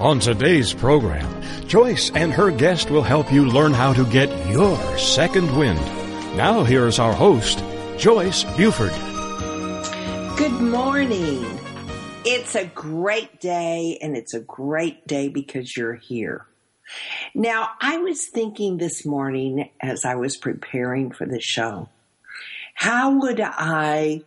On 0.00 0.20
today's 0.20 0.72
program, 0.72 1.42
Joyce 1.66 2.12
and 2.14 2.32
her 2.32 2.52
guest 2.52 2.88
will 2.88 3.02
help 3.02 3.32
you 3.32 3.44
learn 3.44 3.72
how 3.72 3.92
to 3.92 4.04
get 4.06 4.28
your 4.46 4.78
second 4.96 5.50
wind. 5.58 5.80
Now, 6.36 6.62
here's 6.62 7.00
our 7.00 7.12
host, 7.12 7.64
Joyce 7.96 8.44
Buford. 8.56 8.92
Good 10.38 10.60
morning. 10.60 11.44
It's 12.24 12.54
a 12.54 12.66
great 12.66 13.40
day, 13.40 13.98
and 14.00 14.16
it's 14.16 14.34
a 14.34 14.40
great 14.40 15.04
day 15.08 15.26
because 15.26 15.76
you're 15.76 15.96
here. 15.96 16.46
Now, 17.34 17.70
I 17.80 17.98
was 17.98 18.24
thinking 18.24 18.76
this 18.76 19.04
morning 19.04 19.68
as 19.80 20.04
I 20.04 20.14
was 20.14 20.36
preparing 20.36 21.10
for 21.10 21.26
the 21.26 21.40
show, 21.40 21.88
how 22.74 23.18
would 23.18 23.40
I 23.42 24.22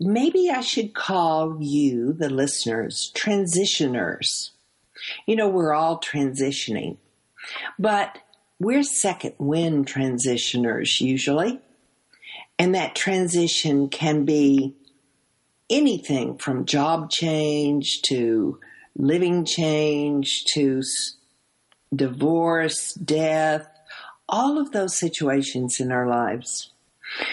maybe 0.00 0.50
I 0.50 0.62
should 0.62 0.94
call 0.94 1.58
you, 1.60 2.12
the 2.12 2.30
listeners, 2.30 3.12
transitioners. 3.14 4.50
You 5.26 5.36
know, 5.36 5.48
we're 5.48 5.74
all 5.74 6.00
transitioning, 6.00 6.96
but 7.78 8.18
we're 8.58 8.82
second 8.82 9.34
wind 9.38 9.86
transitioners 9.86 11.00
usually. 11.00 11.60
And 12.58 12.74
that 12.74 12.94
transition 12.94 13.88
can 13.88 14.24
be 14.24 14.74
anything 15.70 16.36
from 16.36 16.66
job 16.66 17.10
change 17.10 18.02
to 18.02 18.58
living 18.96 19.44
change 19.44 20.44
to 20.52 20.82
divorce, 21.94 22.92
death, 22.94 23.66
all 24.28 24.58
of 24.58 24.72
those 24.72 24.98
situations 24.98 25.80
in 25.80 25.90
our 25.90 26.06
lives. 26.06 26.70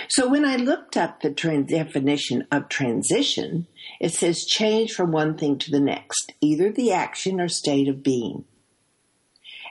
So 0.10 0.28
when 0.28 0.46
I 0.46 0.56
looked 0.56 0.98
up 0.98 1.22
the 1.22 1.30
definition 1.30 2.48
of 2.52 2.70
transition, 2.70 3.68
it 4.00 4.14
says 4.14 4.46
change 4.46 4.94
from 4.94 5.12
one 5.12 5.38
thing 5.38 5.58
to 5.60 5.72
the 5.72 5.80
next, 5.80 6.34
either 6.42 6.72
the 6.72 6.92
action 6.92 7.40
or 7.40 7.48
state 7.48 7.88
of 7.88 8.04
being. 8.04 8.46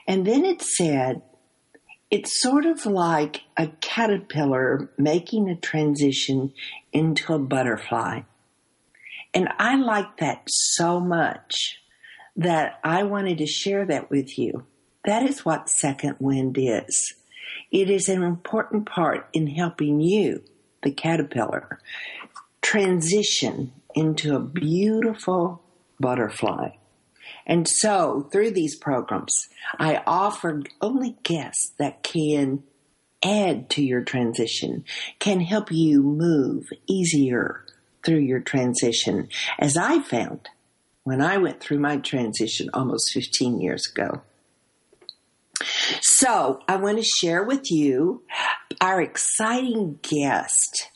And 0.07 0.25
then 0.25 0.45
it 0.45 0.61
said 0.61 1.21
it's 2.09 2.41
sort 2.41 2.65
of 2.65 2.85
like 2.85 3.41
a 3.57 3.67
caterpillar 3.81 4.89
making 4.97 5.49
a 5.49 5.55
transition 5.55 6.53
into 6.93 7.33
a 7.33 7.39
butterfly. 7.39 8.21
And 9.33 9.49
I 9.59 9.75
like 9.75 10.17
that 10.17 10.43
so 10.47 10.99
much 11.01 11.79
that 12.37 12.79
I 12.83 13.03
wanted 13.03 13.39
to 13.39 13.45
share 13.45 13.85
that 13.85 14.09
with 14.09 14.37
you. 14.37 14.65
That 15.03 15.23
is 15.23 15.43
what 15.43 15.69
second 15.69 16.15
wind 16.19 16.57
is. 16.57 17.13
It 17.71 17.89
is 17.89 18.09
an 18.09 18.23
important 18.23 18.85
part 18.85 19.27
in 19.33 19.47
helping 19.47 20.01
you, 20.01 20.43
the 20.83 20.91
caterpillar, 20.91 21.79
transition 22.61 23.71
into 23.95 24.35
a 24.35 24.39
beautiful 24.39 25.61
butterfly. 25.99 26.69
And 27.45 27.67
so, 27.67 28.27
through 28.31 28.51
these 28.51 28.75
programs, 28.75 29.47
I 29.79 30.03
offer 30.05 30.63
only 30.81 31.17
guests 31.23 31.71
that 31.77 32.03
can 32.03 32.63
add 33.23 33.69
to 33.71 33.83
your 33.83 34.01
transition, 34.01 34.83
can 35.19 35.39
help 35.41 35.71
you 35.71 36.03
move 36.03 36.69
easier 36.87 37.65
through 38.05 38.19
your 38.19 38.39
transition, 38.39 39.27
as 39.59 39.75
I 39.75 40.01
found 40.01 40.49
when 41.03 41.21
I 41.21 41.37
went 41.37 41.61
through 41.61 41.79
my 41.79 41.97
transition 41.97 42.69
almost 42.73 43.11
15 43.13 43.59
years 43.59 43.87
ago. 43.87 44.21
So 46.01 46.61
I 46.67 46.77
want 46.77 46.97
to 46.97 47.03
share 47.03 47.43
with 47.43 47.71
you 47.71 48.23
our 48.81 49.01
exciting 49.01 49.99
guest. 50.01 50.89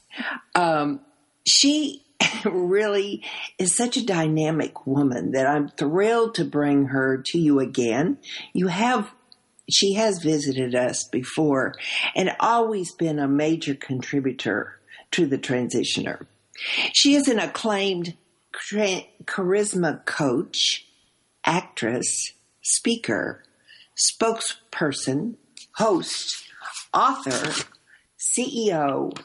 Um, 0.56 1.02
she 1.48 2.04
really 2.46 3.24
is 3.58 3.76
such 3.76 3.98
a 3.98 4.06
dynamic 4.06 4.86
woman 4.86 5.32
that 5.32 5.48
I'm 5.48 5.70
thrilled 5.70 6.36
to 6.36 6.46
bring 6.46 6.86
her 6.86 7.24
to 7.28 7.40
you 7.40 7.60
again. 7.60 8.18
You 8.54 8.68
have 8.68 9.12
she 9.70 9.94
has 9.94 10.22
visited 10.22 10.76
us 10.76 11.06
before 11.06 11.74
and 12.16 12.36
always 12.40 12.94
been 12.94 13.20
a 13.20 13.28
major 13.28 13.74
contributor 13.74 14.80
to 15.12 15.26
the 15.26 15.38
transitioner. 15.38 16.26
She 16.94 17.16
is 17.16 17.28
an 17.28 17.40
acclaimed 17.40 18.16
charisma 18.54 20.06
coach, 20.06 20.86
actress, 21.46 22.34
speaker, 22.62 23.44
spokesperson, 23.98 25.36
host, 25.76 26.44
author, 26.94 27.66
CEO, 28.18 29.18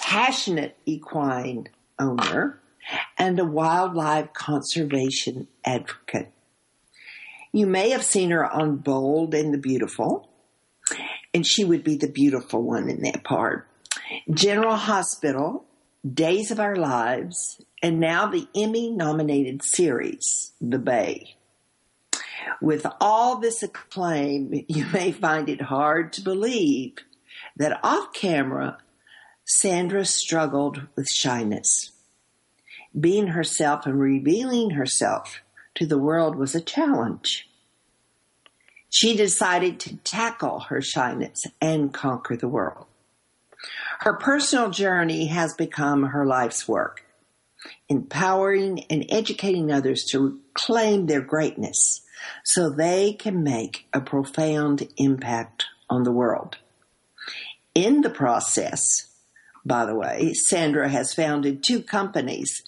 passionate 0.00 0.76
equine 0.86 1.68
owner, 1.98 2.60
and 3.18 3.38
a 3.38 3.44
wildlife 3.44 4.32
conservation 4.32 5.48
advocate. 5.64 6.32
You 7.52 7.66
may 7.66 7.90
have 7.90 8.04
seen 8.04 8.30
her 8.30 8.44
on 8.44 8.76
Bold 8.76 9.34
and 9.34 9.52
the 9.52 9.58
Beautiful, 9.58 10.28
and 11.34 11.46
she 11.46 11.64
would 11.64 11.84
be 11.84 11.96
the 11.96 12.08
beautiful 12.08 12.62
one 12.62 12.88
in 12.88 13.02
that 13.02 13.24
part. 13.24 13.66
General 14.30 14.76
Hospital, 14.76 15.64
Days 16.14 16.50
of 16.50 16.60
Our 16.60 16.76
Lives, 16.76 17.60
and 17.82 18.00
now 18.00 18.26
the 18.26 18.46
Emmy 18.54 18.90
nominated 18.90 19.62
series, 19.62 20.52
The 20.60 20.78
Bay. 20.78 21.36
With 22.60 22.86
all 23.00 23.38
this 23.38 23.62
acclaim, 23.62 24.64
you 24.68 24.86
may 24.92 25.12
find 25.12 25.48
it 25.48 25.62
hard 25.62 26.12
to 26.14 26.20
believe 26.20 26.98
that 27.56 27.80
off 27.82 28.12
camera, 28.12 28.78
Sandra 29.44 30.04
struggled 30.04 30.82
with 30.94 31.08
shyness. 31.08 31.92
Being 32.98 33.28
herself 33.28 33.86
and 33.86 33.98
revealing 33.98 34.70
herself 34.70 35.40
to 35.76 35.86
the 35.86 35.98
world 35.98 36.36
was 36.36 36.54
a 36.54 36.60
challenge. 36.60 37.48
She 38.90 39.16
decided 39.16 39.78
to 39.80 39.96
tackle 39.98 40.60
her 40.60 40.80
shyness 40.80 41.42
and 41.60 41.92
conquer 41.92 42.36
the 42.36 42.48
world. 42.48 42.86
Her 44.00 44.14
personal 44.14 44.70
journey 44.70 45.26
has 45.26 45.54
become 45.54 46.04
her 46.04 46.24
life's 46.24 46.66
work, 46.66 47.04
empowering 47.88 48.84
and 48.90 49.04
educating 49.08 49.70
others 49.70 50.04
to 50.10 50.40
claim 50.54 51.06
their 51.06 51.20
greatness 51.20 52.02
so 52.44 52.70
they 52.70 53.12
can 53.12 53.42
make 53.42 53.86
a 53.92 54.00
profound 54.00 54.88
impact 54.96 55.66
on 55.90 56.02
the 56.02 56.12
world. 56.12 56.58
In 57.74 58.00
the 58.00 58.10
process, 58.10 59.08
by 59.64 59.84
the 59.84 59.94
way, 59.94 60.32
Sandra 60.34 60.88
has 60.88 61.12
founded 61.12 61.62
two 61.62 61.82
companies, 61.82 62.62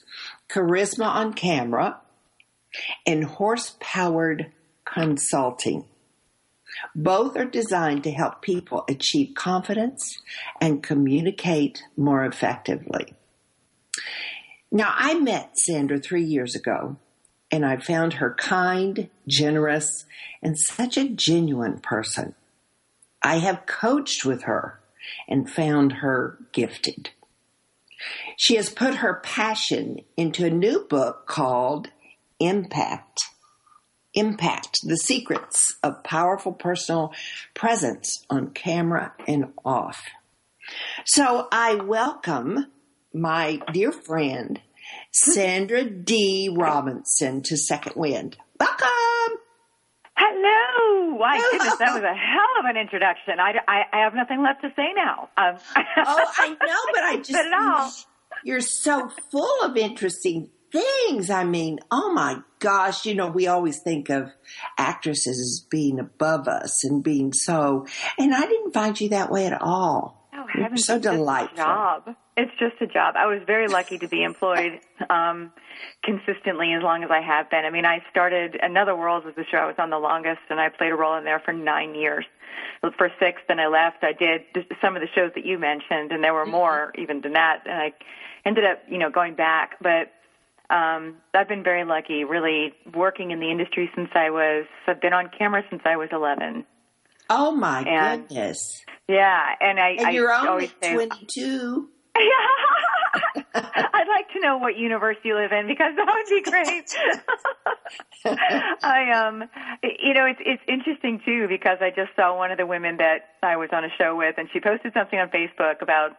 Charisma 0.48 1.06
on 1.06 1.32
Camera 1.32 2.00
and 3.06 3.24
Horsepowered 3.24 4.52
Consulting. 4.84 5.86
Both 6.94 7.36
are 7.36 7.44
designed 7.44 8.04
to 8.04 8.12
help 8.12 8.42
people 8.42 8.84
achieve 8.88 9.34
confidence 9.34 10.18
and 10.60 10.82
communicate 10.82 11.82
more 11.96 12.24
effectively. 12.24 13.14
Now, 14.70 14.94
I 14.96 15.14
met 15.14 15.58
Sandra 15.58 15.98
three 15.98 16.24
years 16.24 16.54
ago 16.54 16.96
and 17.50 17.64
I 17.64 17.78
found 17.78 18.14
her 18.14 18.34
kind, 18.34 19.08
generous, 19.26 20.04
and 20.42 20.58
such 20.58 20.96
a 20.96 21.08
genuine 21.08 21.78
person. 21.80 22.34
I 23.22 23.38
have 23.38 23.66
coached 23.66 24.24
with 24.24 24.44
her 24.44 24.80
and 25.28 25.50
found 25.50 25.92
her 25.94 26.38
gifted. 26.52 27.10
She 28.36 28.56
has 28.56 28.70
put 28.70 28.96
her 28.96 29.20
passion 29.22 30.00
into 30.16 30.46
a 30.46 30.50
new 30.50 30.86
book 30.88 31.26
called 31.26 31.88
Impact. 32.38 33.18
Impact, 34.14 34.78
the 34.84 34.96
secrets 34.96 35.76
of 35.82 36.02
powerful 36.02 36.52
personal 36.52 37.12
presence 37.54 38.24
on 38.30 38.50
camera 38.50 39.12
and 39.28 39.52
off. 39.64 40.02
So 41.04 41.46
I 41.52 41.74
welcome 41.74 42.66
my 43.12 43.60
dear 43.72 43.92
friend, 43.92 44.60
Sandra 45.12 45.84
D. 45.84 46.48
Robinson 46.52 47.42
to 47.42 47.56
Second 47.56 47.94
Wind. 47.96 48.36
Welcome. 48.58 48.88
Hello! 50.16 51.18
My 51.18 51.38
goodness, 51.50 51.76
that 51.78 51.94
was 51.94 52.02
a 52.02 52.14
hell 52.14 52.60
of 52.60 52.64
an 52.66 52.76
introduction. 52.76 53.34
I, 53.40 53.54
I, 53.66 53.82
I 53.92 54.04
have 54.04 54.14
nothing 54.14 54.42
left 54.42 54.62
to 54.62 54.68
say 54.76 54.92
now. 54.94 55.28
Um, 55.36 55.56
oh, 55.76 56.32
I 56.38 56.48
know, 56.48 56.92
but 56.92 57.02
I 57.02 57.16
just. 57.16 57.32
But 57.32 57.46
all. 57.52 57.90
You're 58.44 58.60
so 58.60 59.08
full 59.30 59.62
of 59.62 59.76
interesting 59.76 60.50
things. 60.72 61.30
I 61.30 61.44
mean, 61.44 61.80
oh 61.90 62.12
my 62.12 62.40
gosh, 62.58 63.06
you 63.06 63.14
know, 63.14 63.28
we 63.28 63.46
always 63.46 63.80
think 63.82 64.08
of 64.08 64.30
actresses 64.78 65.40
as 65.40 65.66
being 65.68 65.98
above 65.98 66.48
us 66.48 66.84
and 66.84 67.02
being 67.02 67.32
so, 67.32 67.86
and 68.18 68.34
I 68.34 68.42
didn't 68.42 68.72
find 68.72 68.98
you 69.00 69.08
that 69.10 69.30
way 69.30 69.46
at 69.46 69.60
all. 69.60 70.28
Oh, 70.32 70.46
You're 70.54 70.68
so 70.68 70.72
it's 70.72 70.86
just 70.86 71.06
a 71.06 71.16
delightful. 71.16 71.56
job. 71.56 72.16
It's 72.40 72.52
just 72.58 72.80
a 72.80 72.86
job. 72.86 73.16
I 73.18 73.26
was 73.26 73.40
very 73.46 73.68
lucky 73.68 73.98
to 73.98 74.08
be 74.08 74.22
employed 74.22 74.80
um, 75.10 75.52
consistently 76.02 76.72
as 76.72 76.82
long 76.82 77.04
as 77.04 77.10
I 77.10 77.20
have 77.20 77.50
been. 77.50 77.64
I 77.66 77.70
mean, 77.70 77.84
I 77.84 77.98
started 78.10 78.56
Another 78.62 78.96
World 78.96 79.26
was 79.26 79.34
the 79.34 79.44
show 79.50 79.58
I 79.58 79.66
was 79.66 79.74
on 79.78 79.90
the 79.90 79.98
longest, 79.98 80.40
and 80.48 80.58
I 80.58 80.70
played 80.70 80.90
a 80.92 80.94
role 80.94 81.16
in 81.18 81.24
there 81.24 81.40
for 81.44 81.52
nine 81.52 81.94
years. 81.94 82.24
For 82.96 83.10
six, 83.20 83.42
then 83.46 83.60
I 83.60 83.66
left. 83.66 84.02
I 84.02 84.12
did 84.12 84.40
some 84.80 84.96
of 84.96 85.02
the 85.02 85.08
shows 85.14 85.32
that 85.34 85.44
you 85.44 85.58
mentioned, 85.58 86.12
and 86.12 86.24
there 86.24 86.32
were 86.32 86.46
more 86.46 86.92
even 86.96 87.20
than 87.20 87.34
that. 87.34 87.58
And 87.66 87.74
I 87.74 87.92
ended 88.46 88.64
up, 88.64 88.78
you 88.88 88.96
know, 88.96 89.10
going 89.10 89.34
back. 89.34 89.76
But 89.82 90.10
um, 90.74 91.16
I've 91.34 91.46
been 91.48 91.62
very 91.62 91.84
lucky, 91.84 92.24
really 92.24 92.72
working 92.94 93.32
in 93.32 93.40
the 93.40 93.50
industry 93.50 93.90
since 93.94 94.08
I 94.14 94.30
was. 94.30 94.64
I've 94.86 95.00
been 95.02 95.12
on 95.12 95.28
camera 95.36 95.62
since 95.68 95.82
I 95.84 95.96
was 95.96 96.08
11. 96.10 96.64
Oh 97.28 97.50
my 97.52 97.82
And- 97.82 98.26
goodness. 98.28 98.82
Yeah, 99.08 99.40
and 99.60 99.78
I. 99.78 99.88
And 99.90 100.06
I 100.06 100.10
you're 100.12 100.32
only 100.32 100.70
say, 100.82 100.94
22. 100.94 101.88
I'd 103.54 104.08
like 104.08 104.32
to 104.32 104.40
know 104.40 104.58
what 104.58 104.76
universe 104.76 105.16
you 105.24 105.34
live 105.34 105.50
in 105.50 105.66
because 105.66 105.94
that 105.96 106.06
would 106.06 106.28
be 106.28 106.50
great. 106.50 106.96
I 108.82 109.10
um, 109.10 109.44
you 109.82 110.14
know, 110.14 110.26
it's 110.26 110.40
it's 110.44 110.62
interesting 110.68 111.20
too 111.24 111.48
because 111.48 111.78
I 111.80 111.90
just 111.90 112.14
saw 112.14 112.36
one 112.36 112.52
of 112.52 112.58
the 112.58 112.66
women 112.66 112.98
that 112.98 113.36
I 113.42 113.56
was 113.56 113.70
on 113.72 113.84
a 113.84 113.88
show 113.98 114.16
with, 114.16 114.36
and 114.38 114.48
she 114.52 114.60
posted 114.60 114.92
something 114.92 115.18
on 115.18 115.30
Facebook 115.30 115.82
about, 115.82 116.16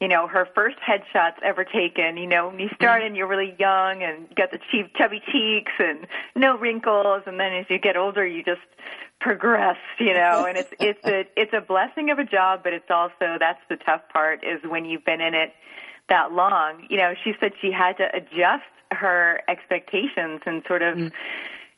you 0.00 0.08
know, 0.08 0.26
her 0.26 0.48
first 0.54 0.76
headshots 0.78 1.42
ever 1.42 1.64
taken. 1.64 2.16
You 2.16 2.26
know, 2.26 2.48
when 2.48 2.58
you 2.58 2.70
start 2.74 3.02
and 3.02 3.16
you're 3.16 3.28
really 3.28 3.54
young 3.58 4.02
and 4.02 4.34
got 4.34 4.50
the 4.50 4.58
cheap, 4.70 4.94
chubby 4.96 5.20
cheeks 5.30 5.72
and 5.78 6.06
no 6.34 6.56
wrinkles, 6.56 7.24
and 7.26 7.38
then 7.38 7.52
as 7.52 7.66
you 7.68 7.78
get 7.78 7.98
older, 7.98 8.26
you 8.26 8.42
just 8.42 8.62
progress. 9.20 9.76
You 9.98 10.14
know, 10.14 10.46
and 10.46 10.56
it's 10.56 10.72
it's 10.80 11.04
a 11.04 11.26
it's 11.36 11.52
a 11.52 11.60
blessing 11.60 12.10
of 12.10 12.18
a 12.18 12.24
job, 12.24 12.60
but 12.64 12.72
it's 12.72 12.90
also 12.90 13.36
that's 13.38 13.60
the 13.68 13.76
tough 13.76 14.08
part 14.10 14.42
is 14.42 14.62
when 14.66 14.86
you've 14.86 15.04
been 15.04 15.20
in 15.20 15.34
it 15.34 15.52
that 16.08 16.32
long. 16.32 16.86
You 16.88 16.98
know, 16.98 17.14
she 17.24 17.32
said 17.40 17.52
she 17.60 17.70
had 17.72 17.96
to 17.98 18.08
adjust 18.14 18.64
her 18.92 19.40
expectations 19.48 20.40
and 20.46 20.62
sort 20.66 20.82
of, 20.82 20.96
mm. 20.96 21.12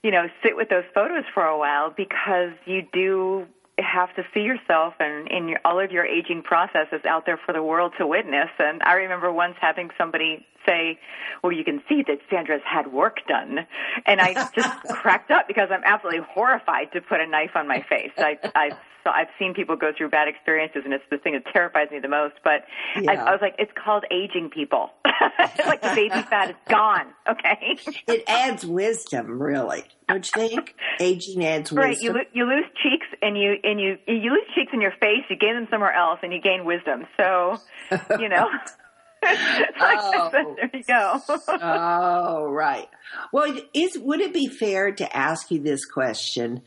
you 0.02 0.10
know, 0.10 0.26
sit 0.42 0.56
with 0.56 0.68
those 0.68 0.84
photos 0.94 1.24
for 1.32 1.44
a 1.44 1.58
while 1.58 1.90
because 1.90 2.52
you 2.66 2.82
do 2.92 3.46
have 3.78 4.14
to 4.16 4.24
see 4.34 4.40
yourself 4.40 4.94
and 4.98 5.28
in 5.28 5.48
your, 5.48 5.60
all 5.64 5.78
of 5.78 5.92
your 5.92 6.04
aging 6.04 6.42
processes 6.42 7.00
out 7.08 7.26
there 7.26 7.38
for 7.44 7.52
the 7.52 7.62
world 7.62 7.92
to 7.98 8.06
witness. 8.06 8.48
And 8.58 8.82
I 8.82 8.94
remember 8.94 9.32
once 9.32 9.54
having 9.60 9.90
somebody 9.96 10.44
say, 10.66 10.98
well, 11.42 11.52
you 11.52 11.64
can 11.64 11.82
see 11.88 12.02
that 12.06 12.18
Sandra's 12.28 12.62
had 12.64 12.92
work 12.92 13.18
done. 13.28 13.60
And 14.06 14.20
I 14.20 14.50
just 14.54 14.82
cracked 14.90 15.30
up 15.30 15.46
because 15.46 15.68
I'm 15.70 15.84
absolutely 15.84 16.26
horrified 16.28 16.92
to 16.92 17.00
put 17.00 17.20
a 17.20 17.26
knife 17.26 17.52
on 17.54 17.68
my 17.68 17.84
face. 17.88 18.10
I, 18.18 18.38
I, 18.54 18.70
so 19.08 19.12
I've 19.14 19.28
seen 19.38 19.54
people 19.54 19.76
go 19.76 19.90
through 19.96 20.10
bad 20.10 20.28
experiences 20.28 20.82
and 20.84 20.92
it's 20.92 21.04
the 21.10 21.16
thing 21.18 21.32
that 21.32 21.50
terrifies 21.52 21.90
me 21.90 21.98
the 21.98 22.08
most. 22.08 22.34
But 22.44 22.64
I, 22.96 23.00
Yeah. 23.00 23.24
I 23.24 23.30
was 23.30 23.40
like, 23.40 23.54
it's 23.58 23.72
called 23.82 24.04
aging 24.10 24.50
people. 24.50 24.90
it's 25.04 25.66
like 25.66 25.80
the 25.80 25.92
baby 25.94 26.20
fat 26.28 26.50
is 26.50 26.56
gone. 26.68 27.06
Okay. 27.28 27.78
It 28.08 28.24
adds 28.26 28.64
wisdom, 28.64 29.40
really. 29.40 29.84
Don't 30.08 30.24
you 30.34 30.48
think? 30.48 30.74
Aging 31.00 31.44
adds 31.44 31.72
Right, 31.72 31.98
you 32.00 32.12
wisdom. 32.12 32.14
lo- 32.16 32.30
you 32.32 32.44
lose 32.46 32.64
cheeks 32.82 33.06
and 33.22 33.36
you 33.36 33.54
and 33.62 33.78
you 33.80 33.98
you 34.06 34.30
lose 34.30 34.46
cheeks 34.54 34.70
in 34.72 34.80
your 34.80 34.92
face. 35.00 35.24
You 35.28 35.36
gain 35.36 35.54
them 35.54 35.66
somewhere 35.70 35.92
else, 35.92 36.20
and 36.22 36.32
you 36.32 36.40
gain 36.40 36.64
wisdom. 36.64 37.06
So, 37.18 37.58
you 38.18 38.28
know, 38.30 38.48
Oh. 39.80 40.30
there 40.56 40.70
you 40.72 40.82
go. 40.84 41.20
oh, 41.48 42.44
right. 42.50 42.88
Well, 43.32 43.56
is 43.74 43.98
would 43.98 44.20
it 44.20 44.32
be 44.32 44.46
fair 44.48 44.92
to 44.92 45.16
ask 45.16 45.50
you 45.50 45.60
this 45.60 45.84
question? 45.84 46.62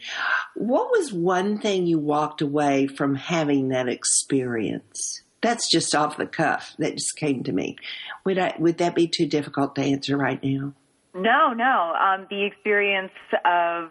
What 0.56 0.90
was 0.92 1.12
one 1.14 1.60
thing 1.60 1.86
you 1.86 2.00
walked 2.00 2.42
away 2.42 2.88
from 2.88 3.16
having 3.16 3.70
that 3.70 3.88
experience? 3.88 5.22
That's 5.42 5.70
just 5.72 5.96
off 5.96 6.18
the 6.18 6.28
cuff. 6.28 6.76
That 6.80 6.94
just 6.94 7.16
came 7.18 7.44
to 7.44 7.52
me. 7.52 7.78
Would 8.26 8.38
I? 8.38 8.56
Would 8.60 8.78
that 8.80 8.96
be 8.96 9.08
too 9.08 9.26
difficult 9.26 9.76
to 9.76 9.82
answer 9.82 10.18
right 10.18 10.42
now? 10.44 10.74
no, 11.14 11.54
no. 11.54 11.94
Um, 12.00 12.28
the 12.30 12.46
experience 12.46 13.12
of 13.46 13.90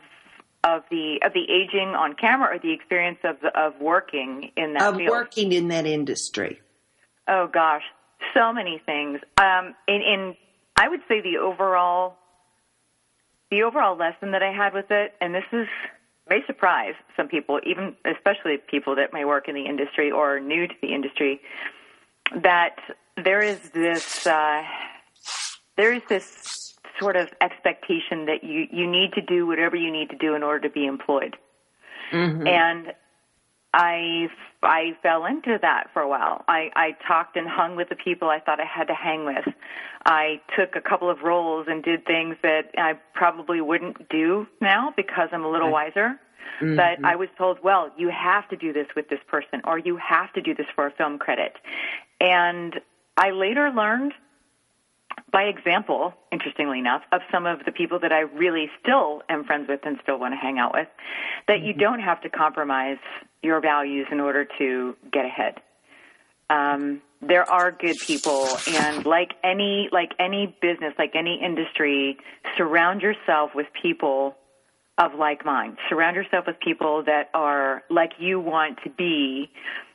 of 0.65 0.83
the 0.91 1.19
of 1.25 1.33
the 1.33 1.43
aging 1.51 1.89
on 1.97 2.15
camera, 2.15 2.55
or 2.55 2.59
the 2.59 2.73
experience 2.73 3.19
of 3.25 3.37
of 3.55 3.81
working 3.81 4.53
in 4.57 4.75
that 4.75 4.83
Of 4.83 4.97
field. 4.97 5.11
working 5.11 5.53
in 5.53 5.69
that 5.69 5.87
industry. 5.87 6.61
Oh 7.29 7.49
gosh, 7.53 7.83
so 8.35 8.53
many 8.53 8.81
things. 8.85 9.21
Um, 9.39 9.75
in, 9.89 10.03
in 10.03 10.37
I 10.77 10.89
would 10.89 11.01
say 11.09 11.21
the 11.21 11.39
overall 11.39 12.17
the 13.51 13.63
overall 13.65 13.97
lesson 13.97 14.31
that 14.31 14.43
I 14.43 14.53
had 14.53 14.73
with 14.73 14.91
it, 14.91 15.15
and 15.21 15.35
this 15.35 15.45
is 15.53 15.67
may 16.29 16.41
surprise 16.47 16.95
some 17.17 17.29
people, 17.29 17.61
even 17.67 17.97
especially 18.05 18.57
people 18.57 18.95
that 18.97 19.13
may 19.13 19.25
work 19.25 19.49
in 19.49 19.55
the 19.55 19.67
industry 19.67 20.11
or 20.11 20.37
are 20.37 20.41
new 20.41 20.69
to 20.69 20.75
the 20.81 20.95
industry, 20.95 21.41
that 22.43 22.77
there 23.23 23.43
is 23.43 23.59
this 23.71 24.27
uh, 24.27 24.63
there 25.77 25.93
is 25.93 26.03
this 26.09 26.77
sort 26.99 27.17
of 27.17 27.29
expectation 27.41 28.27
that 28.27 28.45
you 28.45 28.67
you 28.71 28.87
need 28.91 29.13
to 29.15 29.21
do 29.21 29.47
whatever 29.47 29.77
you 29.77 29.91
need 29.91 30.11
to 30.11 30.17
do 30.17 30.35
in 30.35 30.43
order 30.43 30.69
to 30.69 30.73
be 30.73 30.87
employed, 30.87 31.37
and 32.47 32.93
I 33.73 34.29
I 34.63 34.93
fell 35.03 35.25
into 35.25 35.59
that 35.63 35.89
for 35.93 36.03
a 36.03 36.09
while. 36.09 36.45
I, 36.49 36.71
I 36.77 36.97
talked 37.07 37.37
and 37.37 37.49
hung 37.49 37.77
with 37.77 37.89
the 37.89 37.97
people 37.97 38.29
I 38.29 38.41
thought 38.41 38.61
I 38.61 38.65
had 38.65 38.89
to 38.89 38.95
hang 38.95 39.25
with. 39.25 39.45
I 40.05 40.41
took 40.57 40.77
a 40.77 40.81
couple 40.81 41.09
of 41.09 41.23
roles 41.23 41.67
and 41.69 41.83
did 41.83 42.05
things 42.05 42.37
that 42.43 42.71
I 42.77 42.95
probably 43.15 43.61
wouldn't 43.61 44.09
do 44.09 44.47
now 44.61 44.93
because 44.97 45.29
I'm 45.33 45.45
a 45.45 45.51
little 45.51 45.71
wiser. 45.71 46.19
Mm-hmm. 46.61 46.77
But 46.77 47.05
I 47.05 47.17
was 47.17 47.29
told, 47.39 47.59
well, 47.63 47.91
you 47.97 48.11
have 48.11 48.49
to 48.51 48.57
do 48.57 48.73
this 48.73 48.87
with 48.95 49.09
this 49.09 49.21
person, 49.29 49.63
or 49.65 49.79
you 49.79 49.97
have 49.97 50.33
to 50.35 50.43
do 50.43 50.55
this 50.55 50.67
for 50.75 50.87
a 50.87 50.91
film 50.91 51.19
credit. 51.19 51.55
And 52.21 52.75
I 53.17 53.31
later 53.31 53.71
learned 53.71 54.13
by 55.33 55.45
example, 55.45 56.15
interestingly 56.33 56.79
enough, 56.79 57.03
of 57.13 57.21
some 57.31 57.47
of 57.47 57.65
the 57.65 57.73
people 57.73 57.99
that 58.01 58.13
I 58.13 58.21
really 58.21 58.71
still 58.83 59.23
am 59.29 59.45
friends 59.45 59.69
with 59.69 59.81
and 59.85 59.99
still 60.03 60.19
want 60.19 60.35
to 60.35 60.39
hang 60.39 60.59
out 60.59 60.73
with, 60.73 60.89
that 61.49 61.61
you 61.61 61.73
don't 61.73 62.01
have 62.01 62.21
to 62.23 62.29
compromise 62.29 62.99
your 63.43 63.61
values 63.61 64.07
in 64.11 64.21
order 64.21 64.47
to 64.59 64.97
get 65.13 65.25
ahead. 65.25 65.61
Um, 66.49 67.01
there 67.23 67.49
are 67.51 67.71
good 67.71 67.97
people, 67.99 68.49
and 68.67 69.05
like 69.07 69.35
any 69.45 69.89
like 69.93 70.13
any 70.19 70.57
business, 70.61 70.95
like 70.99 71.13
any 71.15 71.41
industry, 71.45 72.17
surround 72.57 73.03
yourself 73.03 73.51
with 73.55 73.67
people 73.81 74.37
of 74.99 75.15
like 75.15 75.45
mind. 75.45 75.79
Surround 75.89 76.17
yourself 76.17 76.47
with 76.47 76.59
people 76.61 77.05
that 77.05 77.31
are 77.35 77.83
like 77.91 78.13
you 78.19 78.41
want 78.41 78.79
to 78.85 78.91
be. 78.91 79.51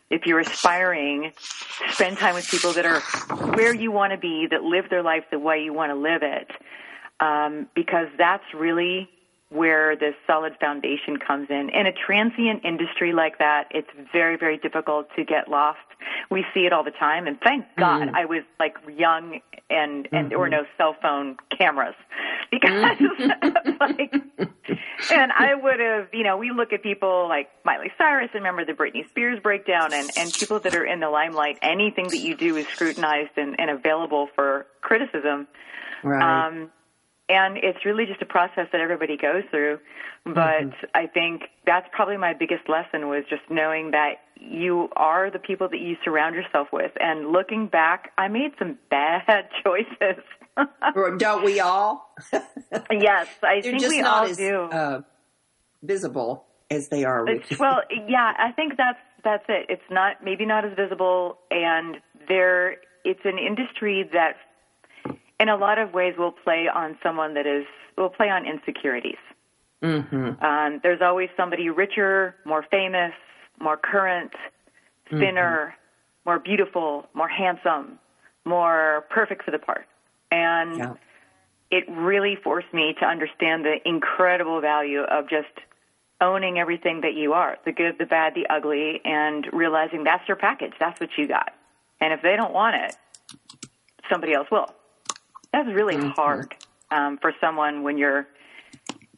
If 0.10 0.26
you're 0.26 0.40
aspiring, 0.40 1.32
spend 1.90 2.18
time 2.18 2.36
with 2.36 2.48
people 2.48 2.74
that 2.74 2.86
are 2.86 3.00
where 3.56 3.74
you 3.74 3.92
want 3.92 4.12
to 4.14 4.18
be, 4.18 4.48
that 4.50 4.64
live 4.64 4.90
their 4.90 5.04
life 5.04 5.24
the 5.32 5.40
way 5.40 5.64
you 5.64 5.74
want 5.74 5.92
to 5.92 5.96
live 5.96 6.22
it, 6.22 6.52
um, 7.20 7.68
because 7.76 8.08
that's 8.18 8.44
really 8.54 9.10
where 9.50 9.96
this 9.96 10.14
solid 10.28 10.54
foundation 10.60 11.18
comes 11.18 11.48
in. 11.50 11.70
In 11.70 11.88
a 11.88 11.92
transient 11.92 12.66
industry 12.66 13.14
like 13.14 13.38
that, 13.40 13.66
it's 13.72 13.90
very, 14.12 14.38
very 14.38 14.58
difficult 14.58 15.08
to 15.16 15.24
get 15.24 15.50
lost. 15.50 15.80
We 16.30 16.46
see 16.54 16.62
it 16.62 16.74
all 16.74 16.84
the 16.84 16.92
time, 16.92 17.26
and 17.26 17.40
thank 17.42 17.66
God 17.78 18.10
I 18.14 18.26
was 18.26 18.44
like 18.60 18.76
young 18.96 19.40
and 19.70 20.08
and 20.12 20.30
there 20.30 20.40
were 20.40 20.50
no 20.50 20.66
cell 20.78 20.96
phone 21.02 21.38
cameras. 21.58 21.96
Because 22.52 22.72
like 23.80 24.14
and 25.12 25.32
I 25.32 25.56
would 25.56 25.80
have, 25.80 26.08
you 26.14 26.24
know, 26.24 26.38
we 26.38 26.52
look 26.52 26.74
at 26.74 26.84
people 26.84 27.28
like 27.28 27.50
Miley 27.64 27.92
Cyrus, 27.98 28.30
and 28.34 28.44
remember 28.44 28.66
the 28.66 28.74
Britney 28.74 29.08
Spears 29.10 29.40
breakdown, 29.42 29.94
and, 29.94 30.10
and 30.18 30.34
people 30.34 30.60
that 30.60 30.76
are 30.76 30.86
in 30.86 31.00
the 31.00 31.10
limelight, 31.10 31.58
anything 31.62 32.08
that 32.10 32.20
you 32.20 32.36
do 32.36 32.56
is 32.56 32.68
scrutinized 32.68 33.38
and, 33.38 33.60
and 33.60 33.70
available 33.70 34.30
for 34.36 34.68
criticism. 34.82 35.48
Right. 36.04 36.48
Um, 36.48 36.72
and 37.28 37.58
it's 37.58 37.84
really 37.86 38.06
just 38.06 38.22
a 38.22 38.26
process 38.26 38.68
that 38.72 38.82
everybody 38.82 39.18
goes 39.18 39.44
through. 39.50 39.80
But 40.26 40.74
I 40.96 41.06
think 41.06 41.44
that's 41.68 41.88
probably 41.92 42.18
my 42.18 42.34
biggest 42.34 42.68
lesson 42.68 43.10
was 43.10 43.24
just 43.30 43.44
knowing 43.50 43.92
that 43.92 44.22
you 44.40 44.90
are 44.96 45.30
the 45.30 45.38
people 45.38 45.70
that 45.70 45.80
you 45.80 45.98
surround 46.04 46.34
yourself 46.34 46.70
with. 46.74 46.92
And 47.00 47.32
looking 47.32 47.68
back, 47.68 48.12
I 48.18 48.28
made 48.28 48.52
some 48.58 48.80
bad 48.90 49.50
choices. 49.64 50.24
Or 50.96 51.18
Don't 51.18 51.44
we 51.44 51.60
all? 51.60 52.14
yes, 52.92 53.28
I 53.44 53.62
They're 53.62 53.62
think 53.62 53.80
just 53.82 53.96
we 53.96 54.02
not 54.02 54.24
all 54.24 54.30
as 54.30 54.38
do. 54.38 54.62
uh, 54.64 55.02
visible 55.84 56.46
as 56.70 56.88
they 56.90 57.04
are 57.04 57.28
It's, 57.30 57.60
well, 57.60 57.82
yeah, 58.08 58.34
I 58.38 58.52
think 58.52 58.78
that's 58.78 59.00
that's 59.24 59.46
it. 59.50 59.66
It's 59.70 59.90
not 59.90 60.24
maybe 60.24 60.46
not 60.46 60.66
as 60.66 60.74
visible, 60.76 61.38
and 61.52 61.98
there 62.28 62.78
it's 63.04 63.22
an 63.26 63.38
industry 63.38 64.10
that, 64.14 64.36
in 65.40 65.50
a 65.50 65.58
lot 65.58 65.78
of 65.78 65.94
ways, 65.94 66.14
will 66.18 66.32
play 66.32 66.68
on 66.74 66.98
someone 67.04 67.34
that 67.34 67.46
is 67.46 67.66
will 67.98 68.10
play 68.10 68.30
on 68.30 68.46
insecurities. 68.46 69.18
Mm-hmm. 69.84 70.44
Um, 70.44 70.80
there's 70.84 71.02
always 71.02 71.30
somebody 71.38 71.70
richer, 71.70 72.36
more 72.46 72.66
famous, 72.72 73.14
more 73.60 73.78
current, 73.78 74.32
thinner, 75.10 75.74
mm-hmm. 75.74 76.30
more 76.30 76.40
beautiful, 76.40 77.06
more 77.14 77.30
handsome, 77.30 78.00
more 78.46 79.06
perfect 79.10 79.44
for 79.44 79.52
the 79.52 79.60
part. 79.60 79.86
And 80.36 80.78
yeah. 80.78 80.94
it 81.72 81.86
really 81.90 82.36
forced 82.44 82.74
me 82.74 82.94
to 83.00 83.06
understand 83.06 83.64
the 83.64 83.78
incredible 83.86 84.60
value 84.60 85.02
of 85.02 85.30
just 85.30 85.48
owning 86.20 86.60
everything 86.60 87.02
that 87.02 87.14
you 87.14 87.34
are 87.34 87.58
the 87.66 87.72
good, 87.72 87.98
the 87.98 88.06
bad, 88.06 88.34
the 88.36 88.48
ugly, 88.50 89.02
and 89.06 89.48
realizing 89.54 90.04
that's 90.04 90.28
your 90.28 90.38
package. 90.38 90.74
That's 90.80 91.00
what 91.00 91.10
you 91.18 91.28
got. 91.28 91.54
And 92.02 92.12
if 92.12 92.22
they 92.22 92.36
don't 92.36 92.54
want 92.54 92.76
it, 92.76 92.96
somebody 94.12 94.34
else 94.34 94.48
will. 94.52 94.68
That's 95.54 95.70
really 95.70 95.96
mm-hmm. 95.96 96.10
hard 96.10 96.54
um, 96.92 97.18
for 97.18 97.34
someone 97.40 97.84
when 97.84 97.98
you're 97.98 98.28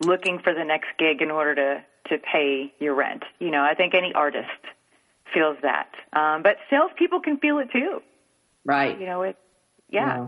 looking 0.04 0.40
for 0.40 0.54
the 0.54 0.64
next 0.64 0.90
gig 1.00 1.22
in 1.22 1.32
order 1.32 1.56
to 1.56 1.84
to 2.10 2.18
pay 2.20 2.74
your 2.80 2.96
rent. 2.96 3.24
You 3.40 3.52
know, 3.52 3.62
I 3.62 3.74
think 3.74 3.94
any 3.94 4.14
artist 4.14 4.48
feels 5.34 5.58
that, 5.62 5.90
um, 6.14 6.42
but 6.42 6.56
salespeople 6.70 7.20
can 7.20 7.38
feel 7.38 7.60
it 7.60 7.70
too. 7.72 8.02
Right. 8.64 8.98
You 8.98 9.08
know, 9.08 9.24
it. 9.24 9.36
Yeah. 9.90 10.28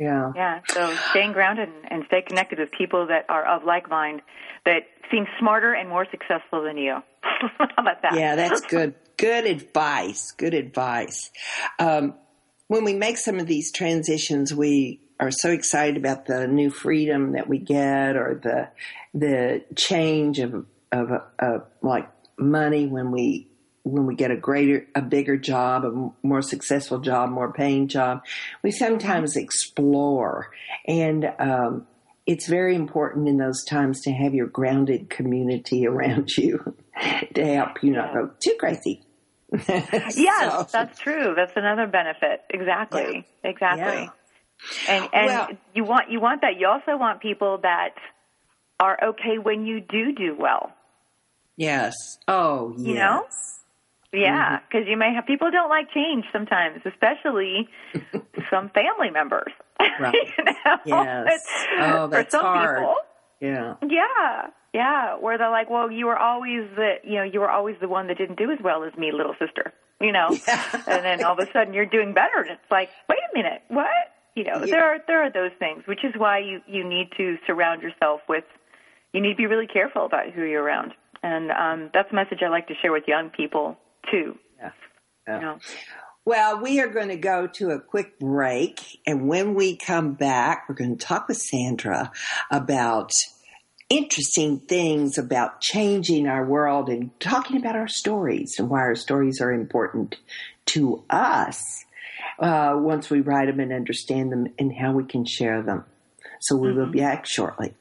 Yeah. 0.00 0.32
Yeah. 0.34 0.60
So 0.68 0.94
staying 1.10 1.32
grounded 1.32 1.68
and, 1.68 1.92
and 1.92 2.04
stay 2.06 2.22
connected 2.22 2.58
with 2.58 2.70
people 2.72 3.06
that 3.08 3.26
are 3.28 3.44
of 3.44 3.64
like 3.64 3.90
mind 3.90 4.22
that 4.64 4.84
seem 5.10 5.26
smarter 5.38 5.74
and 5.74 5.90
more 5.90 6.06
successful 6.10 6.62
than 6.62 6.78
you. 6.78 6.96
How 7.22 7.68
about 7.76 8.00
that? 8.02 8.14
Yeah, 8.14 8.34
that's 8.34 8.62
good. 8.62 8.94
Good 9.18 9.44
advice. 9.44 10.32
Good 10.32 10.54
advice. 10.54 11.30
Um, 11.78 12.14
when 12.68 12.84
we 12.84 12.94
make 12.94 13.18
some 13.18 13.38
of 13.38 13.46
these 13.46 13.70
transitions, 13.70 14.54
we 14.54 15.02
are 15.20 15.30
so 15.30 15.50
excited 15.50 15.98
about 15.98 16.24
the 16.24 16.46
new 16.46 16.70
freedom 16.70 17.32
that 17.32 17.46
we 17.46 17.58
get 17.58 18.16
or 18.16 18.40
the 18.42 18.70
the 19.12 19.62
change 19.76 20.38
of 20.38 20.64
of, 20.90 21.10
of 21.38 21.66
like 21.82 22.08
money 22.38 22.86
when 22.86 23.10
we 23.10 23.49
when 23.82 24.06
we 24.06 24.14
get 24.14 24.30
a 24.30 24.36
greater 24.36 24.86
a 24.94 25.02
bigger 25.02 25.36
job 25.36 25.84
a 25.84 26.26
more 26.26 26.42
successful 26.42 26.98
job 26.98 27.30
more 27.30 27.52
paying 27.52 27.88
job 27.88 28.22
we 28.62 28.70
sometimes 28.70 29.36
explore 29.36 30.50
and 30.86 31.30
um, 31.38 31.86
it's 32.26 32.46
very 32.48 32.74
important 32.74 33.26
in 33.28 33.38
those 33.38 33.64
times 33.64 34.00
to 34.02 34.12
have 34.12 34.34
your 34.34 34.46
grounded 34.46 35.08
community 35.10 35.86
around 35.86 36.30
you 36.36 36.74
to 37.34 37.44
help 37.54 37.82
you 37.82 37.92
not 37.92 38.12
go 38.12 38.30
too 38.42 38.54
crazy 38.58 39.02
yes 39.66 40.16
so, 40.16 40.66
that's 40.72 40.98
true 40.98 41.32
that's 41.34 41.56
another 41.56 41.86
benefit 41.86 42.42
exactly 42.50 43.26
yeah. 43.42 43.50
exactly 43.50 44.02
yeah. 44.02 44.10
And 44.88 45.08
and 45.12 45.26
well, 45.26 45.48
you 45.74 45.84
want 45.84 46.10
you 46.10 46.20
want 46.20 46.42
that. 46.42 46.58
You 46.58 46.68
also 46.68 46.96
want 46.96 47.20
people 47.20 47.58
that 47.62 47.94
are 48.78 48.98
okay 49.10 49.38
when 49.38 49.66
you 49.66 49.80
do 49.80 50.12
do 50.12 50.36
well. 50.38 50.72
Yes. 51.56 51.94
Oh, 52.26 52.74
yes. 52.76 52.86
You 52.86 52.94
know? 52.94 53.26
Yeah, 54.12 54.58
because 54.58 54.82
mm-hmm. 54.82 54.90
you 54.90 54.96
may 54.96 55.14
have 55.14 55.26
people 55.26 55.50
don't 55.50 55.68
like 55.68 55.92
change 55.92 56.24
sometimes, 56.32 56.82
especially 56.84 57.68
some 58.50 58.70
family 58.70 59.10
members. 59.12 59.52
Right. 60.00 60.14
you 60.38 60.44
know? 60.44 60.76
Yes. 60.84 61.46
Oh, 61.78 62.06
that's 62.08 62.34
For 62.34 62.38
some 62.38 62.42
hard. 62.42 62.78
People, 62.78 62.94
yeah. 63.40 63.74
Yeah. 63.88 64.46
Yeah. 64.74 65.16
Where 65.16 65.38
they're 65.38 65.50
like, 65.50 65.70
well, 65.70 65.90
you 65.90 66.06
were 66.06 66.18
always 66.18 66.68
the, 66.74 66.94
you 67.04 67.16
know, 67.16 67.22
you 67.22 67.40
were 67.40 67.50
always 67.50 67.76
the 67.80 67.88
one 67.88 68.08
that 68.08 68.18
didn't 68.18 68.36
do 68.36 68.50
as 68.50 68.58
well 68.62 68.84
as 68.84 68.92
me, 68.98 69.12
little 69.12 69.34
sister. 69.38 69.72
You 70.00 70.12
know, 70.12 70.30
yeah. 70.48 70.82
and 70.86 71.04
then 71.04 71.22
all 71.22 71.34
of 71.34 71.38
a 71.38 71.52
sudden 71.52 71.74
you're 71.74 71.84
doing 71.84 72.14
better, 72.14 72.40
and 72.40 72.50
it's 72.52 72.70
like, 72.70 72.88
wait 73.06 73.18
a 73.18 73.36
minute, 73.36 73.62
what? 73.68 73.86
you 74.34 74.44
know, 74.44 74.64
yeah. 74.64 74.66
there 74.66 74.84
are 74.84 74.98
there 75.06 75.22
are 75.22 75.32
those 75.32 75.50
things, 75.58 75.82
which 75.86 76.04
is 76.04 76.14
why 76.16 76.38
you 76.38 76.60
you 76.66 76.88
need 76.88 77.10
to 77.16 77.36
surround 77.46 77.82
yourself 77.82 78.20
with. 78.28 78.44
You 79.12 79.20
need 79.20 79.32
to 79.32 79.36
be 79.36 79.46
really 79.46 79.66
careful 79.66 80.06
about 80.06 80.30
who 80.30 80.44
you're 80.44 80.62
around, 80.62 80.92
and 81.22 81.50
um, 81.50 81.90
that's 81.92 82.10
a 82.12 82.14
message 82.14 82.38
I 82.44 82.48
like 82.48 82.68
to 82.68 82.74
share 82.80 82.92
with 82.92 83.04
young 83.06 83.30
people 83.30 83.76
too. 84.10 84.38
Yeah. 84.58 84.70
yeah. 85.26 85.34
You 85.34 85.40
know? 85.40 85.58
Well, 86.24 86.60
we 86.60 86.80
are 86.80 86.88
going 86.88 87.08
to 87.08 87.16
go 87.16 87.46
to 87.46 87.70
a 87.70 87.80
quick 87.80 88.18
break, 88.18 89.00
and 89.06 89.26
when 89.26 89.54
we 89.54 89.76
come 89.76 90.12
back, 90.12 90.66
we're 90.68 90.74
going 90.74 90.96
to 90.96 91.04
talk 91.04 91.28
with 91.28 91.38
Sandra 91.38 92.12
about 92.50 93.12
interesting 93.88 94.60
things 94.60 95.18
about 95.18 95.60
changing 95.60 96.28
our 96.28 96.46
world 96.46 96.88
and 96.88 97.10
talking 97.18 97.56
about 97.56 97.74
our 97.74 97.88
stories 97.88 98.56
and 98.58 98.70
why 98.70 98.78
our 98.78 98.94
stories 98.94 99.40
are 99.40 99.52
important 99.52 100.16
to 100.66 101.02
us 101.10 101.84
uh, 102.38 102.74
once 102.76 103.10
we 103.10 103.20
write 103.20 103.46
them 103.46 103.58
and 103.58 103.72
understand 103.72 104.30
them 104.30 104.46
and 104.58 104.72
how 104.72 104.92
we 104.92 105.04
can 105.04 105.24
share 105.24 105.62
them. 105.62 105.84
So 106.40 106.56
we 106.56 106.68
mm-hmm. 106.68 106.78
will 106.78 106.86
be 106.86 107.00
back 107.00 107.26
shortly. 107.26 107.74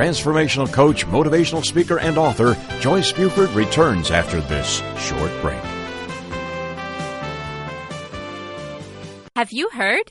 Transformational 0.00 0.72
coach, 0.72 1.06
motivational 1.06 1.62
speaker, 1.62 1.98
and 1.98 2.16
author 2.16 2.56
Joyce 2.80 3.12
Buford 3.12 3.50
returns 3.50 4.10
after 4.10 4.40
this 4.40 4.82
short 4.96 5.30
break. 5.42 5.60
Have 9.36 9.52
you 9.52 9.68
heard? 9.68 10.10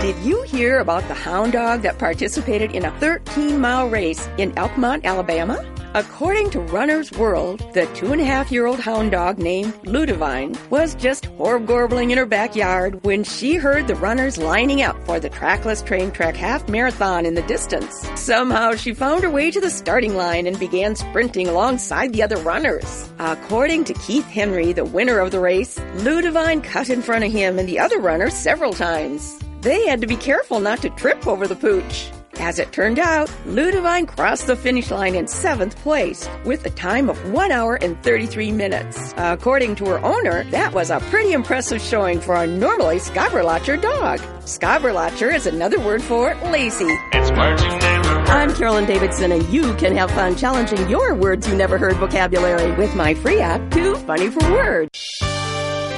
Did 0.00 0.16
you 0.18 0.42
hear 0.42 0.80
about 0.80 1.06
the 1.08 1.14
hound 1.14 1.52
dog 1.52 1.82
that 1.82 1.98
participated 1.98 2.72
in 2.72 2.84
a 2.84 2.90
13 2.98 3.60
mile 3.60 3.88
race 3.88 4.28
in 4.38 4.52
Elkmont, 4.52 5.04
Alabama? 5.04 5.64
According 5.94 6.48
to 6.52 6.60
Runner's 6.60 7.12
World, 7.12 7.60
the 7.74 7.84
two 7.94 8.12
and 8.12 8.20
a 8.20 8.24
half 8.24 8.50
year 8.50 8.64
old 8.64 8.80
hound 8.80 9.10
dog 9.10 9.38
named 9.38 9.74
Ludivine 9.84 10.56
was 10.70 10.94
just 10.94 11.24
horgorgling 11.36 12.10
in 12.10 12.16
her 12.16 12.24
backyard 12.24 13.04
when 13.04 13.24
she 13.24 13.56
heard 13.56 13.86
the 13.86 13.94
runners 13.96 14.38
lining 14.38 14.80
up 14.80 14.96
for 15.04 15.20
the 15.20 15.28
Trackless 15.28 15.82
Train 15.82 16.10
Trek 16.10 16.34
half 16.34 16.66
marathon 16.66 17.26
in 17.26 17.34
the 17.34 17.42
distance. 17.42 18.08
Somehow 18.18 18.74
she 18.74 18.94
found 18.94 19.22
her 19.22 19.28
way 19.28 19.50
to 19.50 19.60
the 19.60 19.68
starting 19.68 20.16
line 20.16 20.46
and 20.46 20.58
began 20.58 20.96
sprinting 20.96 21.46
alongside 21.46 22.14
the 22.14 22.22
other 22.22 22.38
runners. 22.38 23.12
According 23.18 23.84
to 23.84 23.92
Keith 23.94 24.26
Henry, 24.28 24.72
the 24.72 24.86
winner 24.86 25.18
of 25.18 25.30
the 25.30 25.40
race, 25.40 25.78
Ludivine 25.96 26.64
cut 26.64 26.88
in 26.88 27.02
front 27.02 27.24
of 27.24 27.32
him 27.32 27.58
and 27.58 27.68
the 27.68 27.78
other 27.78 27.98
runners 27.98 28.32
several 28.32 28.72
times. 28.72 29.38
They 29.60 29.86
had 29.86 30.00
to 30.00 30.06
be 30.06 30.16
careful 30.16 30.58
not 30.58 30.80
to 30.82 30.88
trip 30.88 31.26
over 31.26 31.46
the 31.46 31.54
pooch. 31.54 32.10
As 32.36 32.58
it 32.58 32.72
turned 32.72 32.98
out, 32.98 33.28
Ludivine 33.46 34.08
crossed 34.08 34.46
the 34.46 34.56
finish 34.56 34.90
line 34.90 35.14
in 35.14 35.28
seventh 35.28 35.76
place 35.76 36.28
with 36.44 36.64
a 36.66 36.70
time 36.70 37.08
of 37.08 37.32
1 37.32 37.52
hour 37.52 37.76
and 37.76 38.02
33 38.02 38.52
minutes. 38.52 39.14
According 39.16 39.76
to 39.76 39.86
her 39.86 40.04
owner, 40.04 40.44
that 40.44 40.72
was 40.72 40.90
a 40.90 41.00
pretty 41.10 41.32
impressive 41.32 41.80
showing 41.80 42.20
for 42.20 42.34
a 42.34 42.46
normally 42.46 42.96
Skaberlacher 42.96 43.80
dog. 43.80 44.20
Skaberlacher 44.40 45.32
is 45.32 45.46
another 45.46 45.78
word 45.78 46.02
for 46.02 46.34
lazy. 46.50 46.88
It's 47.12 47.30
words 47.30 47.62
you 47.62 47.70
never 47.78 48.08
heard. 48.08 48.28
I'm 48.28 48.54
Carolyn 48.54 48.86
Davidson, 48.86 49.30
and 49.30 49.46
you 49.50 49.74
can 49.74 49.94
have 49.96 50.10
fun 50.10 50.34
challenging 50.34 50.88
your 50.88 51.14
words 51.14 51.46
you 51.46 51.54
never 51.54 51.78
heard 51.78 51.96
vocabulary 51.96 52.72
with 52.72 52.94
my 52.96 53.14
free 53.14 53.40
app, 53.40 53.70
Too 53.70 53.94
Funny 53.96 54.30
for 54.30 54.50
Words. 54.50 54.98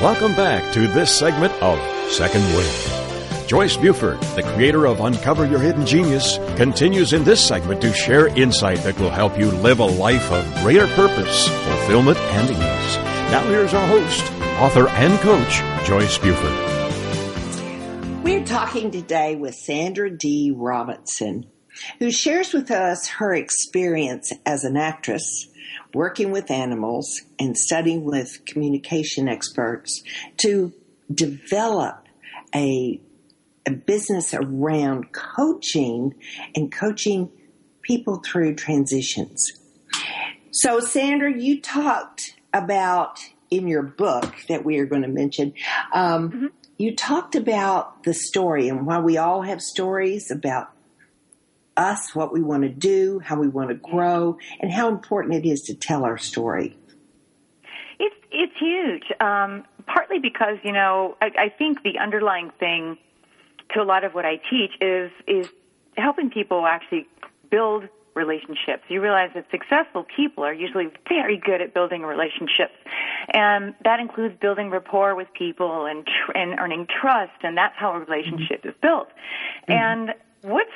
Welcome 0.03 0.35
back 0.35 0.73
to 0.75 0.89
this 0.89 1.17
segment 1.17 1.53
of 1.63 1.79
Second 2.11 2.45
Wind. 2.55 2.94
Joyce 3.47 3.77
Buford, 3.77 4.19
the 4.37 4.43
creator 4.43 4.87
of 4.87 5.01
Uncover 5.01 5.45
Your 5.45 5.59
Hidden 5.59 5.85
Genius, 5.85 6.39
continues 6.57 7.13
in 7.13 7.25
this 7.25 7.47
segment 7.47 7.83
to 7.83 7.93
share 7.93 8.29
insight 8.29 8.79
that 8.79 8.99
will 8.99 9.11
help 9.11 9.39
you 9.39 9.51
live 9.51 9.81
a 9.81 9.85
life 9.85 10.33
of 10.33 10.63
greater 10.63 10.87
purpose, 10.89 11.47
fulfillment, 11.47 12.17
and 12.17 12.51
ease. 12.51 12.97
Now 13.31 13.45
here's 13.47 13.75
our 13.75 13.87
host, 13.87 14.23
author 14.61 14.89
and 14.89 15.19
coach, 15.21 15.61
Joyce 15.87 16.17
Buford. 16.17 16.55
We're 18.25 18.47
talking 18.47 18.91
today 18.91 19.37
with 19.37 19.55
Sandra 19.55 20.09
D. 20.09 20.51
Robinson, 20.57 21.45
who 21.99 22.11
shares 22.11 22.55
with 22.55 22.71
us 22.71 23.09
her 23.09 23.35
experience 23.35 24.33
as 24.47 24.65
an 24.65 24.79
actress, 24.79 25.49
working 25.93 26.31
with 26.31 26.51
animals, 26.51 27.21
and 27.39 27.59
studying 27.59 28.05
with 28.05 28.43
communication 28.47 29.29
experts 29.29 30.03
to 30.39 30.73
develop 31.13 32.07
a 32.55 33.03
a 33.67 33.73
business 33.73 34.35
around 34.35 35.13
coaching 35.13 36.15
and 36.55 36.73
coaching 36.73 37.31
people 37.83 38.23
through 38.25 38.55
transitions. 38.55 39.53
So, 40.51 40.81
Sandra, 40.81 41.33
you 41.33 41.61
talked 41.61 42.37
about 42.53 43.19
in 43.51 43.69
your 43.69 43.83
book 43.83 44.35
that 44.49 44.65
we 44.65 44.79
are 44.79 44.87
going 44.87 45.03
to 45.03 45.09
mention, 45.09 45.55
um, 45.93 46.31
mm-hmm. 46.31 46.47
you 46.79 46.95
talked 46.95 47.35
about 47.35 48.05
the 48.05 48.15
story 48.15 48.69
and 48.69 48.87
why 48.87 49.01
we 49.01 49.17
all 49.17 49.43
have 49.43 49.61
stories 49.61 50.31
about 50.31 50.71
us, 51.77 52.15
what 52.15 52.33
we 52.33 52.43
want 52.43 52.63
to 52.63 52.69
do, 52.69 53.21
how 53.25 53.39
we 53.39 53.49
want 53.49 53.69
to 53.69 53.75
grow, 53.75 54.39
and 54.61 54.71
how 54.71 54.89
important 54.89 55.35
it 55.35 55.49
is 55.49 55.63
to 55.63 55.75
tell 55.75 56.05
our 56.05 56.19
story. 56.19 56.77
It's 57.99 58.15
it's 58.31 58.53
huge. 58.59 59.05
Um, 59.21 59.65
partly 59.87 60.19
because 60.19 60.59
you 60.63 60.73
know 60.73 61.17
I, 61.21 61.31
I 61.39 61.49
think 61.49 61.83
the 61.83 61.99
underlying 61.99 62.51
thing 62.59 62.99
to 63.75 63.83
a 63.83 63.85
lot 63.85 64.05
of 64.05 64.15
what 64.15 64.25
I 64.25 64.41
teach 64.51 64.73
is 64.81 65.11
is 65.27 65.49
helping 65.97 66.31
people 66.31 66.67
actually 66.67 67.07
build 67.51 67.89
relationships. 68.15 68.85
You 68.89 69.01
realize 69.01 69.31
that 69.35 69.47
successful 69.51 70.07
people 70.17 70.45
are 70.45 70.53
usually 70.53 70.89
very 71.09 71.37
good 71.37 71.61
at 71.61 71.75
building 71.75 72.03
relationships, 72.03 72.75
and 73.33 73.75
that 73.85 74.01
includes 74.01 74.37
building 74.41 74.71
rapport 74.71 75.15
with 75.15 75.29
people 75.35 75.87
and 75.87 76.07
tr- 76.07 76.37
and 76.37 76.59
earning 76.59 76.87
trust, 76.87 77.43
and 77.43 77.57
that's 77.57 77.75
how 77.77 77.93
a 77.95 77.99
relationship 77.99 78.61
mm-hmm. 78.61 78.69
is 78.69 78.75
built. 78.81 79.09
Mm-hmm. 79.69 79.73
And 79.73 80.15
what's 80.43 80.71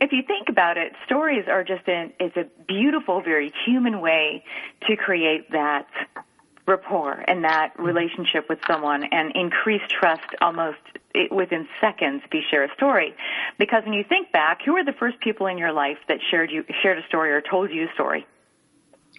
if 0.00 0.12
you 0.12 0.22
think 0.22 0.48
about 0.48 0.76
it, 0.78 0.92
stories 1.04 1.46
are 1.48 1.64
just 1.64 1.88
an 1.88 2.12
it's 2.20 2.36
a 2.36 2.46
beautiful, 2.66 3.20
very 3.22 3.52
human 3.64 4.00
way 4.00 4.44
to 4.86 4.96
create 4.96 5.50
that 5.50 5.88
rapport 6.66 7.24
and 7.26 7.44
that 7.44 7.74
mm-hmm. 7.74 7.84
relationship 7.84 8.48
with 8.48 8.58
someone 8.66 9.04
and 9.04 9.32
increase 9.34 9.82
trust 9.88 10.28
almost 10.40 10.78
within 11.30 11.66
seconds 11.80 12.22
be 12.30 12.42
share 12.50 12.64
a 12.64 12.74
story. 12.74 13.14
Because 13.58 13.82
when 13.84 13.94
you 13.94 14.04
think 14.08 14.32
back, 14.32 14.60
who 14.64 14.76
are 14.76 14.84
the 14.84 14.92
first 14.98 15.20
people 15.20 15.46
in 15.46 15.58
your 15.58 15.72
life 15.72 15.98
that 16.08 16.18
shared 16.30 16.50
you 16.50 16.64
shared 16.82 16.98
a 16.98 17.06
story 17.06 17.32
or 17.32 17.40
told 17.40 17.70
you 17.70 17.84
a 17.84 17.92
story? 17.94 18.26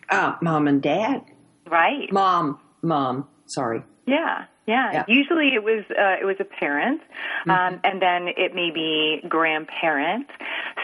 Uh, 0.10 0.36
mom 0.42 0.68
and 0.68 0.82
dad. 0.82 1.24
Right. 1.70 2.12
Mom, 2.12 2.60
mom. 2.82 3.28
Sorry. 3.46 3.84
Yeah. 4.06 4.46
Yeah. 4.68 4.92
yeah. 4.94 5.04
Usually 5.08 5.50
it 5.50 5.64
was 5.64 5.84
uh, 5.90 6.22
it 6.22 6.26
was 6.26 6.38
a 6.40 6.44
parent, 6.44 7.02
um, 7.48 7.56
mm-hmm. 7.56 7.76
and 7.84 8.02
then 8.02 8.28
it 8.36 8.56
may 8.56 8.72
be 8.72 9.22
grandparent. 9.28 10.28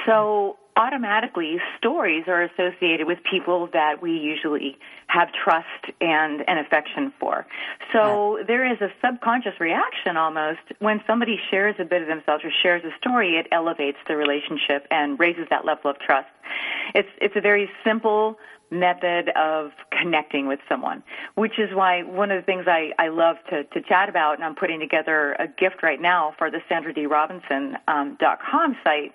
So 0.06 0.58
automatically 0.75 1.58
stories 1.77 2.25
are 2.27 2.44
associated 2.44 3.08
with 3.08 3.20
people 3.30 3.70
that 3.74 4.01
we 4.01 4.12
usually 4.12 4.77
have 5.12 5.30
trust 5.34 5.94
and, 6.00 6.41
and 6.48 6.60
affection 6.60 7.12
for. 7.20 7.46
So 7.91 8.38
yeah. 8.38 8.44
there 8.48 8.72
is 8.72 8.80
a 8.82 8.89
subconscious 9.03 9.60
reaction 9.60 10.15
almost 10.15 10.60
when 10.80 11.01
somebody 11.06 11.38
shares 11.50 11.75
a 11.80 11.86
bit 11.86 12.01
of 12.01 12.08
themselves 12.08 12.44
or 12.46 12.51
shares 12.63 12.84
a 12.86 12.96
story, 12.98 13.36
it 13.36 13.48
elevates 13.51 13.98
the 14.08 14.15
relationship 14.15 14.88
and 14.89 15.20
raises 15.20 15.48
that 15.50 15.65
level 15.65 15.91
of 15.91 16.00
trust. 16.00 16.30
It's, 16.96 17.10
it's 17.20 17.36
a 17.36 17.41
very 17.41 17.70
simple 17.84 18.38
method 18.72 19.30
of 19.36 19.72
connecting 19.91 20.48
with 20.48 20.60
someone, 20.70 21.03
which 21.36 21.60
is 21.60 21.70
why 21.74 22.03
one 22.03 22.32
of 22.32 22.41
the 22.41 22.46
things 22.46 22.65
I, 22.68 22.91
I 22.98 23.10
love 23.10 23.36
to, 23.50 23.65
to 23.65 23.82
chat 23.82 24.08
about, 24.08 24.36
and 24.36 24.46
I'm 24.46 24.56
putting 24.56 24.80
together 24.80 25.34
a 25.39 25.48
gift 25.48 25.84
right 25.84 26.01
now 26.01 26.34
for 26.38 26.50
the 26.50 26.59
Sandra 26.70 26.94
D. 26.94 27.05
Robinson 27.05 27.75
um, 27.90 28.18
.com 28.50 28.77
site 28.81 29.14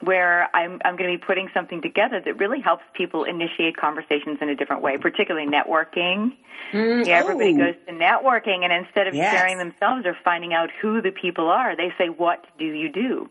where 0.00 0.48
I'm, 0.54 0.80
I'm 0.84 0.96
going 0.96 1.10
to 1.10 1.18
be 1.18 1.24
putting 1.24 1.48
something 1.52 1.82
together 1.82 2.20
that 2.24 2.38
really 2.38 2.60
helps 2.60 2.84
people 2.94 3.24
initiate 3.24 3.76
conversations 3.76 4.38
in 4.40 4.48
a 4.48 4.54
different 4.54 4.82
way, 4.82 4.96
particularly 4.96 5.46
networking. 5.46 6.36
Mm, 6.72 7.06
yeah, 7.06 7.18
everybody 7.18 7.54
oh. 7.54 7.58
goes 7.58 7.74
to 7.86 7.92
networking, 7.92 8.64
and 8.64 8.72
instead 8.72 9.06
of 9.06 9.14
yes. 9.14 9.32
sharing 9.32 9.58
themselves 9.58 10.06
or 10.06 10.16
finding 10.24 10.52
out 10.52 10.70
who 10.80 11.00
the 11.00 11.10
people 11.10 11.48
are, 11.48 11.76
they 11.76 11.92
say, 11.98 12.08
"What 12.08 12.44
do 12.58 12.66
you 12.66 12.90
do?" 12.90 13.28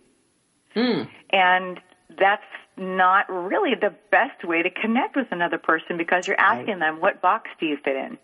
Mm. 0.75 1.07
And 1.31 1.79
that's 2.19 2.43
not 2.77 3.29
really 3.29 3.75
the 3.75 3.93
best 4.11 4.43
way 4.43 4.61
to 4.63 4.69
connect 4.69 5.15
with 5.15 5.27
another 5.31 5.57
person 5.57 5.97
because 5.97 6.27
you're 6.27 6.39
asking 6.39 6.79
right. 6.79 6.79
them, 6.79 7.01
"What 7.01 7.21
box 7.21 7.49
do 7.59 7.65
you 7.65 7.77
fit 7.77 7.95
in?" 7.95 8.17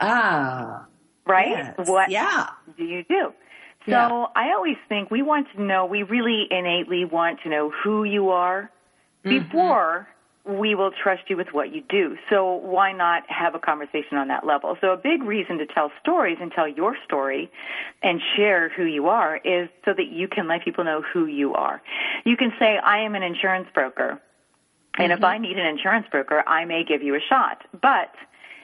Ah, 0.00 0.86
right. 1.26 1.48
Yes. 1.48 1.88
What 1.88 2.10
yeah. 2.10 2.48
do 2.76 2.84
you 2.84 3.04
do? 3.04 3.32
So 3.86 3.92
yeah. 3.92 4.26
I 4.34 4.52
always 4.52 4.76
think 4.88 5.10
we 5.10 5.22
want 5.22 5.46
to 5.54 5.62
know, 5.62 5.86
we 5.86 6.02
really 6.02 6.46
innately 6.50 7.04
want 7.04 7.40
to 7.44 7.48
know 7.48 7.70
who 7.70 8.04
you 8.04 8.30
are 8.30 8.70
mm-hmm. 9.24 9.48
before 9.48 10.08
we 10.44 10.74
will 10.74 10.92
trust 10.92 11.22
you 11.28 11.36
with 11.36 11.48
what 11.52 11.74
you 11.74 11.82
do. 11.88 12.16
So 12.30 12.54
why 12.54 12.92
not 12.92 13.24
have 13.28 13.54
a 13.54 13.58
conversation 13.58 14.16
on 14.16 14.28
that 14.28 14.46
level? 14.46 14.76
So 14.80 14.92
a 14.92 14.96
big 14.96 15.22
reason 15.24 15.58
to 15.58 15.66
tell 15.66 15.90
stories 16.00 16.38
and 16.40 16.52
tell 16.52 16.68
your 16.68 16.96
story 17.04 17.50
and 18.02 18.20
share 18.36 18.68
who 18.68 18.84
you 18.84 19.08
are 19.08 19.38
is 19.38 19.68
so 19.84 19.92
that 19.92 20.06
you 20.06 20.28
can 20.28 20.46
let 20.46 20.64
people 20.64 20.84
know 20.84 21.02
who 21.02 21.26
you 21.26 21.54
are. 21.54 21.82
You 22.24 22.36
can 22.36 22.52
say, 22.58 22.78
I 22.78 23.00
am 23.00 23.14
an 23.14 23.24
insurance 23.24 23.68
broker. 23.74 24.20
And 24.98 25.10
mm-hmm. 25.10 25.18
if 25.18 25.24
I 25.24 25.38
need 25.38 25.58
an 25.58 25.66
insurance 25.66 26.06
broker, 26.10 26.44
I 26.46 26.64
may 26.64 26.84
give 26.84 27.02
you 27.02 27.16
a 27.16 27.20
shot. 27.20 27.64
But 27.82 28.12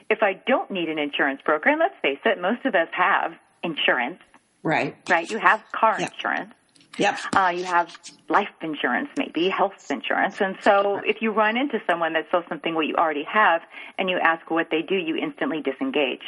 if 0.08 0.22
I 0.22 0.34
don't 0.46 0.70
need 0.70 0.88
an 0.88 0.98
insurance 0.98 1.40
broker, 1.44 1.68
and 1.68 1.80
let's 1.80 1.94
face 2.00 2.20
it, 2.24 2.40
most 2.40 2.64
of 2.64 2.74
us 2.74 2.88
have 2.92 3.32
insurance, 3.64 4.20
Right. 4.62 4.96
Right. 5.08 5.30
You 5.30 5.38
have 5.38 5.62
car 5.72 6.00
insurance. 6.00 6.54
Yep. 6.98 7.18
Uh, 7.34 7.52
you 7.56 7.64
have 7.64 7.96
life 8.28 8.48
insurance, 8.60 9.08
maybe 9.16 9.48
health 9.48 9.90
insurance. 9.90 10.40
And 10.40 10.56
so 10.60 11.00
if 11.04 11.22
you 11.22 11.32
run 11.32 11.56
into 11.56 11.80
someone 11.86 12.12
that 12.12 12.26
sells 12.30 12.44
something 12.48 12.74
what 12.74 12.86
you 12.86 12.96
already 12.96 13.24
have 13.24 13.62
and 13.98 14.10
you 14.10 14.18
ask 14.18 14.50
what 14.50 14.68
they 14.70 14.82
do, 14.82 14.94
you 14.94 15.16
instantly 15.16 15.62
disengage. 15.62 16.22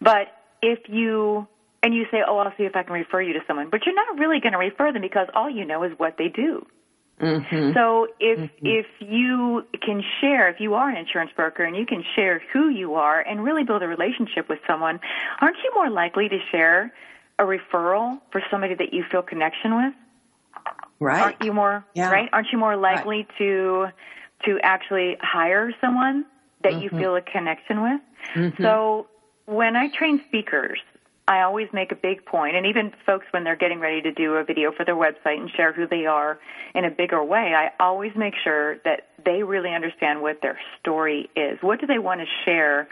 But 0.00 0.28
if 0.62 0.78
you, 0.88 1.48
and 1.82 1.92
you 1.92 2.06
say, 2.10 2.18
oh, 2.26 2.38
I'll 2.38 2.52
see 2.56 2.64
if 2.64 2.76
I 2.76 2.84
can 2.84 2.92
refer 2.92 3.20
you 3.20 3.32
to 3.32 3.40
someone, 3.46 3.68
but 3.70 3.84
you're 3.84 3.94
not 3.94 4.18
really 4.18 4.38
going 4.38 4.52
to 4.52 4.58
refer 4.58 4.92
them 4.92 5.02
because 5.02 5.26
all 5.34 5.50
you 5.50 5.64
know 5.64 5.82
is 5.82 5.92
what 5.98 6.16
they 6.18 6.28
do. 6.28 6.64
Mm-hmm. 7.20 7.72
So 7.74 8.08
if 8.18 8.38
mm-hmm. 8.38 8.66
if 8.66 8.86
you 8.98 9.64
can 9.80 10.02
share, 10.20 10.48
if 10.48 10.58
you 10.58 10.74
are 10.74 10.90
an 10.90 10.96
insurance 10.96 11.30
broker 11.36 11.62
and 11.62 11.76
you 11.76 11.86
can 11.86 12.02
share 12.16 12.42
who 12.52 12.68
you 12.68 12.94
are 12.94 13.20
and 13.20 13.44
really 13.44 13.62
build 13.62 13.84
a 13.84 13.86
relationship 13.86 14.48
with 14.48 14.58
someone, 14.66 14.98
aren't 15.40 15.56
you 15.62 15.70
more 15.76 15.90
likely 15.90 16.28
to 16.28 16.38
share 16.50 16.92
a 17.38 17.44
referral 17.44 18.20
for 18.30 18.42
somebody 18.50 18.74
that 18.74 18.92
you 18.92 19.04
feel 19.10 19.22
connection 19.22 19.76
with? 19.76 19.94
Right. 21.00 21.20
Aren't 21.20 21.42
you 21.42 21.52
more 21.52 21.84
yeah. 21.94 22.10
right? 22.10 22.28
Aren't 22.32 22.48
you 22.52 22.58
more 22.58 22.76
likely 22.76 23.18
right. 23.18 23.38
to 23.38 23.86
to 24.46 24.58
actually 24.62 25.16
hire 25.20 25.72
someone 25.80 26.24
that 26.62 26.72
mm-hmm. 26.72 26.82
you 26.82 26.90
feel 26.90 27.16
a 27.16 27.22
connection 27.22 27.82
with? 27.82 28.00
Mm-hmm. 28.34 28.62
So 28.62 29.08
when 29.46 29.76
I 29.76 29.88
train 29.88 30.22
speakers, 30.28 30.78
I 31.26 31.40
always 31.40 31.68
make 31.72 31.90
a 31.90 31.96
big 31.96 32.26
point, 32.26 32.54
and 32.54 32.66
even 32.66 32.92
folks 33.06 33.24
when 33.30 33.44
they're 33.44 33.56
getting 33.56 33.80
ready 33.80 34.02
to 34.02 34.12
do 34.12 34.34
a 34.34 34.44
video 34.44 34.72
for 34.72 34.84
their 34.84 34.94
website 34.94 35.40
and 35.40 35.50
share 35.50 35.72
who 35.72 35.86
they 35.86 36.04
are 36.04 36.38
in 36.74 36.84
a 36.84 36.90
bigger 36.90 37.24
way, 37.24 37.54
I 37.54 37.70
always 37.82 38.12
make 38.14 38.34
sure 38.42 38.76
that 38.84 39.08
they 39.24 39.42
really 39.42 39.72
understand 39.72 40.20
what 40.20 40.42
their 40.42 40.58
story 40.80 41.30
is. 41.34 41.58
What 41.62 41.80
do 41.80 41.86
they 41.86 41.98
want 41.98 42.20
to 42.20 42.26
share? 42.44 42.88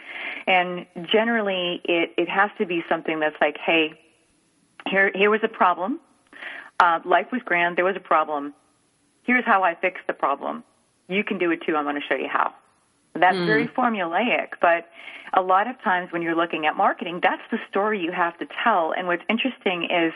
And 0.47 0.87
generally, 1.11 1.81
it, 1.85 2.13
it 2.17 2.27
has 2.27 2.49
to 2.57 2.65
be 2.65 2.83
something 2.89 3.19
that's 3.19 3.35
like, 3.39 3.57
hey, 3.63 3.99
here, 4.87 5.11
here 5.13 5.29
was 5.29 5.41
a 5.43 5.47
problem. 5.47 5.99
Uh, 6.79 6.99
life 7.05 7.27
was 7.31 7.41
grand. 7.45 7.77
There 7.77 7.85
was 7.85 7.95
a 7.95 8.01
problem. 8.01 8.53
Here's 9.23 9.45
how 9.45 9.63
I 9.63 9.75
fixed 9.75 10.05
the 10.07 10.13
problem. 10.13 10.63
You 11.07 11.23
can 11.23 11.37
do 11.37 11.51
it 11.51 11.61
too. 11.65 11.75
I'm 11.75 11.85
going 11.85 11.95
to 11.95 12.07
show 12.07 12.15
you 12.15 12.27
how. 12.27 12.53
That's 13.15 13.37
mm. 13.37 13.45
very 13.45 13.67
formulaic, 13.67 14.53
but 14.59 14.89
a 15.33 15.41
lot 15.41 15.67
of 15.67 15.79
times 15.83 16.11
when 16.11 16.21
you're 16.21 16.35
looking 16.35 16.65
at 16.65 16.75
marketing, 16.75 17.19
that's 17.21 17.41
the 17.51 17.59
story 17.69 18.01
you 18.01 18.11
have 18.11 18.37
to 18.39 18.47
tell. 18.63 18.93
And 18.95 19.07
what's 19.07 19.23
interesting 19.29 19.85
is, 19.85 20.13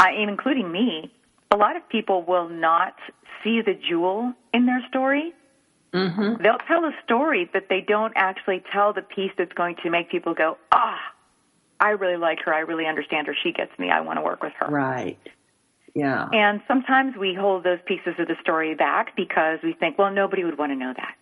I, 0.00 0.12
am 0.12 0.28
including 0.28 0.70
me, 0.72 1.12
a 1.50 1.56
lot 1.56 1.76
of 1.76 1.86
people 1.88 2.22
will 2.22 2.48
not 2.48 2.94
see 3.42 3.60
the 3.60 3.74
jewel 3.74 4.32
in 4.54 4.66
their 4.66 4.82
story. 4.88 5.32
Mm-hmm. 5.92 6.42
They'll 6.42 6.58
tell 6.66 6.84
a 6.84 6.92
story, 7.04 7.48
but 7.50 7.66
they 7.68 7.80
don't 7.80 8.12
actually 8.16 8.62
tell 8.72 8.92
the 8.92 9.02
piece 9.02 9.32
that's 9.36 9.52
going 9.52 9.76
to 9.82 9.90
make 9.90 10.10
people 10.10 10.34
go, 10.34 10.58
ah, 10.72 10.98
I 11.80 11.90
really 11.90 12.16
like 12.16 12.38
her. 12.44 12.52
I 12.52 12.60
really 12.60 12.86
understand 12.86 13.26
her. 13.26 13.36
She 13.42 13.52
gets 13.52 13.76
me. 13.78 13.90
I 13.90 14.00
want 14.00 14.18
to 14.18 14.22
work 14.22 14.42
with 14.42 14.52
her. 14.58 14.66
Right. 14.66 15.18
Yeah. 15.94 16.28
And 16.32 16.60
sometimes 16.68 17.16
we 17.16 17.34
hold 17.34 17.64
those 17.64 17.78
pieces 17.86 18.14
of 18.18 18.28
the 18.28 18.36
story 18.40 18.74
back 18.74 19.16
because 19.16 19.58
we 19.62 19.72
think, 19.72 19.98
well, 19.98 20.12
nobody 20.12 20.44
would 20.44 20.58
want 20.58 20.72
to 20.72 20.76
know 20.76 20.92
that. 20.96 21.14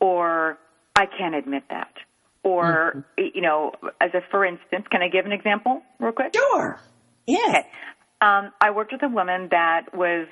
Or 0.00 0.58
I 0.96 1.06
can't 1.06 1.34
admit 1.34 1.64
that. 1.70 1.92
Or, 2.42 3.04
mm-hmm. 3.18 3.36
you 3.36 3.42
know, 3.42 3.72
as 4.00 4.10
a 4.14 4.20
for 4.30 4.44
instance, 4.44 4.86
can 4.90 5.02
I 5.02 5.08
give 5.08 5.26
an 5.26 5.32
example 5.32 5.82
real 6.00 6.12
quick? 6.12 6.34
Sure. 6.34 6.80
Yeah. 7.26 7.38
Okay. 7.48 7.68
um, 8.20 8.52
I 8.60 8.70
worked 8.72 8.92
with 8.92 9.02
a 9.02 9.08
woman 9.08 9.48
that 9.50 9.94
was 9.94 10.26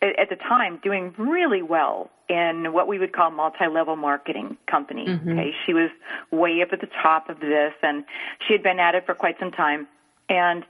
at 0.00 0.28
the 0.28 0.36
time 0.36 0.78
doing 0.82 1.14
really 1.18 1.62
well 1.62 2.10
in 2.28 2.72
what 2.72 2.86
we 2.86 2.98
would 2.98 3.12
call 3.12 3.30
multi-level 3.30 3.96
marketing 3.96 4.56
company. 4.70 5.06
Okay, 5.32 5.52
she 5.66 5.72
was 5.72 5.90
way 6.30 6.62
up 6.62 6.68
at 6.72 6.80
the 6.80 6.88
top 7.02 7.28
of 7.28 7.40
this, 7.40 7.72
and 7.82 8.04
she 8.46 8.54
had 8.54 8.62
been 8.62 8.78
at 8.78 8.94
it 8.94 9.06
for 9.06 9.14
quite 9.14 9.38
some 9.40 9.50
time. 9.50 9.88
And 10.28 10.64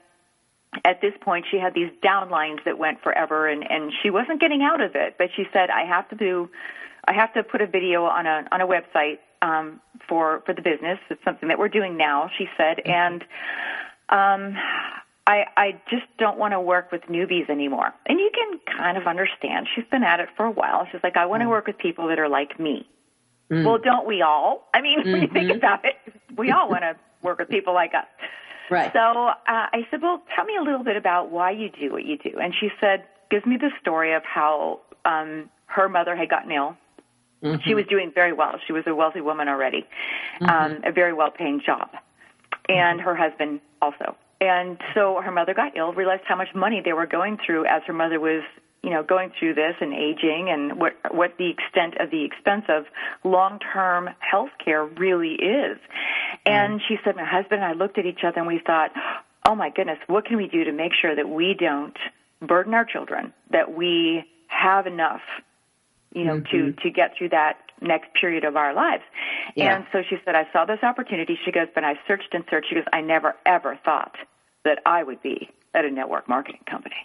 at 0.84 1.00
this 1.00 1.12
point, 1.20 1.46
she 1.50 1.58
had 1.58 1.74
these 1.74 1.90
downlines 2.02 2.62
that 2.64 2.78
went 2.78 3.02
forever, 3.02 3.48
and 3.48 3.68
and 3.70 3.92
she 4.02 4.10
wasn't 4.10 4.40
getting 4.40 4.62
out 4.62 4.80
of 4.80 4.94
it. 4.94 5.16
But 5.18 5.28
she 5.36 5.44
said, 5.52 5.70
"I 5.70 5.84
have 5.84 6.08
to 6.10 6.16
do, 6.16 6.48
I 7.06 7.12
have 7.12 7.32
to 7.34 7.42
put 7.42 7.60
a 7.60 7.66
video 7.66 8.04
on 8.04 8.26
a 8.26 8.46
on 8.52 8.60
a 8.60 8.66
website 8.66 9.18
um, 9.42 9.80
for 10.08 10.42
for 10.46 10.54
the 10.54 10.62
business. 10.62 10.98
It's 11.10 11.22
something 11.24 11.48
that 11.48 11.58
we're 11.58 11.68
doing 11.68 11.96
now." 11.96 12.30
She 12.38 12.48
said, 12.56 12.80
and 12.84 13.24
um, 14.08 14.56
I, 15.28 15.44
I 15.58 15.72
just 15.90 16.06
don't 16.18 16.38
want 16.38 16.52
to 16.52 16.60
work 16.60 16.90
with 16.90 17.02
newbies 17.02 17.50
anymore. 17.50 17.92
And 18.06 18.18
you 18.18 18.30
can 18.34 18.58
kind 18.78 18.96
of 18.96 19.06
understand. 19.06 19.68
She's 19.74 19.84
been 19.90 20.02
at 20.02 20.20
it 20.20 20.30
for 20.38 20.46
a 20.46 20.50
while. 20.50 20.86
She's 20.90 21.02
like, 21.02 21.18
I 21.18 21.26
want 21.26 21.42
to 21.42 21.50
work 21.50 21.66
with 21.66 21.76
people 21.76 22.08
that 22.08 22.18
are 22.18 22.30
like 22.30 22.58
me. 22.58 22.88
Well, 23.66 23.76
don't 23.76 24.06
we 24.06 24.22
all? 24.22 24.68
I 24.72 24.80
mean, 24.80 25.00
when 25.04 25.20
you 25.20 25.28
think 25.28 25.54
about 25.54 25.84
it, 25.84 25.96
we 26.36 26.50
all 26.50 26.70
want 26.70 26.80
to 26.80 26.96
work 27.22 27.38
with 27.40 27.50
people 27.50 27.74
like 27.74 27.92
us. 27.92 28.06
Right. 28.70 28.90
So 28.94 28.98
uh, 28.98 29.34
I 29.46 29.86
said, 29.90 30.00
Well, 30.00 30.22
tell 30.34 30.46
me 30.46 30.56
a 30.58 30.62
little 30.62 30.82
bit 30.82 30.96
about 30.96 31.30
why 31.30 31.50
you 31.50 31.68
do 31.70 31.92
what 31.92 32.04
you 32.06 32.16
do. 32.16 32.38
And 32.40 32.54
she 32.58 32.70
said, 32.80 33.04
Gives 33.30 33.44
me 33.44 33.58
the 33.58 33.70
story 33.82 34.14
of 34.14 34.22
how 34.24 34.80
um, 35.04 35.50
her 35.66 35.90
mother 35.90 36.16
had 36.16 36.30
gotten 36.30 36.52
ill. 36.52 36.76
She 37.64 37.74
was 37.74 37.84
doing 37.86 38.12
very 38.14 38.32
well. 38.32 38.54
She 38.66 38.72
was 38.72 38.84
a 38.86 38.94
wealthy 38.94 39.20
woman 39.20 39.46
already, 39.48 39.86
um, 40.40 40.80
a 40.84 40.90
very 40.90 41.12
well 41.12 41.30
paying 41.30 41.60
job, 41.64 41.90
and 42.68 43.00
her 43.00 43.14
husband 43.14 43.60
also. 43.80 44.16
And 44.40 44.78
so 44.94 45.20
her 45.22 45.32
mother 45.32 45.54
got 45.54 45.76
ill, 45.76 45.92
realized 45.92 46.22
how 46.26 46.36
much 46.36 46.54
money 46.54 46.80
they 46.84 46.92
were 46.92 47.06
going 47.06 47.38
through 47.44 47.66
as 47.66 47.82
her 47.86 47.92
mother 47.92 48.20
was, 48.20 48.42
you 48.82 48.90
know, 48.90 49.02
going 49.02 49.32
through 49.38 49.54
this 49.54 49.74
and 49.80 49.92
aging 49.92 50.48
and 50.50 50.78
what, 50.78 50.92
what 51.10 51.36
the 51.38 51.50
extent 51.50 52.00
of 52.00 52.10
the 52.10 52.24
expense 52.24 52.64
of 52.68 52.84
long-term 53.24 54.10
health 54.20 54.50
care 54.64 54.84
really 54.84 55.32
is. 55.32 55.78
Mm-hmm. 55.78 56.52
And 56.52 56.80
she 56.86 56.96
said, 57.04 57.16
my 57.16 57.24
husband 57.24 57.62
and 57.62 57.64
I 57.64 57.72
looked 57.72 57.98
at 57.98 58.06
each 58.06 58.20
other 58.24 58.38
and 58.38 58.46
we 58.46 58.60
thought, 58.64 58.90
oh 59.44 59.54
my 59.56 59.70
goodness, 59.70 59.98
what 60.06 60.24
can 60.24 60.36
we 60.36 60.46
do 60.46 60.64
to 60.64 60.72
make 60.72 60.92
sure 61.00 61.16
that 61.16 61.28
we 61.28 61.56
don't 61.58 61.96
burden 62.40 62.74
our 62.74 62.84
children, 62.84 63.32
that 63.50 63.74
we 63.74 64.24
have 64.46 64.86
enough 64.86 65.22
you 66.14 66.24
know, 66.24 66.40
mm-hmm. 66.40 66.72
to 66.72 66.82
to 66.82 66.90
get 66.90 67.16
through 67.16 67.30
that 67.30 67.58
next 67.80 68.12
period 68.14 68.44
of 68.44 68.56
our 68.56 68.74
lives. 68.74 69.02
Yeah. 69.54 69.76
And 69.76 69.86
so 69.92 70.02
she 70.08 70.16
said, 70.24 70.34
I 70.34 70.46
saw 70.52 70.64
this 70.64 70.78
opportunity. 70.82 71.38
She 71.44 71.52
goes, 71.52 71.68
but 71.74 71.84
I 71.84 71.94
searched 72.06 72.32
and 72.32 72.44
searched. 72.50 72.68
She 72.68 72.74
goes, 72.74 72.84
I 72.92 73.00
never 73.00 73.34
ever 73.46 73.78
thought 73.84 74.14
that 74.64 74.78
I 74.86 75.02
would 75.02 75.22
be 75.22 75.48
at 75.74 75.84
a 75.84 75.90
network 75.90 76.28
marketing 76.28 76.60
company. 76.68 76.96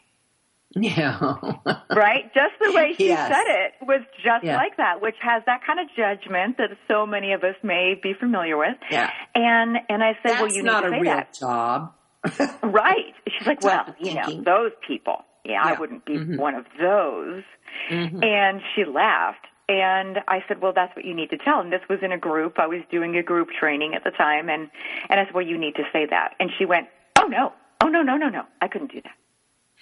Yeah. 0.75 1.19
Right? 1.95 2.33
Just 2.33 2.53
the 2.59 2.71
way 2.71 2.95
she 2.97 3.07
Yes. 3.09 3.31
said 3.31 3.43
it 3.47 3.73
was 3.87 4.01
just 4.23 4.43
Yeah. 4.43 4.55
like 4.57 4.77
that, 4.77 4.99
which 4.99 5.15
has 5.21 5.43
that 5.45 5.63
kind 5.63 5.79
of 5.79 5.87
judgment 5.95 6.57
that 6.57 6.71
so 6.87 7.05
many 7.05 7.33
of 7.33 7.43
us 7.43 7.55
may 7.61 7.93
be 8.01 8.13
familiar 8.19 8.57
with. 8.57 8.75
Yeah. 8.89 9.11
And 9.35 9.77
and 9.89 10.03
I 10.03 10.13
said, 10.23 10.31
That's 10.31 10.41
well, 10.41 10.51
you 10.51 10.63
not 10.63 10.83
need 10.83 10.87
a 10.87 10.89
to 10.89 10.95
say 10.95 11.01
real 11.01 11.15
that. 11.15 11.33
job. 11.39 11.93
Right. 12.63 13.13
She's 13.29 13.45
like, 13.45 13.61
well, 13.61 13.93
you 13.99 14.15
know, 14.15 14.41
those 14.43 14.71
people. 14.87 15.23
Yeah, 15.45 15.61
I 15.61 15.73
wouldn't 15.79 16.05
be 16.05 16.13
mm-hmm. 16.13 16.37
one 16.37 16.55
of 16.55 16.65
those. 16.79 17.43
Mm-hmm. 17.91 18.23
And 18.23 18.61
she 18.75 18.85
laughed. 18.85 19.45
And 19.69 20.19
I 20.27 20.43
said, 20.47 20.61
well, 20.61 20.73
that's 20.73 20.93
what 20.95 21.05
you 21.05 21.13
need 21.13 21.29
to 21.29 21.37
tell. 21.37 21.61
And 21.61 21.71
this 21.71 21.81
was 21.89 21.99
in 22.01 22.11
a 22.11 22.17
group. 22.17 22.59
I 22.59 22.67
was 22.67 22.81
doing 22.91 23.15
a 23.15 23.23
group 23.23 23.49
training 23.51 23.95
at 23.95 24.03
the 24.03 24.11
time. 24.11 24.49
And, 24.49 24.69
and 25.09 25.19
I 25.19 25.25
said, 25.25 25.33
well, 25.33 25.45
you 25.45 25.57
need 25.57 25.75
to 25.75 25.83
say 25.93 26.05
that. 26.05 26.35
And 26.39 26.51
she 26.57 26.65
went, 26.65 26.87
oh, 27.17 27.27
no. 27.27 27.53
Oh, 27.81 27.87
no, 27.87 28.01
no, 28.01 28.17
no, 28.17 28.29
no. 28.29 28.43
I 28.61 28.67
couldn't 28.67 28.91
do 28.91 29.01
that. 29.01 29.15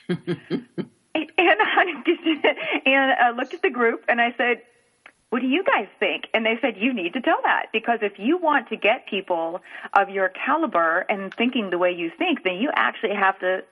and 1.15 1.27
I 1.37 2.03
and 2.85 3.11
I 3.11 3.31
looked 3.31 3.53
at 3.53 3.61
the 3.61 3.69
group 3.69 4.05
and 4.07 4.21
I 4.21 4.33
said, 4.37 4.61
what 5.29 5.41
do 5.41 5.47
you 5.47 5.63
guys 5.63 5.87
think? 5.99 6.25
And 6.33 6.45
they 6.45 6.57
said, 6.61 6.75
you 6.77 6.93
need 6.93 7.13
to 7.13 7.21
tell 7.21 7.39
that 7.43 7.67
because 7.71 7.99
if 8.01 8.19
you 8.19 8.37
want 8.37 8.67
to 8.69 8.75
get 8.75 9.07
people 9.07 9.61
of 9.93 10.09
your 10.09 10.29
caliber 10.29 11.05
and 11.09 11.33
thinking 11.33 11.69
the 11.69 11.77
way 11.77 11.91
you 11.91 12.11
think, 12.17 12.43
then 12.43 12.55
you 12.55 12.69
actually 12.75 13.15
have 13.15 13.39
to 13.39 13.63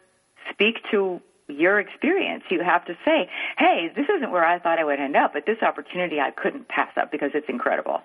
speak 0.52 0.78
to 0.92 1.22
your 1.50 1.80
experience. 1.80 2.44
You 2.50 2.62
have 2.64 2.86
to 2.86 2.94
say, 3.06 3.30
hey, 3.58 3.92
this 3.96 4.06
isn't 4.16 4.32
where 4.32 4.46
I 4.46 4.60
thought 4.60 4.80
I 4.80 4.84
would 4.84 5.00
end 5.00 5.16
up, 5.16 5.34
but 5.34 5.46
this 5.46 5.58
opportunity 5.62 6.20
I 6.20 6.32
couldn't 6.32 6.68
pass 6.68 6.92
up 6.96 7.12
because 7.12 7.32
it's 7.34 7.48
incredible. 7.50 8.02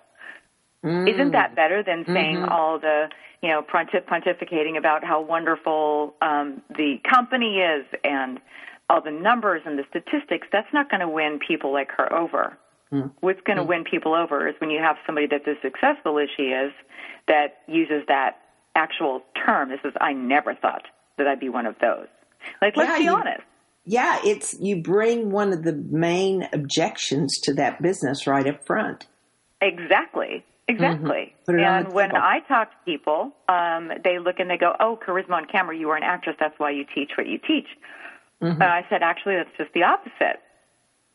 Mm. 0.85 1.13
Isn't 1.13 1.33
that 1.33 1.55
better 1.55 1.83
than 1.83 2.05
mm-hmm. 2.05 2.15
saying 2.15 2.43
all 2.45 2.79
the, 2.79 3.09
you 3.43 3.49
know, 3.49 3.63
pontif- 3.63 4.05
pontificating 4.05 4.77
about 4.77 5.05
how 5.05 5.21
wonderful 5.21 6.15
um, 6.21 6.63
the 6.77 6.97
company 7.09 7.59
is 7.59 7.87
and 8.03 8.39
all 8.91 9.01
the 9.01 9.11
numbers 9.11 9.63
and 9.65 9.79
the 9.79 9.85
statistics? 9.89 10.47
That's 10.53 10.73
not 10.73 10.91
going 10.91 11.01
to 11.01 11.09
win 11.09 11.39
people 11.47 11.73
like 11.73 11.91
her 11.97 12.13
over. 12.13 12.59
Mm. 12.93 13.13
What's 13.21 13.41
going 13.47 13.57
to 13.57 13.65
mm. 13.65 13.69
win 13.69 13.85
people 13.85 14.15
over 14.15 14.47
is 14.49 14.55
when 14.59 14.71
you 14.71 14.81
have 14.81 14.97
somebody 15.07 15.27
that's 15.27 15.49
as 15.49 15.57
successful 15.63 16.19
as 16.19 16.29
she 16.37 16.45
is 16.45 16.73
that 17.29 17.59
uses 17.67 18.03
that 18.09 18.37
actual 18.75 19.23
term. 19.47 19.71
This 19.71 19.81
is, 19.85 19.93
I 20.01 20.13
never 20.13 20.55
thought 20.55 20.83
that 21.17 21.27
I'd 21.27 21.41
be 21.41 21.49
one 21.49 21.67
of 21.67 21.77
those. 21.81 22.09
Like, 22.63 22.77
let's 22.77 22.91
Yeah, 22.91 22.99
be 22.99 23.05
you- 23.05 23.15
honest. 23.15 23.43
Yeah, 23.87 24.19
it's 24.25 24.59
you 24.61 24.77
bring 24.83 25.31
one 25.31 25.53
of 25.53 25.63
the 25.63 25.75
main 25.75 26.49
objections 26.55 27.39
to 27.43 27.53
that 27.55 27.83
business 27.83 28.27
right 28.27 28.47
up 28.47 28.65
front. 28.67 29.07
Exactly. 29.61 30.43
Exactly. 30.69 31.35
On 31.49 31.59
And 31.61 31.93
when 31.93 32.09
table. 32.09 32.23
I 32.23 32.41
talk 32.49 32.71
to 32.71 32.77
people, 32.87 33.33
um, 33.51 33.93
they 34.03 34.19
look 34.19 34.41
and 34.41 34.49
they 34.49 34.57
go, 34.57 34.75
"Oh, 34.81 34.99
charisma 35.07 35.33
on 35.33 35.45
camera. 35.45 35.77
You 35.77 35.91
are 35.91 35.97
an 35.97 36.03
actress. 36.03 36.37
That's 36.41 36.59
why 36.59 36.71
you 36.71 36.87
teach 36.95 37.11
what 37.19 37.27
you 37.27 37.37
teach." 37.37 37.67
Mm-hmm. 38.41 38.63
And 38.63 38.73
I 38.73 38.87
said, 38.89 39.03
"Actually, 39.03 39.37
that's 39.37 39.55
just 39.59 39.73
the 39.75 39.83
opposite. 39.83 40.41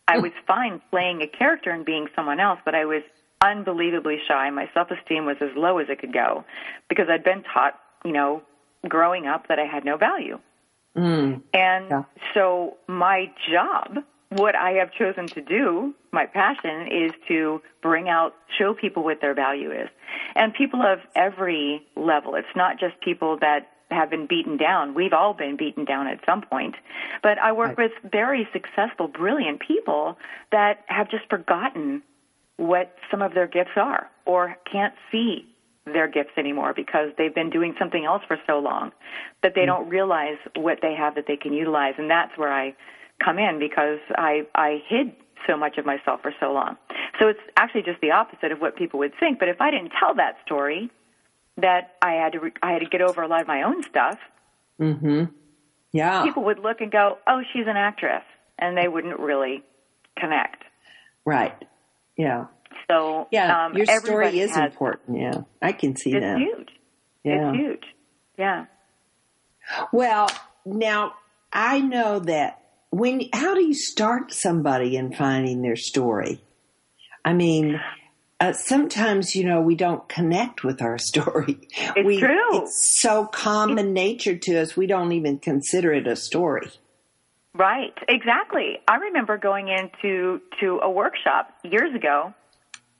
I 0.08 0.20
was 0.20 0.32
fine 0.46 0.80
playing 0.92 1.24
a 1.24 1.28
character 1.28 1.72
and 1.72 1.84
being 1.84 2.08
someone 2.16 2.40
else, 2.40 2.60
but 2.66 2.76
I 2.76 2.86
was 2.86 3.02
unbelievably 3.42 4.20
shy. 4.28 4.50
My 4.52 4.70
self-esteem 4.76 5.26
was 5.26 5.38
as 5.42 5.50
low 5.56 5.80
as 5.80 5.88
it 5.90 5.98
could 6.00 6.14
go 6.14 6.44
because 6.88 7.10
I'd 7.10 7.24
been 7.24 7.42
taught, 7.52 7.80
you 8.06 8.12
know, 8.12 8.44
growing 8.88 9.26
up 9.26 9.48
that 9.48 9.58
I 9.58 9.66
had 9.66 9.84
no 9.86 9.98
value." 9.98 10.38
Mm. 10.98 11.42
And 11.54 11.90
Yeah. 11.90 12.04
so 12.34 12.78
my 12.88 13.32
job, 13.52 14.04
what 14.30 14.56
I 14.56 14.72
have 14.74 14.92
chosen 14.92 15.28
to 15.28 15.42
do, 15.42 15.94
my 16.12 16.26
passion 16.26 16.88
is 16.88 17.12
to 17.28 17.62
bring 17.82 18.10
out, 18.10 18.36
show 18.58 18.74
people 18.74 19.04
what 19.04 19.22
their 19.22 19.34
value 19.34 19.72
is. 19.72 19.90
And 20.36 20.54
people 20.54 20.82
of 20.82 21.00
every 21.16 21.86
level. 21.96 22.36
It's 22.36 22.56
not 22.56 22.80
just 22.80 23.00
people 23.02 23.38
that 23.38 23.72
have 23.92 24.10
been 24.10 24.28
beaten 24.28 24.58
down. 24.58 24.94
We've 24.94 25.14
all 25.14 25.34
been 25.34 25.58
beaten 25.58 25.84
down 25.84 26.08
at 26.08 26.24
some 26.26 26.42
point. 26.42 26.76
But 27.24 27.40
I 27.40 27.52
work 27.54 27.76
with 27.78 27.92
very 28.04 28.48
successful, 28.54 29.08
brilliant 29.08 29.62
people 29.62 30.18
that 30.52 30.84
have 30.88 31.10
just 31.10 31.28
forgotten 31.28 32.04
what 32.58 32.96
some 33.10 33.22
of 33.24 33.34
their 33.34 33.48
gifts 33.48 33.78
are 33.78 34.10
or 34.26 34.58
can't 34.72 34.94
see 35.12 35.49
their 35.86 36.08
gifts 36.08 36.32
anymore 36.38 36.74
because 36.76 37.10
they've 37.18 37.34
been 37.34 37.50
doing 37.50 37.74
something 37.80 38.06
else 38.06 38.22
for 38.28 38.38
so 38.46 38.60
long 38.60 38.92
that 39.44 39.54
they 39.56 39.66
don't 39.66 39.90
realize 39.90 40.38
what 40.56 40.80
they 40.82 40.94
have 40.94 41.16
that 41.16 41.26
they 41.28 41.38
can 41.38 41.54
utilize 41.54 41.94
and 41.98 42.10
that's 42.10 42.38
where 42.38 42.52
I 42.52 42.76
come 43.24 43.40
in 43.40 43.60
because 43.60 44.00
I 44.16 44.42
I 44.56 44.82
hid 44.88 45.14
so 45.48 45.58
much 45.58 45.78
of 45.78 45.86
myself 45.86 46.22
for 46.22 46.34
so 46.40 46.52
long. 46.52 46.78
So 47.20 47.28
it's 47.28 47.40
actually 47.58 47.84
just 47.84 48.02
the 48.02 48.12
opposite 48.12 48.52
of 48.52 48.60
what 48.60 48.76
people 48.76 49.00
would 49.00 49.14
think, 49.20 49.40
but 49.40 49.48
if 49.48 49.62
I 49.62 49.72
didn't 49.72 49.92
tell 50.00 50.14
that 50.16 50.36
story 50.46 50.92
that 51.58 51.96
I 52.02 52.12
had 52.14 52.34
to 52.34 52.40
re- 52.40 52.54
I 52.62 52.72
had 52.74 52.80
to 52.80 52.86
get 52.90 53.02
over 53.02 53.22
a 53.22 53.28
lot 53.28 53.42
of 53.42 53.48
my 53.48 53.64
own 53.64 53.82
stuff, 53.84 54.18
Mhm. 54.80 55.32
Yeah. 55.92 56.24
people 56.24 56.44
would 56.44 56.60
look 56.60 56.82
and 56.82 56.92
go, 56.92 57.18
"Oh, 57.26 57.42
she's 57.52 57.68
an 57.68 57.78
actress." 57.78 58.24
And 58.60 58.78
they 58.78 58.88
wouldn't 58.90 59.18
really 59.20 59.64
connect. 60.18 60.64
Right. 61.26 61.56
Yeah. 62.18 62.46
So 62.88 63.28
Yeah. 63.32 63.66
um, 63.66 63.76
Your 63.78 63.86
story 63.86 64.40
is 64.40 64.56
important. 64.56 65.20
Yeah. 65.20 65.42
I 65.62 65.72
can 65.72 65.96
see 65.96 66.12
It's 66.14 66.24
that. 66.24 66.38
huge. 66.38 66.70
Yeah. 67.24 67.50
It's 67.50 67.58
huge. 67.58 67.84
Yeah. 68.38 68.66
Well, 69.92 70.30
now 70.66 71.14
I 71.52 71.80
know 71.82 72.20
that 72.20 72.62
when 72.90 73.22
how 73.34 73.54
do 73.54 73.62
you 73.64 73.74
start 73.74 74.34
somebody 74.34 74.96
in 74.96 75.14
finding 75.14 75.62
their 75.62 75.76
story? 75.76 76.42
I 77.24 77.34
mean, 77.34 77.80
uh, 78.40 78.54
sometimes 78.54 79.36
you 79.36 79.44
know 79.46 79.62
we 79.62 79.76
don't 79.76 80.08
connect 80.10 80.64
with 80.64 80.82
our 80.82 80.98
story. 81.12 81.60
It's 81.96 82.06
we, 82.06 82.20
true. 82.20 82.62
It's 82.64 83.00
so 83.02 83.26
common 83.26 83.94
nature 83.94 84.38
to 84.38 84.62
us, 84.62 84.76
we 84.76 84.88
don't 84.88 85.12
even 85.12 85.38
consider 85.40 85.94
it 85.94 86.08
a 86.08 86.16
story. 86.16 86.70
Right, 87.54 87.94
exactly. 88.08 88.78
I 88.88 88.96
remember 88.98 89.38
going 89.38 89.68
into 89.68 90.40
to 90.62 90.80
a 90.82 90.90
workshop 90.90 91.50
years 91.64 91.94
ago 91.94 92.34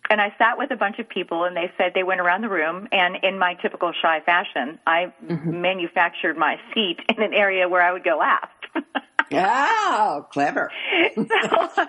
and 0.10 0.20
I 0.20 0.34
sat 0.38 0.58
with 0.58 0.72
a 0.72 0.76
bunch 0.76 1.00
of 1.00 1.08
people 1.08 1.44
and 1.46 1.56
they 1.56 1.72
said 1.78 1.92
they 1.96 2.04
went 2.04 2.22
around 2.22 2.42
the 2.42 2.50
room 2.50 2.88
and 2.92 3.18
in 3.24 3.38
my 3.40 3.54
typical 3.62 3.92
shy 4.02 4.20
fashion, 4.26 4.80
I 4.88 5.14
Mm-hmm. 5.24 5.62
manufactured 5.62 6.38
my 6.38 6.56
seat 6.74 6.98
in 7.16 7.22
an 7.22 7.34
area 7.34 7.68
where 7.70 7.82
I 7.82 7.92
would 7.94 8.04
go 8.04 8.18
last. 8.18 8.48
Oh, 9.32 10.26
clever! 10.32 10.72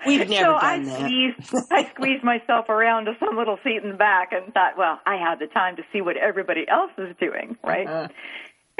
We've 0.05 0.29
never 0.29 0.29
so 0.29 0.59
done 0.59 0.59
I 0.61 0.85
that. 0.85 0.99
Squeezed, 0.99 1.55
I 1.71 1.89
squeezed 1.95 2.23
myself 2.23 2.69
around 2.69 3.05
to 3.05 3.13
some 3.19 3.35
little 3.35 3.57
seat 3.63 3.81
in 3.83 3.89
the 3.89 3.97
back 3.97 4.31
and 4.31 4.53
thought, 4.53 4.77
well, 4.77 4.99
I 5.07 5.15
have 5.15 5.39
the 5.39 5.47
time 5.47 5.75
to 5.77 5.83
see 5.91 6.01
what 6.01 6.17
everybody 6.17 6.67
else 6.67 6.91
is 6.99 7.15
doing, 7.19 7.57
right? 7.63 7.87
Uh-huh. 7.87 8.07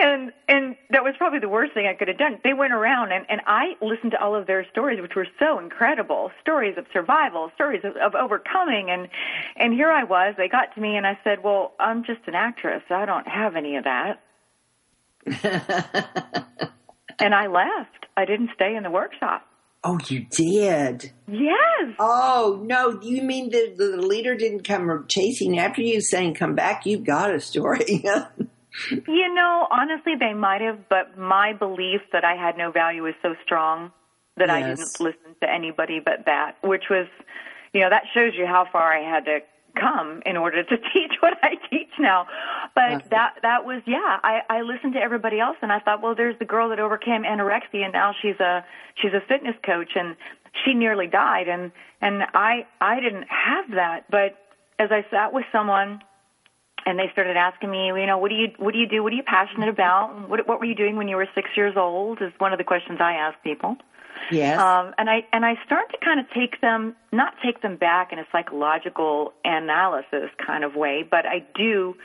And 0.02 0.32
and 0.48 0.76
that 0.90 1.04
was 1.04 1.14
probably 1.18 1.40
the 1.40 1.50
worst 1.50 1.74
thing 1.74 1.88
I 1.88 1.94
could 1.94 2.08
have 2.08 2.18
done. 2.18 2.40
They 2.44 2.54
went 2.54 2.74
around 2.74 3.12
and 3.12 3.26
and 3.30 3.42
I 3.46 3.76
listened 3.82 4.12
to 4.12 4.22
all 4.22 4.36
of 4.36 4.48
their 4.48 4.66
stories, 4.72 5.02
which 5.02 5.16
were 5.16 5.28
so 5.40 5.60
incredible, 5.60 6.32
stories 6.42 6.78
of 6.78 6.86
survival, 6.92 7.52
stories 7.56 7.82
of, 7.84 7.96
of 7.96 8.16
overcoming, 8.16 8.90
and 8.90 9.08
and 9.56 9.74
here 9.74 9.92
I 9.92 10.04
was. 10.04 10.36
They 10.38 10.48
got 10.48 10.74
to 10.76 10.82
me 10.82 10.98
and 10.98 11.06
I 11.06 11.18
said, 11.24 11.44
"Well, 11.44 11.74
I'm 11.80 12.04
just 12.04 12.22
an 12.28 12.36
actress. 12.36 12.84
I 12.90 13.06
don't 13.06 13.28
have 13.28 13.56
any 13.56 13.78
of 13.78 13.86
that." 13.86 14.22
and 17.20 17.36
I 17.36 17.48
left. 17.48 18.08
I 18.18 18.26
didn't 18.26 18.50
stay 18.56 18.76
in 18.76 18.84
the 18.84 18.92
workshop. 18.92 19.46
Oh, 19.84 19.98
you 20.08 20.28
did? 20.30 21.12
Yes. 21.28 21.96
Oh, 21.98 22.62
no. 22.64 23.00
You 23.02 23.24
mean 23.24 23.50
the, 23.50 23.74
the 23.76 23.98
leader 23.98 24.36
didn't 24.36 24.64
come 24.64 25.06
chasing 25.08 25.58
after 25.58 25.82
you 25.82 26.02
saying, 26.02 26.36
come 26.36 26.54
back? 26.54 26.86
You've 26.86 27.04
got 27.04 27.34
a 27.34 27.40
story. 27.40 28.04
you 28.90 29.34
know, 29.34 29.68
honestly, 29.70 30.14
they 30.20 30.34
might 30.34 30.62
have, 30.62 30.88
but 30.90 31.18
my 31.18 31.54
belief 31.54 32.02
that 32.14 32.24
I 32.24 32.36
had 32.36 32.58
no 32.58 32.72
value 32.72 33.04
was 33.04 33.14
so 33.22 33.36
strong 33.44 33.92
that 34.38 34.48
yes. 34.48 34.56
I 34.56 34.62
didn't 34.62 35.00
listen 35.00 35.36
to 35.42 35.50
anybody 35.50 36.00
but 36.04 36.26
that, 36.26 36.56
which 36.64 36.86
was, 36.90 37.08
you 37.74 37.82
know, 37.82 37.90
that 37.90 38.04
shows 38.14 38.34
you 38.36 38.46
how 38.46 38.66
far 38.72 38.94
I 38.94 39.02
had 39.02 39.26
to 39.26 39.40
come 39.80 40.22
in 40.26 40.38
order 40.38 40.64
to 40.64 40.78
teach 40.94 41.14
what 41.20 41.38
I 41.44 41.56
teach 41.70 41.90
now. 42.00 42.28
But 42.76 43.10
that 43.10 43.36
that 43.42 43.66
was 43.66 43.82
yeah, 43.86 44.20
I 44.24 44.42
I 44.50 44.62
listened 44.62 44.94
to 44.94 45.00
everybody 45.00 45.40
else 45.40 45.58
and 45.62 45.72
I 45.72 45.80
thought, 45.80 46.02
well, 46.02 46.16
there's 46.16 46.38
the 46.40 46.46
girl 46.46 46.70
that 46.70 46.80
overcame 46.80 47.24
anorexia 47.24 47.84
and 47.84 47.94
now 47.94 48.14
she's 48.22 48.40
a 48.40 48.64
she's 48.96 49.14
a 49.14 49.22
fitness 49.28 49.56
coach 49.66 49.92
and 49.96 50.16
she 50.64 50.74
nearly 50.74 51.08
died 51.08 51.48
and 51.48 51.72
and 52.02 52.24
I 52.34 52.66
I 52.80 53.00
didn't 53.00 53.28
have 53.30 53.72
that, 53.76 54.10
but 54.10 54.38
as 54.80 54.90
I 54.92 55.06
sat 55.12 55.34
with 55.34 55.46
someone 55.52 56.02
and 56.86 56.98
they 56.98 57.10
started 57.12 57.38
asking 57.38 57.72
me, 57.72 57.88
you 57.88 58.06
know, 58.06 58.18
what 58.18 58.30
do 58.30 58.36
you 58.36 58.48
what 58.58 58.74
do 58.74 58.80
you 58.80 58.88
do? 58.88 59.04
What 59.04 59.14
are 59.14 59.16
you 59.16 59.24
passionate 59.24 59.70
about? 59.70 60.30
What 60.30 60.48
what 60.48 60.60
were 60.60 60.66
you 60.66 60.76
doing 60.76 60.96
when 60.96 61.08
you 61.08 61.16
were 61.16 61.28
6 61.34 61.50
years 61.56 61.76
old? 61.78 62.22
Is 62.22 62.32
one 62.38 62.54
of 62.54 62.58
the 62.58 62.64
questions 62.64 63.00
I 63.02 63.14
ask 63.14 63.42
people. 63.44 63.78
Yes. 64.32 64.60
Um, 64.60 64.94
and 64.98 65.10
I 65.10 65.26
and 65.34 65.46
I 65.46 65.56
start 65.66 65.90
to 65.92 65.98
kind 66.04 66.20
of 66.20 66.26
take 66.32 66.62
them, 66.62 66.96
not 67.12 67.34
take 67.44 67.62
them 67.62 67.76
back 67.76 68.12
in 68.12 68.20
a 68.20 68.26
psychological 68.32 69.34
analysis 69.44 70.30
kind 70.46 70.64
of 70.64 70.76
way, 70.76 71.06
but 71.10 71.26
I 71.26 71.46
do 71.56 71.96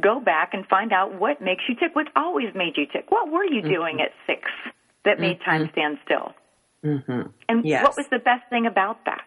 go 0.00 0.20
back 0.20 0.50
and 0.52 0.66
find 0.66 0.92
out 0.92 1.18
what 1.18 1.40
makes 1.40 1.64
you 1.68 1.74
tick. 1.74 1.94
What 1.94 2.08
always 2.16 2.54
made 2.54 2.76
you 2.76 2.86
tick? 2.86 3.06
What 3.10 3.30
were 3.30 3.44
you 3.44 3.62
mm-hmm. 3.62 3.72
doing 3.72 4.00
at 4.00 4.10
six 4.26 4.50
that 5.04 5.20
made 5.20 5.40
mm-hmm. 5.40 5.50
time 5.50 5.68
stand 5.72 5.98
still? 6.04 6.32
Mm-hmm. 6.84 7.28
And 7.48 7.64
yes. 7.64 7.82
what 7.82 7.96
was 7.96 8.06
the 8.10 8.18
best 8.18 8.48
thing 8.50 8.66
about 8.66 9.04
that? 9.06 9.22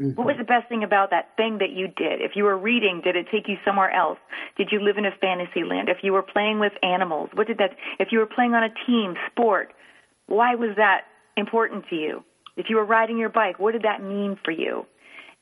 Mm-hmm. 0.00 0.14
What 0.14 0.26
was 0.26 0.36
the 0.36 0.44
best 0.44 0.68
thing 0.68 0.84
about 0.84 1.10
that 1.10 1.30
thing 1.36 1.58
that 1.58 1.70
you 1.70 1.88
did? 1.88 2.20
If 2.20 2.32
you 2.36 2.44
were 2.44 2.56
reading, 2.56 3.00
did 3.02 3.16
it 3.16 3.26
take 3.32 3.48
you 3.48 3.56
somewhere 3.64 3.90
else? 3.90 4.18
Did 4.56 4.68
you 4.70 4.80
live 4.80 4.98
in 4.98 5.06
a 5.06 5.12
fantasy 5.20 5.64
land? 5.64 5.88
If 5.88 5.98
you 6.02 6.12
were 6.12 6.22
playing 6.22 6.58
with 6.58 6.72
animals, 6.82 7.30
what 7.34 7.46
did 7.46 7.58
that? 7.58 7.70
If 7.98 8.08
you 8.12 8.18
were 8.18 8.26
playing 8.26 8.52
on 8.54 8.62
a 8.62 8.72
team 8.86 9.14
sport, 9.30 9.72
why 10.26 10.54
was 10.54 10.76
that 10.76 11.02
important 11.36 11.84
to 11.90 11.96
you? 11.96 12.24
If 12.56 12.66
you 12.68 12.76
were 12.76 12.84
riding 12.84 13.16
your 13.18 13.28
bike, 13.28 13.58
what 13.58 13.72
did 13.72 13.82
that 13.82 14.02
mean 14.02 14.38
for 14.44 14.50
you? 14.50 14.86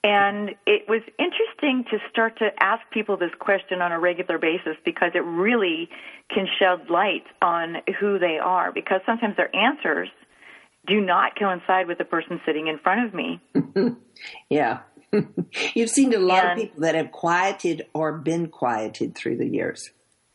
And 0.05 0.51
it 0.67 0.87
was 0.87 1.01
interesting 1.19 1.85
to 1.91 1.99
start 2.11 2.39
to 2.39 2.51
ask 2.61 2.83
people 2.93 3.17
this 3.17 3.31
question 3.39 3.81
on 3.81 3.91
a 3.91 3.99
regular 3.99 4.37
basis 4.39 4.77
because 4.85 5.13
it 5.15 5.25
really 5.25 5.89
can 6.29 6.47
shed 6.59 6.91
light 6.91 7.25
on 7.41 7.77
who 7.99 8.19
they 8.19 8.39
are 8.39 8.71
because 8.71 9.01
sometimes 9.07 9.37
their 9.37 9.55
answers 9.57 10.11
do 10.87 11.01
not 11.01 11.39
coincide 11.39 11.87
with 11.87 11.99
the 11.99 12.05
person 12.05 12.41
sitting 12.45 12.69
in 12.69 12.79
front 12.79 13.07
of 13.07 13.15
me. 13.15 13.41
yeah. 14.51 14.81
You've 15.75 15.91
seen 15.91 16.13
a 16.15 16.19
lot 16.19 16.45
and, 16.45 16.53
of 16.53 16.65
people 16.65 16.81
that 16.83 16.95
have 16.95 17.13
quieted 17.13 17.87
or 17.95 18.13
been 18.13 18.49
quieted 18.49 19.15
through 19.15 19.39
the 19.39 19.47
years. 19.47 19.91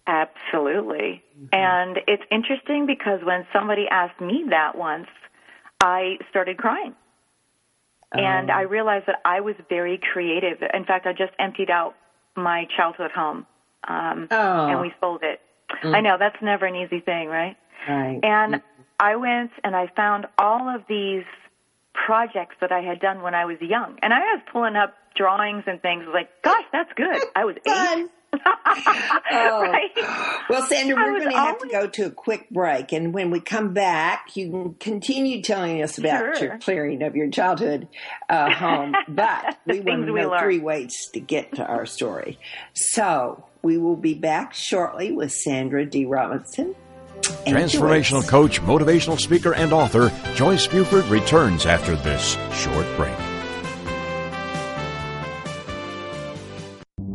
Absolutely. 0.07 1.23
Mm-hmm. 1.37 1.47
And 1.51 1.99
it's 2.07 2.23
interesting 2.31 2.85
because 2.85 3.19
when 3.23 3.45
somebody 3.53 3.85
asked 3.89 4.19
me 4.19 4.45
that 4.49 4.77
once, 4.77 5.07
I 5.81 6.17
started 6.29 6.57
crying. 6.57 6.95
Um, 8.11 8.23
and 8.23 8.51
I 8.51 8.61
realized 8.61 9.05
that 9.05 9.21
I 9.23 9.41
was 9.41 9.55
very 9.69 9.99
creative. 10.11 10.57
In 10.73 10.85
fact, 10.85 11.05
I 11.05 11.13
just 11.13 11.33
emptied 11.37 11.69
out 11.69 11.95
my 12.35 12.67
childhood 12.75 13.11
home. 13.11 13.45
Um, 13.87 14.27
oh. 14.31 14.67
and 14.67 14.81
we 14.81 14.91
sold 14.99 15.21
it. 15.23 15.39
Mm. 15.83 15.95
I 15.95 16.01
know 16.01 16.17
that's 16.17 16.41
never 16.41 16.65
an 16.65 16.75
easy 16.75 16.99
thing, 16.99 17.27
right? 17.27 17.55
Right. 17.87 18.19
And 18.23 18.55
mm. 18.55 18.61
I 18.99 19.15
went 19.15 19.51
and 19.63 19.75
I 19.75 19.87
found 19.95 20.27
all 20.37 20.73
of 20.73 20.83
these 20.87 21.23
projects 22.05 22.55
that 22.61 22.71
I 22.71 22.81
had 22.81 22.99
done 22.99 23.21
when 23.21 23.33
I 23.33 23.45
was 23.45 23.57
young. 23.61 23.97
And 24.01 24.13
I 24.13 24.19
was 24.19 24.41
pulling 24.51 24.75
up 24.75 24.93
drawings 25.15 25.63
and 25.67 25.81
things 25.81 26.05
like, 26.13 26.29
gosh, 26.43 26.63
that's 26.71 26.91
good. 26.95 27.21
I 27.35 27.45
was 27.45 27.55
eight. 27.65 28.09
oh. 29.31 29.61
right? 29.61 29.89
Well, 30.49 30.61
Sandra, 30.63 30.95
we're 30.95 31.19
going 31.19 31.31
to 31.31 31.35
always... 31.35 31.49
have 31.49 31.59
to 31.59 31.67
go 31.67 31.87
to 31.87 32.05
a 32.05 32.11
quick 32.11 32.49
break. 32.49 32.91
And 32.91 33.13
when 33.13 33.31
we 33.31 33.39
come 33.39 33.73
back, 33.73 34.35
you 34.35 34.49
can 34.49 34.73
continue 34.75 35.41
telling 35.41 35.81
us 35.81 35.97
about 35.97 36.37
sure. 36.37 36.47
your 36.47 36.57
clearing 36.59 37.01
of 37.01 37.15
your 37.15 37.29
childhood 37.29 37.87
uh, 38.29 38.51
home. 38.51 38.95
But 39.07 39.57
we 39.65 39.79
want 39.81 40.05
to 40.05 40.13
know 40.13 40.37
three 40.39 40.59
ways 40.59 41.09
to 41.13 41.19
get 41.19 41.55
to 41.55 41.65
our 41.65 41.85
story. 41.85 42.39
So 42.73 43.45
we 43.61 43.77
will 43.77 43.95
be 43.95 44.13
back 44.13 44.53
shortly 44.53 45.11
with 45.11 45.31
Sandra 45.31 45.85
D. 45.85 46.05
Robinson. 46.05 46.75
Transformational 47.45 48.27
coach, 48.27 48.61
motivational 48.61 49.19
speaker, 49.19 49.53
and 49.53 49.73
author 49.73 50.11
Joyce 50.35 50.67
Buford 50.67 51.05
returns 51.05 51.65
after 51.65 51.95
this 51.95 52.37
short 52.53 52.85
break. 52.95 53.13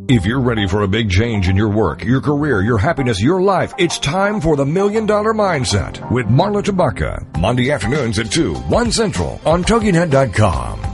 If 0.06 0.26
you're 0.26 0.40
ready 0.40 0.68
for 0.68 0.82
a 0.82 0.88
big 0.88 1.08
change 1.08 1.48
in 1.48 1.56
your 1.56 1.70
work, 1.70 2.04
your 2.04 2.20
career, 2.20 2.60
your 2.60 2.76
happiness, 2.76 3.22
your 3.22 3.40
life, 3.40 3.72
it's 3.78 3.98
time 3.98 4.38
for 4.38 4.54
the 4.54 4.66
Million 4.66 5.06
Dollar 5.06 5.32
Mindset 5.32 6.10
with 6.10 6.26
Marla 6.26 6.62
Tabaka. 6.62 7.38
Monday 7.38 7.70
afternoons 7.70 8.18
at 8.18 8.30
2, 8.30 8.52
1 8.54 8.92
Central 8.92 9.40
on 9.46 9.64
TogiNet.com. 9.64 10.93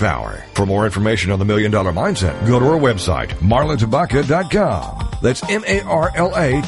power. 0.00 0.44
For 0.54 0.66
more 0.66 0.84
information 0.86 1.30
on 1.30 1.38
the 1.38 1.44
Million 1.44 1.70
Dollar 1.70 1.92
Mindset, 1.92 2.46
go 2.46 2.58
to 2.58 2.66
our 2.66 2.78
website, 2.78 3.28
marlatabaka.com. 3.38 5.10
That's 5.22 5.42
M-A-R-L-A-T-A-B-A-K-A 5.48 6.64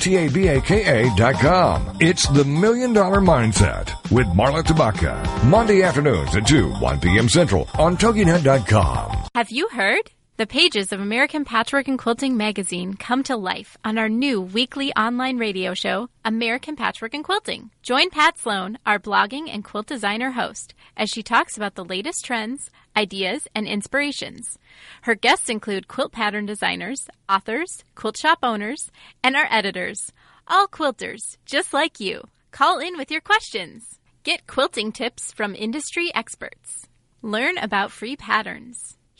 dot 1.16 1.34
com. 1.36 1.96
It's 2.00 2.28
the 2.28 2.44
Million 2.44 2.92
Dollar 2.92 3.20
Mindset 3.20 4.10
with 4.10 4.26
Marla 4.28 4.62
Tabaka. 4.62 5.44
Monday 5.44 5.82
afternoons 5.82 6.36
at 6.36 6.46
2, 6.46 6.68
1 6.74 7.00
p.m. 7.00 7.28
Central 7.28 7.68
on 7.78 7.96
TogiNet.com. 7.96 9.28
Have 9.34 9.50
you 9.50 9.68
heard? 9.68 10.10
The 10.38 10.46
pages 10.46 10.92
of 10.92 11.00
American 11.00 11.44
Patchwork 11.44 11.88
and 11.88 11.98
Quilting 11.98 12.36
magazine 12.36 12.94
come 12.94 13.22
to 13.24 13.36
life 13.36 13.76
on 13.84 13.98
our 13.98 14.08
new 14.08 14.40
weekly 14.40 14.90
online 14.94 15.38
radio 15.38 15.74
show, 15.74 16.08
American 16.24 16.74
Patchwork 16.74 17.12
and 17.14 17.22
Quilting. 17.22 17.70
Join 17.82 18.08
Pat 18.10 18.38
Sloan, 18.38 18.78
our 18.86 18.98
blogging 18.98 19.48
and 19.52 19.62
quilt 19.62 19.86
designer 19.86 20.30
host, 20.30 20.74
as 20.96 21.10
she 21.10 21.22
talks 21.22 21.56
about 21.56 21.74
the 21.74 21.84
latest 21.84 22.24
trends, 22.24 22.70
ideas, 22.96 23.46
and 23.54 23.66
inspirations. 23.66 24.58
Her 25.02 25.14
guests 25.14 25.48
include 25.48 25.88
quilt 25.88 26.12
pattern 26.12 26.46
designers, 26.46 27.08
authors, 27.28 27.84
quilt 27.94 28.16
shop 28.16 28.38
owners, 28.42 28.90
and 29.22 29.36
our 29.36 29.46
editors, 29.50 30.12
all 30.46 30.66
quilters, 30.66 31.36
just 31.46 31.72
like 31.72 32.00
you. 32.00 32.22
Call 32.50 32.78
in 32.78 32.96
with 32.96 33.10
your 33.10 33.20
questions. 33.20 33.98
Get 34.24 34.46
quilting 34.46 34.92
tips 34.92 35.32
from 35.32 35.54
industry 35.54 36.10
experts. 36.14 36.86
Learn 37.22 37.58
about 37.58 37.90
free 37.90 38.16
patterns. 38.16 38.96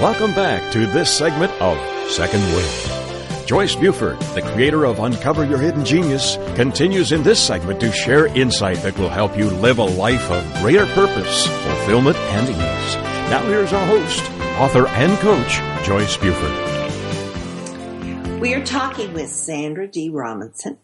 Welcome 0.00 0.32
back 0.32 0.72
to 0.74 0.86
this 0.86 1.10
segment 1.18 1.50
of 1.60 1.76
Second 2.08 2.40
Wind. 2.54 3.48
Joyce 3.48 3.74
Buford, 3.74 4.16
the 4.36 4.42
creator 4.42 4.84
of 4.84 5.00
Uncover 5.00 5.44
Your 5.44 5.58
Hidden 5.58 5.84
Genius, 5.84 6.36
continues 6.54 7.10
in 7.10 7.24
this 7.24 7.44
segment 7.44 7.80
to 7.80 7.90
share 7.90 8.28
insight 8.28 8.76
that 8.82 8.96
will 8.96 9.08
help 9.08 9.36
you 9.36 9.50
live 9.50 9.78
a 9.78 9.84
life 9.84 10.30
of 10.30 10.44
greater 10.62 10.86
purpose, 10.86 11.48
fulfillment, 11.48 12.16
and 12.16 12.48
ease. 12.48 12.94
Now 13.28 13.42
here's 13.46 13.72
our 13.72 13.84
host, 13.88 14.22
author 14.60 14.86
and 14.86 15.18
coach, 15.18 15.60
Joyce 15.84 16.16
Buford. 16.16 16.52
We 18.40 18.54
are 18.54 18.64
talking 18.64 19.12
with 19.14 19.30
Sandra 19.30 19.88
D. 19.88 20.10
Robinson, 20.10 20.78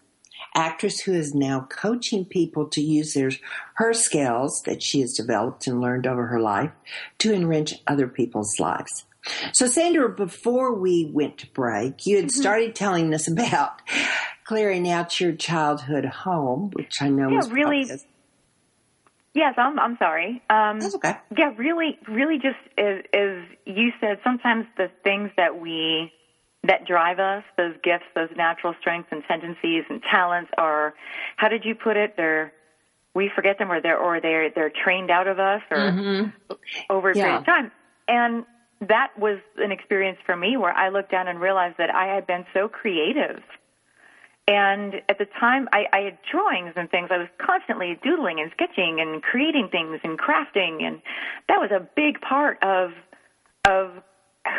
actress 0.54 1.00
who 1.00 1.12
is 1.12 1.34
now 1.34 1.66
coaching 1.70 2.24
people 2.24 2.68
to 2.68 2.80
use 2.80 3.14
their, 3.14 3.30
her 3.74 3.92
skills 3.92 4.62
that 4.66 4.82
she 4.82 5.00
has 5.00 5.14
developed 5.14 5.66
and 5.66 5.80
learned 5.80 6.06
over 6.06 6.26
her 6.26 6.40
life 6.40 6.70
to 7.18 7.32
enrich 7.32 7.74
other 7.86 8.08
people's 8.08 8.58
lives. 8.58 9.04
So, 9.52 9.66
Sandra, 9.66 10.08
before 10.08 10.74
we 10.74 11.10
went 11.12 11.38
to 11.38 11.46
break, 11.48 12.06
you 12.06 12.16
had 12.16 12.26
mm-hmm. 12.26 12.40
started 12.40 12.74
telling 12.74 13.12
us 13.14 13.26
about 13.26 13.80
clearing 14.44 14.88
out 14.88 15.20
your 15.20 15.32
childhood 15.32 16.04
home, 16.04 16.70
which 16.74 16.96
I 17.00 17.08
know 17.08 17.30
yeah, 17.30 17.36
was 17.36 17.50
really. 17.50 17.86
Yes, 19.32 19.54
I'm. 19.56 19.78
I'm 19.80 19.96
sorry. 19.96 20.42
Um, 20.48 20.78
That's 20.78 20.94
okay. 20.96 21.16
Yeah, 21.36 21.52
really, 21.56 21.98
really, 22.06 22.36
just 22.36 22.58
as, 22.78 23.02
as 23.12 23.42
you 23.64 23.90
said, 24.00 24.18
sometimes 24.22 24.66
the 24.76 24.90
things 25.02 25.30
that 25.36 25.58
we 25.58 26.12
that 26.64 26.86
drive 26.86 27.18
us, 27.18 27.44
those 27.56 27.74
gifts, 27.82 28.06
those 28.14 28.30
natural 28.36 28.74
strengths 28.80 29.08
and 29.12 29.22
tendencies 29.28 29.84
and 29.88 30.02
talents, 30.02 30.50
are 30.58 30.94
how 31.36 31.48
did 31.48 31.64
you 31.64 31.74
put 31.74 31.96
it? 31.96 32.14
They're 32.16 32.52
we 33.14 33.30
forget 33.34 33.58
them, 33.58 33.70
or 33.70 33.80
they're 33.80 33.98
or 33.98 34.20
they're 34.20 34.50
they're 34.50 34.72
trained 34.82 35.10
out 35.10 35.28
of 35.28 35.38
us, 35.38 35.62
or 35.70 35.78
mm-hmm. 35.78 36.52
over 36.90 37.10
a 37.10 37.16
yeah. 37.16 37.24
period 37.24 37.38
of 37.38 37.46
time. 37.46 37.72
And 38.08 38.44
that 38.88 39.12
was 39.18 39.38
an 39.56 39.72
experience 39.72 40.18
for 40.26 40.36
me 40.36 40.56
where 40.56 40.72
I 40.72 40.88
looked 40.88 41.10
down 41.10 41.28
and 41.28 41.40
realized 41.40 41.76
that 41.78 41.94
I 41.94 42.06
had 42.06 42.26
been 42.26 42.44
so 42.52 42.68
creative. 42.68 43.40
And 44.46 44.96
at 45.08 45.16
the 45.16 45.26
time, 45.40 45.68
I, 45.72 45.86
I 45.90 46.00
had 46.00 46.18
drawings 46.30 46.74
and 46.76 46.90
things. 46.90 47.08
I 47.10 47.16
was 47.16 47.28
constantly 47.38 47.98
doodling 48.02 48.40
and 48.40 48.50
sketching 48.52 49.00
and 49.00 49.22
creating 49.22 49.68
things 49.70 50.00
and 50.04 50.18
crafting, 50.18 50.82
and 50.82 51.00
that 51.48 51.58
was 51.60 51.70
a 51.70 51.86
big 51.96 52.20
part 52.20 52.62
of 52.62 52.90
of 53.66 54.02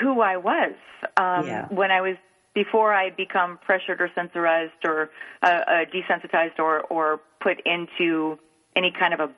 who 0.02 0.22
I 0.22 0.38
was 0.38 0.74
um, 1.18 1.48
yeah. 1.48 1.68
when 1.70 1.92
I 1.92 2.02
was 2.02 2.16
before 2.54 2.94
I 2.94 3.06
had 3.06 3.18
become 3.18 3.60
pressured 3.64 4.02
or 4.02 4.10
sensorized 4.10 4.84
or 4.84 5.10
uh, 5.44 5.46
uh, 5.46 5.86
desensitized 5.86 6.60
or 6.60 6.82
or 6.82 7.20
put 7.42 7.62
into 7.66 8.40
any 8.76 8.92
kind 8.92 9.14
of 9.14 9.20
a 9.20 9.30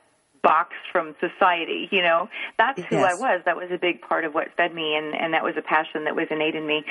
box 0.43 0.75
from 0.91 1.15
society, 1.19 1.89
you 1.91 2.01
know. 2.01 2.29
That's 2.57 2.79
yes. 2.79 2.87
who 2.89 2.97
I 2.97 3.15
was. 3.15 3.41
That 3.45 3.57
was 3.57 3.69
a 3.71 3.77
big 3.77 4.01
part 4.01 4.23
of 4.23 4.33
what 4.33 4.47
fed 4.55 4.73
me 4.73 4.95
and, 4.95 5.13
and 5.13 5.33
that 5.33 5.43
was 5.43 5.55
a 5.57 5.61
passion 5.61 6.05
that 6.05 6.15
was 6.15 6.27
innate 6.31 6.55
in 6.55 6.65
me. 6.65 6.85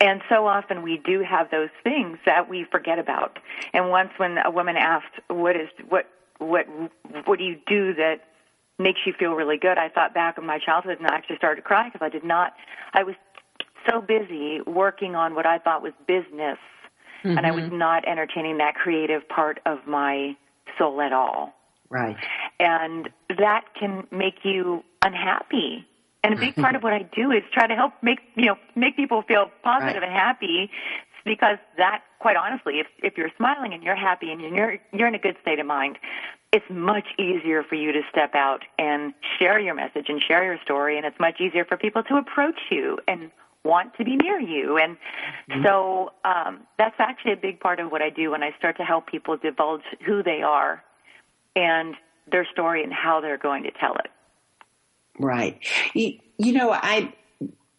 And 0.00 0.22
so 0.28 0.46
often 0.46 0.82
we 0.82 0.98
do 1.04 1.20
have 1.22 1.50
those 1.50 1.70
things 1.82 2.18
that 2.26 2.48
we 2.48 2.66
forget 2.70 2.98
about. 2.98 3.38
And 3.72 3.90
once 3.90 4.10
when 4.16 4.38
a 4.38 4.50
woman 4.50 4.76
asked, 4.76 5.14
What 5.28 5.56
is 5.56 5.68
what 5.88 6.06
what 6.38 6.66
what 7.26 7.38
do 7.38 7.44
you 7.44 7.56
do 7.66 7.94
that 7.94 8.29
makes 8.80 9.00
you 9.06 9.12
feel 9.18 9.32
really 9.32 9.58
good? 9.58 9.78
I 9.78 9.88
thought 9.88 10.14
back 10.14 10.38
of 10.38 10.44
my 10.44 10.58
childhood 10.58 10.98
and 10.98 11.06
I 11.06 11.14
actually 11.14 11.36
started 11.36 11.62
to 11.62 11.66
cry 11.66 11.88
because 11.88 12.04
I 12.04 12.08
did 12.08 12.24
not 12.24 12.54
I 12.92 13.04
was 13.04 13.14
so 13.88 14.00
busy 14.00 14.60
working 14.66 15.14
on 15.14 15.34
what 15.34 15.46
I 15.46 15.58
thought 15.58 15.82
was 15.82 15.92
business 16.06 16.58
mm-hmm. 17.24 17.36
and 17.36 17.46
I 17.46 17.50
was 17.50 17.64
mm-hmm. 17.64 17.78
not 17.78 18.06
entertaining 18.06 18.58
that 18.58 18.74
creative 18.74 19.28
part 19.28 19.60
of 19.66 19.86
my 19.86 20.36
soul 20.78 21.00
at 21.00 21.12
all. 21.12 21.54
Right. 21.88 22.16
And 22.58 23.08
that 23.38 23.64
can 23.78 24.06
make 24.10 24.44
you 24.44 24.84
unhappy. 25.04 25.86
And 26.22 26.34
a 26.34 26.36
big 26.36 26.54
part 26.54 26.76
of 26.76 26.82
what 26.84 26.92
I 26.92 27.02
do 27.02 27.30
is 27.32 27.42
try 27.52 27.66
to 27.66 27.74
help 27.74 27.94
make 28.02 28.20
you 28.36 28.46
know 28.46 28.56
make 28.76 28.96
people 28.96 29.22
feel 29.22 29.50
positive 29.62 30.02
right. 30.02 30.04
and 30.04 30.12
happy 30.12 30.70
because 31.24 31.58
that 31.76 32.02
quite 32.18 32.36
honestly 32.36 32.80
if 32.80 32.86
if 33.02 33.16
you're 33.16 33.30
smiling 33.36 33.72
and 33.72 33.82
you're 33.82 33.96
happy 33.96 34.30
and 34.30 34.40
you're 34.40 34.78
you're 34.92 35.08
in 35.08 35.14
a 35.14 35.18
good 35.18 35.36
state 35.42 35.58
of 35.58 35.66
mind 35.66 35.98
it's 36.52 36.64
much 36.68 37.06
easier 37.18 37.62
for 37.62 37.76
you 37.76 37.92
to 37.92 38.00
step 38.10 38.34
out 38.34 38.64
and 38.78 39.14
share 39.38 39.60
your 39.60 39.74
message 39.74 40.06
and 40.08 40.20
share 40.26 40.44
your 40.44 40.58
story 40.64 40.96
and 40.96 41.06
it's 41.06 41.18
much 41.20 41.40
easier 41.40 41.64
for 41.64 41.76
people 41.76 42.02
to 42.02 42.16
approach 42.16 42.58
you 42.70 42.98
and 43.06 43.30
want 43.64 43.94
to 43.94 44.04
be 44.04 44.16
near 44.16 44.40
you 44.40 44.78
and 44.78 44.96
mm-hmm. 45.50 45.64
so 45.64 46.12
um 46.24 46.60
that's 46.78 46.96
actually 46.98 47.32
a 47.32 47.36
big 47.36 47.60
part 47.60 47.78
of 47.78 47.90
what 47.92 48.02
I 48.02 48.10
do 48.10 48.30
when 48.30 48.42
I 48.42 48.54
start 48.58 48.76
to 48.78 48.84
help 48.84 49.06
people 49.06 49.36
divulge 49.36 49.82
who 50.04 50.22
they 50.22 50.42
are 50.42 50.82
and 51.56 51.94
their 52.30 52.46
story 52.52 52.82
and 52.82 52.92
how 52.92 53.20
they're 53.20 53.38
going 53.38 53.64
to 53.64 53.70
tell 53.72 53.94
it. 53.96 54.08
Right. 55.18 55.58
You, 55.94 56.18
you 56.38 56.52
know, 56.52 56.70
I 56.72 57.12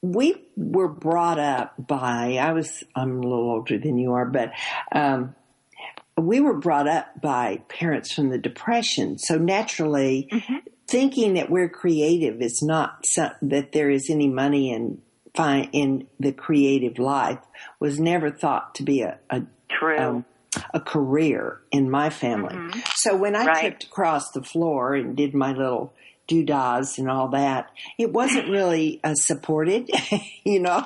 we 0.01 0.35
were 0.55 0.87
brought 0.87 1.39
up 1.39 1.75
by 1.77 2.37
I 2.41 2.53
was 2.53 2.83
I'm 2.95 3.19
a 3.19 3.21
little 3.21 3.51
older 3.51 3.77
than 3.77 3.97
you 3.97 4.13
are, 4.13 4.25
but 4.25 4.51
um, 4.91 5.35
we 6.17 6.39
were 6.39 6.57
brought 6.57 6.87
up 6.87 7.21
by 7.21 7.61
parents 7.69 8.11
from 8.11 8.29
the 8.29 8.37
depression. 8.37 9.17
So 9.17 9.37
naturally, 9.37 10.27
mm-hmm. 10.31 10.55
thinking 10.87 11.35
that 11.35 11.49
we're 11.49 11.69
creative 11.69 12.41
is 12.41 12.61
not 12.61 13.05
some, 13.05 13.31
that 13.43 13.71
there 13.71 13.89
is 13.89 14.09
any 14.09 14.27
money 14.27 14.73
in 14.73 15.01
in 15.71 16.07
the 16.19 16.33
creative 16.33 16.99
life 16.99 17.39
was 17.79 17.99
never 17.99 18.29
thought 18.29 18.75
to 18.75 18.83
be 18.83 19.01
a, 19.01 19.17
a 19.29 19.43
true. 19.69 19.97
Um, 19.97 20.25
a 20.73 20.81
career 20.81 21.61
in 21.71 21.89
my 21.89 22.09
family. 22.09 22.53
Mm-hmm. 22.53 22.79
So 22.95 23.15
when 23.15 23.37
I 23.37 23.45
right. 23.45 23.59
tripped 23.61 23.85
across 23.85 24.31
the 24.31 24.43
floor 24.43 24.95
and 24.95 25.15
did 25.15 25.33
my 25.33 25.53
little 25.53 25.93
doodahs 26.31 26.97
and 26.97 27.09
all 27.09 27.29
that, 27.29 27.69
it 27.97 28.11
wasn't 28.11 28.49
really 28.49 28.99
uh, 29.03 29.15
supported. 29.15 29.89
you 30.43 30.59
know, 30.59 30.85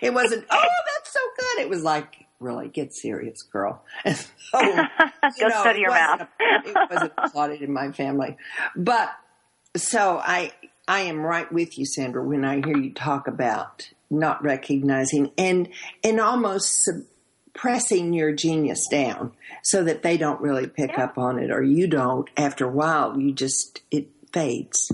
it 0.00 0.12
wasn't. 0.14 0.44
Oh, 0.50 0.68
that's 0.94 1.12
so 1.12 1.20
good. 1.38 1.62
It 1.62 1.68
was 1.68 1.82
like, 1.82 2.26
really, 2.40 2.68
get 2.68 2.94
serious, 2.94 3.42
girl. 3.42 3.84
so, 4.06 4.28
Go 4.52 5.48
know, 5.48 5.60
study 5.60 5.80
your 5.80 5.90
math. 5.90 6.28
it 6.40 6.90
wasn't 6.90 7.12
applauded 7.18 7.62
in 7.62 7.72
my 7.72 7.92
family, 7.92 8.36
but 8.76 9.10
so 9.76 10.18
I, 10.22 10.52
I 10.86 11.00
am 11.00 11.20
right 11.20 11.50
with 11.52 11.78
you, 11.78 11.84
Sandra, 11.84 12.24
when 12.24 12.44
I 12.44 12.56
hear 12.64 12.76
you 12.76 12.94
talk 12.94 13.28
about 13.28 13.90
not 14.10 14.42
recognizing 14.42 15.32
and 15.36 15.68
and 16.02 16.20
almost. 16.20 16.84
Sub- 16.84 17.04
pressing 17.58 18.12
your 18.12 18.30
genius 18.30 18.86
down 18.86 19.32
so 19.64 19.82
that 19.82 20.02
they 20.02 20.16
don't 20.16 20.40
really 20.40 20.68
pick 20.68 20.92
yeah. 20.92 21.04
up 21.04 21.18
on 21.18 21.40
it 21.40 21.50
or 21.50 21.60
you 21.60 21.88
don't. 21.88 22.30
After 22.36 22.64
a 22.64 22.70
while, 22.70 23.18
you 23.18 23.32
just, 23.32 23.82
it 23.90 24.06
fades. 24.32 24.90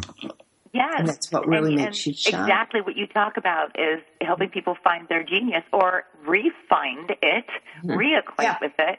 Yes. 0.73 0.95
And 0.99 1.09
that's 1.09 1.31
what 1.31 1.47
really 1.47 1.75
and, 1.75 1.85
makes 1.85 1.99
and 1.99 2.07
you 2.07 2.15
shine. 2.15 2.43
Exactly 2.43 2.81
what 2.81 2.97
you 2.97 3.07
talk 3.07 3.37
about 3.37 3.79
is 3.79 4.01
helping 4.21 4.49
people 4.49 4.77
find 4.83 5.09
their 5.09 5.23
genius 5.23 5.63
or 5.73 6.05
re-find 6.27 7.11
it, 7.23 7.47
mm-hmm. 7.85 7.91
reacquaint 7.91 8.43
yeah. 8.43 8.57
with 8.61 8.73
it. 8.79 8.99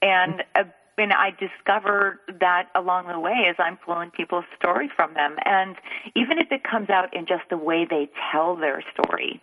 And, 0.00 0.42
uh, 0.54 0.64
and 0.96 1.12
I 1.12 1.30
discover 1.30 2.20
that 2.40 2.68
along 2.74 3.08
the 3.08 3.18
way 3.18 3.46
as 3.48 3.56
I'm 3.58 3.76
pulling 3.76 4.10
people's 4.10 4.44
story 4.58 4.90
from 4.94 5.14
them. 5.14 5.36
And 5.44 5.76
even 6.14 6.38
if 6.38 6.52
it 6.52 6.62
comes 6.62 6.90
out 6.90 7.14
in 7.14 7.26
just 7.26 7.44
the 7.48 7.56
way 7.56 7.86
they 7.88 8.10
tell 8.30 8.56
their 8.56 8.82
story, 8.92 9.40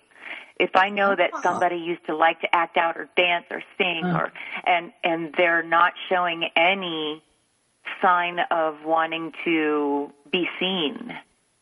if 0.60 0.72
I 0.76 0.90
know 0.90 1.16
that 1.16 1.32
oh. 1.34 1.42
somebody 1.42 1.78
used 1.78 2.06
to 2.08 2.16
like 2.16 2.42
to 2.42 2.56
act 2.56 2.78
out 2.78 2.98
or 2.98 3.10
dance 3.16 3.46
or 3.52 3.62
sing 3.78 4.02
mm. 4.04 4.20
or 4.20 4.32
and 4.66 4.92
and 5.04 5.34
they're 5.38 5.64
not 5.64 5.94
showing 6.10 6.50
any 6.56 7.22
sign 8.02 8.40
of 8.52 8.76
wanting 8.86 9.32
to 9.46 10.12
be 10.32 10.48
seen 10.60 11.14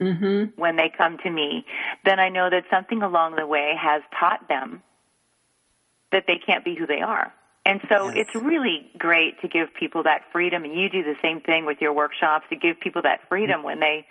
mm-hmm. 0.02 0.60
when 0.60 0.76
they 0.76 0.92
come 0.96 1.18
to 1.20 1.30
me, 1.30 1.66
then 2.04 2.20
I 2.20 2.30
know 2.30 2.50
that 2.50 2.66
something 2.70 3.02
along 3.02 3.36
the 3.36 3.48
way 3.48 3.74
has 3.80 4.02
taught 4.20 4.48
them 4.48 4.82
that 6.12 6.26
they 6.28 6.40
can't 6.44 6.64
be 6.64 6.76
who 6.76 6.86
they 6.86 7.02
are. 7.02 7.34
And 7.66 7.82
so 7.90 8.10
yes. 8.10 8.28
it's 8.28 8.36
really 8.36 8.90
great 8.98 9.42
to 9.42 9.48
give 9.48 9.74
people 9.74 10.04
that 10.04 10.22
freedom, 10.32 10.64
and 10.64 10.80
you 10.80 10.88
do 10.88 11.04
the 11.04 11.16
same 11.22 11.42
thing 11.42 11.66
with 11.66 11.82
your 11.82 11.94
workshops 11.94 12.46
to 12.50 12.56
give 12.56 12.80
people 12.80 13.02
that 13.02 13.22
freedom 13.28 13.58
mm-hmm. 13.58 13.66
when 13.66 13.80
they 13.80 14.06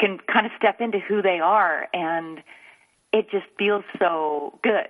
can 0.00 0.18
kind 0.32 0.46
of 0.46 0.52
step 0.58 0.80
into 0.80 0.98
who 0.98 1.22
they 1.22 1.38
are 1.40 1.86
and 1.92 2.42
it 3.12 3.30
just 3.30 3.46
feels 3.58 3.84
so 3.98 4.58
good. 4.62 4.88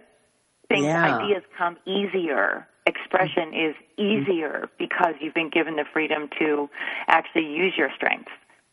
Things, 0.68 0.84
yeah. 0.84 1.16
ideas 1.16 1.42
come 1.56 1.76
easier. 1.86 2.66
Expression 2.90 3.54
is 3.54 3.74
easier 3.96 4.68
because 4.78 5.14
you've 5.20 5.34
been 5.34 5.50
given 5.50 5.76
the 5.76 5.84
freedom 5.92 6.28
to 6.38 6.68
actually 7.06 7.46
use 7.46 7.74
your 7.76 7.90
strengths 7.94 8.32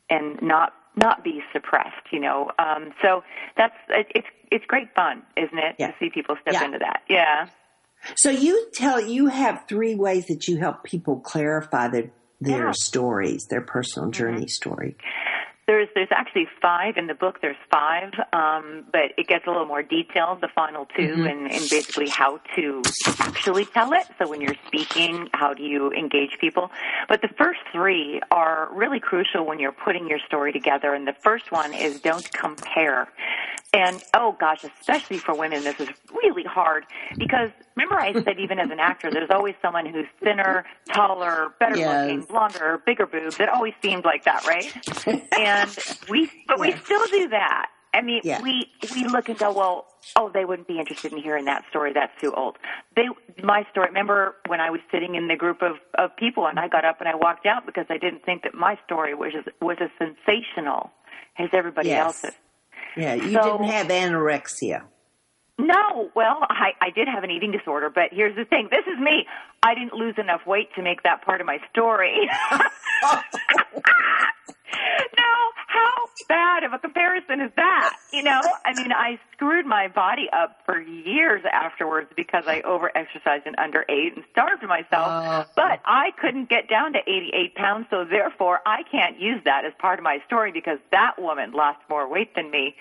and 0.10 0.42
not 0.42 0.74
not 0.96 1.24
be 1.24 1.42
suppressed. 1.54 2.08
You 2.12 2.20
know, 2.20 2.52
um, 2.58 2.94
so 3.02 3.24
that's 3.56 3.76
it's 3.90 4.28
it's 4.52 4.66
great 4.66 4.94
fun, 4.96 5.24
isn't 5.36 5.58
it, 5.58 5.76
yeah. 5.78 5.88
to 5.88 5.94
see 6.00 6.10
people 6.10 6.36
step 6.42 6.56
yeah. 6.56 6.66
into 6.66 6.80
that? 6.80 7.02
Yeah. 7.10 7.48
So 8.16 8.30
you 8.30 8.70
tell 8.74 9.00
you 9.02 9.28
have 9.28 9.66
three 9.68 9.96
ways 9.96 10.28
that 10.28 10.48
you 10.48 10.58
help 10.58 10.84
people 10.84 11.20
clarify 11.20 11.90
their 11.90 12.12
their 12.40 12.68
yeah. 12.68 12.72
stories, 12.74 13.48
their 13.50 13.62
personal 13.62 14.10
journey 14.12 14.42
mm-hmm. 14.42 14.48
story. 14.48 14.98
There's 15.68 15.90
there's 15.96 16.08
actually 16.12 16.48
five 16.62 16.96
in 16.98 17.08
the 17.08 17.14
book. 17.14 17.40
There's 17.42 17.58
five, 17.70 18.12
um, 18.32 18.86
but 18.92 19.12
it 19.18 19.28
gets 19.28 19.46
a 19.48 19.50
little 19.52 19.66
more 19.66 19.84
detailed. 19.84 20.40
The 20.42 20.48
final 20.56 20.86
2 20.96 21.02
Mm-hmm. 21.02 21.26
and, 21.28 21.52
and 21.52 21.70
basically 21.70 22.10
how 22.10 22.40
to 22.56 22.82
actually 23.20 23.66
tell 23.66 23.92
it. 23.94 24.06
So 24.18 24.28
when 24.30 24.40
you're 24.42 24.56
speaking, 24.68 25.28
how 25.34 25.54
do 25.54 25.64
you 25.64 25.92
engage 25.92 26.38
people? 26.40 26.70
But 27.10 27.22
the 27.22 27.30
first 27.38 27.60
three 27.72 28.22
are 28.32 28.70
really 28.74 29.00
crucial 29.00 29.46
when 29.46 29.60
you're 29.60 29.72
putting 29.74 30.08
your 30.08 30.20
story 30.26 30.52
together. 30.54 30.94
And 30.94 31.06
the 31.08 31.16
first 31.24 31.52
one 31.52 31.74
is 31.74 32.00
don't 32.02 32.32
compare. 32.34 33.08
And 33.74 34.02
oh 34.16 34.36
gosh, 34.40 34.60
especially 34.80 35.20
for 35.20 35.36
women, 35.36 35.64
this 35.66 35.76
is 35.80 35.90
really 36.24 36.44
hard 36.46 36.86
because 37.20 37.50
remember 37.76 37.96
I 38.00 38.16
said 38.24 38.40
even 38.40 38.60
as 38.60 38.70
an 38.72 38.80
actor, 38.80 39.12
there's 39.12 39.30
always 39.30 39.56
someone 39.62 39.86
who's 39.86 40.08
thinner, 40.24 40.66
taller, 40.94 41.50
better 41.60 41.76
Yes. 41.76 42.02
looking, 42.08 42.22
blonder, 42.30 42.82
bigger 42.86 43.06
boobs. 43.06 43.36
It 43.40 43.50
always 43.50 43.74
seemed 43.82 44.06
like 44.06 44.24
that, 44.26 44.46
right? 44.46 44.72
and 45.06 45.26
we, 46.10 46.30
but 46.48 46.60
we 46.60 46.74
still 46.84 47.06
do 47.08 47.30
that. 47.30 47.68
I 47.94 48.02
mean, 48.02 48.22
Yeah. 48.24 48.42
we 48.42 48.70
we 48.94 49.06
look 49.06 49.30
and 49.30 49.38
go, 49.38 49.52
well, 49.52 49.88
oh, 50.16 50.30
they 50.34 50.46
wouldn't 50.46 50.68
be 50.68 50.80
interested 50.80 51.12
in 51.14 51.20
hearing 51.20 51.46
that 51.46 51.64
story. 51.70 51.94
That's 51.94 52.12
too 52.22 52.34
old. 52.34 52.58
They, 52.96 53.08
my 53.44 53.66
story. 53.72 53.88
Remember 53.88 54.36
when 54.48 54.60
I 54.60 54.70
was 54.70 54.82
sitting 54.92 55.16
in 55.16 55.28
the 55.28 55.36
group 55.36 55.62
of 55.64 55.78
of 55.98 56.16
people 56.18 56.46
and 56.48 56.60
I 56.60 56.68
got 56.68 56.86
up 56.86 57.00
and 57.00 57.08
I 57.10 57.16
walked 57.16 57.46
out 57.46 57.66
because 57.66 57.86
I 57.90 57.98
didn't 57.98 58.24
think 58.24 58.44
that 58.44 58.54
my 58.54 58.78
story 58.86 59.16
was 59.16 59.32
as, 59.38 59.46
was 59.62 59.78
as 59.82 59.90
sensational 59.98 60.92
as 61.40 61.50
everybody 61.54 61.90
Yes. 61.90 62.06
else's. 62.24 62.38
Yeah, 62.96 63.16
you 63.16 63.32
So- 63.34 63.58
didn't 63.58 63.72
have 63.72 63.88
anorexia. 63.88 64.84
No, 65.60 66.12
well, 66.14 66.46
I, 66.50 66.74
I 66.82 66.92
did 66.92 67.08
have 67.08 67.24
an 67.24 67.32
eating 67.32 67.52
disorder, 67.52 67.90
but 67.90 68.10
here's 68.12 68.36
the 68.36 68.46
thing. 68.46 68.68
This 68.70 68.86
is 68.86 69.00
me. 69.00 69.26
I 69.64 69.74
didn't 69.74 69.94
lose 69.94 70.14
enough 70.20 70.46
weight 70.46 70.70
to 70.76 70.84
make 70.84 71.02
that 71.02 71.24
part 71.24 71.42
of 71.42 71.48
my 71.48 71.58
story. 71.72 72.30
bad 76.28 76.64
of 76.64 76.74
a 76.74 76.80
comparison 76.80 77.42
is 77.42 77.52
that? 77.56 77.96
You 78.12 78.24
know, 78.24 78.42
I 78.66 78.74
mean, 78.74 78.92
I 78.92 79.20
screwed 79.34 79.66
my 79.66 79.88
body 79.88 80.28
up 80.34 80.58
for 80.66 80.80
years 80.82 81.42
afterwards 81.52 82.10
because 82.16 82.44
I 82.48 82.62
over 82.62 82.92
exercised 82.96 83.46
and 83.46 83.56
underate 83.58 84.16
and 84.16 84.24
starved 84.32 84.64
myself. 84.64 85.08
Oh. 85.08 85.46
But 85.56 85.80
I 85.86 86.12
couldn't 86.20 86.50
get 86.50 86.70
down 86.70 86.94
to 86.94 87.00
88 87.00 87.56
pounds, 87.56 87.86
so 87.90 88.06
therefore 88.10 88.60
I 88.66 88.84
can't 88.92 89.20
use 89.20 89.42
that 89.46 89.66
as 89.66 89.74
part 89.80 90.00
of 90.00 90.04
my 90.04 90.20
story 90.26 90.52
because 90.52 90.80
that 90.92 91.22
woman 91.22 91.52
lost 91.52 91.80
more 91.90 92.10
weight 92.10 92.34
than 92.36 92.50
me. 92.52 92.76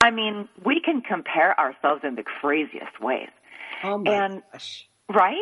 I 0.00 0.10
mean, 0.10 0.48
we 0.64 0.80
can 0.80 1.00
compare 1.02 1.58
ourselves 1.58 2.02
in 2.04 2.16
the 2.16 2.22
craziest 2.24 3.00
ways 3.00 3.28
Oh 3.84 3.98
my 3.98 4.12
And- 4.12 4.42
gosh. 4.52 4.86
right? 5.12 5.36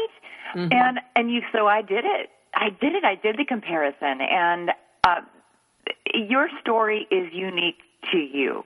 Mm-hmm. 0.55 0.73
And 0.73 0.99
and 1.15 1.31
you 1.31 1.43
so 1.53 1.67
I 1.67 1.83
did 1.83 2.05
it. 2.05 2.29
I 2.55 2.71
did 2.71 2.95
it. 2.95 3.05
I 3.05 3.15
did 3.15 3.37
the 3.39 3.45
comparison, 3.45 4.21
and 4.21 4.71
uh, 5.05 5.21
your 6.15 6.49
story 6.61 7.07
is 7.11 7.33
unique 7.33 7.79
to 8.13 8.19
you. 8.19 8.65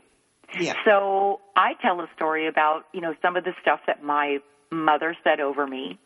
Yeah. 0.58 0.74
So 0.84 1.40
I 1.56 1.74
tell 1.82 2.00
a 2.00 2.08
story 2.14 2.46
about 2.46 2.84
you 2.92 3.00
know 3.00 3.14
some 3.22 3.36
of 3.36 3.44
the 3.44 3.54
stuff 3.60 3.80
that 3.86 4.02
my 4.02 4.38
mother 4.70 5.16
said 5.24 5.40
over 5.40 5.66
me, 5.66 5.98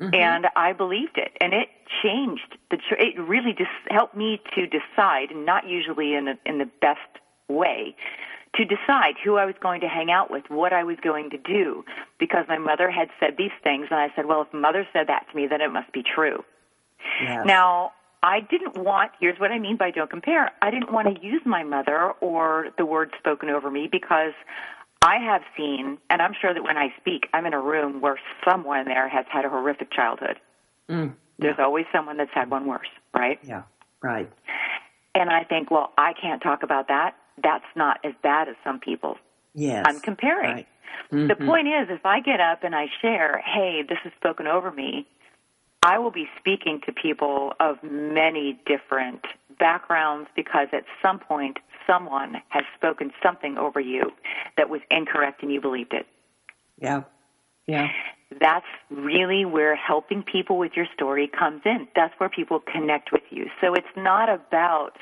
Mm-hmm. 0.00 0.14
and 0.14 0.46
I 0.54 0.74
believed 0.74 1.16
it, 1.18 1.32
and 1.40 1.52
it 1.52 1.70
changed 2.04 2.56
the. 2.70 2.76
tr- 2.76 2.94
It 3.00 3.18
really 3.18 3.52
just 3.52 3.70
helped 3.90 4.14
me 4.16 4.40
to 4.54 4.64
decide, 4.68 5.34
not 5.34 5.66
usually 5.66 6.14
in 6.14 6.28
a, 6.28 6.34
in 6.46 6.58
the 6.58 6.70
best 6.80 7.00
way, 7.48 7.96
to 8.54 8.64
decide 8.64 9.14
who 9.24 9.38
I 9.38 9.44
was 9.44 9.56
going 9.60 9.80
to 9.80 9.88
hang 9.88 10.08
out 10.12 10.30
with, 10.30 10.44
what 10.50 10.72
I 10.72 10.84
was 10.84 10.98
going 11.02 11.30
to 11.30 11.36
do, 11.36 11.84
because 12.20 12.44
my 12.48 12.58
mother 12.58 12.92
had 12.92 13.08
said 13.18 13.34
these 13.38 13.50
things, 13.64 13.88
and 13.90 13.98
I 13.98 14.10
said, 14.14 14.26
well, 14.26 14.42
if 14.42 14.54
mother 14.54 14.86
said 14.92 15.08
that 15.08 15.26
to 15.32 15.36
me, 15.36 15.48
then 15.48 15.60
it 15.60 15.72
must 15.72 15.90
be 15.92 16.04
true. 16.04 16.44
Yes. 17.20 17.42
Now, 17.44 17.90
I 18.22 18.40
didn't 18.40 18.76
want, 18.76 19.12
here's 19.20 19.38
what 19.38 19.52
I 19.52 19.58
mean 19.58 19.76
by 19.76 19.90
don't 19.90 20.10
compare. 20.10 20.50
I 20.60 20.70
didn't 20.70 20.92
want 20.92 21.14
to 21.14 21.24
use 21.24 21.42
my 21.44 21.62
mother 21.62 22.12
or 22.20 22.68
the 22.76 22.84
words 22.84 23.12
spoken 23.18 23.48
over 23.48 23.70
me 23.70 23.88
because 23.90 24.32
I 25.02 25.16
have 25.18 25.42
seen, 25.56 25.98
and 26.10 26.20
I'm 26.20 26.32
sure 26.40 26.52
that 26.52 26.62
when 26.62 26.76
I 26.76 26.88
speak, 27.00 27.28
I'm 27.32 27.46
in 27.46 27.54
a 27.54 27.60
room 27.60 28.00
where 28.00 28.18
someone 28.44 28.86
there 28.86 29.08
has 29.08 29.24
had 29.30 29.44
a 29.44 29.48
horrific 29.48 29.92
childhood. 29.92 30.40
Mm, 30.90 31.14
There's 31.38 31.58
always 31.58 31.86
someone 31.92 32.16
that's 32.16 32.32
had 32.34 32.50
one 32.50 32.66
worse, 32.66 32.88
right? 33.14 33.38
yeah. 33.42 33.62
Right. 34.02 34.30
And 35.14 35.30
I 35.30 35.42
think, 35.42 35.70
well, 35.70 35.92
I 35.98 36.12
can't 36.20 36.40
talk 36.40 36.62
about 36.62 36.88
that. 36.88 37.16
That's 37.42 37.64
not 37.74 37.98
as 38.04 38.12
bad 38.22 38.48
as 38.48 38.54
some 38.62 38.78
people. 38.78 39.16
Yes. 39.54 39.84
I'm 39.88 39.98
comparing. 40.00 40.54
Right. 40.54 40.68
Mm-hmm. 41.12 41.26
The 41.28 41.34
point 41.34 41.66
is, 41.68 41.88
if 41.90 42.04
I 42.04 42.20
get 42.20 42.40
up 42.40 42.62
and 42.62 42.74
I 42.74 42.86
share, 43.02 43.42
hey, 43.44 43.82
this 43.88 43.98
is 44.04 44.12
spoken 44.16 44.46
over 44.46 44.70
me, 44.70 45.06
I 45.82 45.98
will 45.98 46.10
be 46.10 46.26
speaking 46.38 46.80
to 46.86 46.92
people 46.92 47.52
of 47.60 47.76
many 47.82 48.58
different 48.66 49.24
backgrounds 49.58 50.28
because 50.34 50.68
at 50.72 50.84
some 51.02 51.18
point 51.18 51.58
someone 51.86 52.36
has 52.48 52.64
spoken 52.76 53.12
something 53.22 53.56
over 53.56 53.80
you 53.80 54.12
that 54.56 54.68
was 54.68 54.80
incorrect 54.90 55.42
and 55.42 55.52
you 55.52 55.60
believed 55.60 55.94
it. 55.94 56.06
Yeah. 56.80 57.02
Yeah. 57.66 57.88
That's 58.40 58.66
really 58.90 59.44
where 59.44 59.74
helping 59.74 60.22
people 60.22 60.58
with 60.58 60.72
your 60.74 60.86
story 60.94 61.28
comes 61.28 61.62
in. 61.64 61.88
That's 61.94 62.12
where 62.18 62.28
people 62.28 62.60
connect 62.60 63.12
with 63.12 63.22
you. 63.30 63.46
So 63.60 63.74
it's 63.74 63.86
not 63.96 64.28
about 64.28 64.92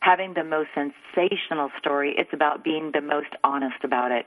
having 0.00 0.34
the 0.34 0.44
most 0.44 0.68
sensational 0.74 1.70
story. 1.78 2.14
It's 2.16 2.32
about 2.32 2.62
being 2.64 2.90
the 2.92 3.00
most 3.00 3.28
honest 3.42 3.84
about 3.84 4.12
it 4.12 4.26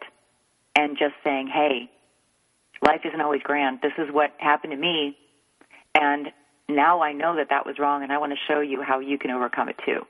and 0.75 0.97
just 0.97 1.13
saying, 1.23 1.47
hey, 1.53 1.89
life 2.85 3.01
isn't 3.05 3.21
always 3.21 3.41
grand. 3.43 3.79
This 3.81 3.93
is 3.97 4.11
what 4.11 4.31
happened 4.37 4.71
to 4.71 4.77
me. 4.77 5.17
And 5.95 6.27
now 6.69 7.01
I 7.01 7.11
know 7.13 7.35
that 7.35 7.47
that 7.49 7.65
was 7.65 7.77
wrong 7.79 8.03
and 8.03 8.11
I 8.11 8.17
want 8.17 8.31
to 8.33 8.37
show 8.47 8.61
you 8.61 8.81
how 8.81 8.99
you 8.99 9.17
can 9.17 9.31
overcome 9.31 9.69
it 9.69 9.75
too. 9.85 10.05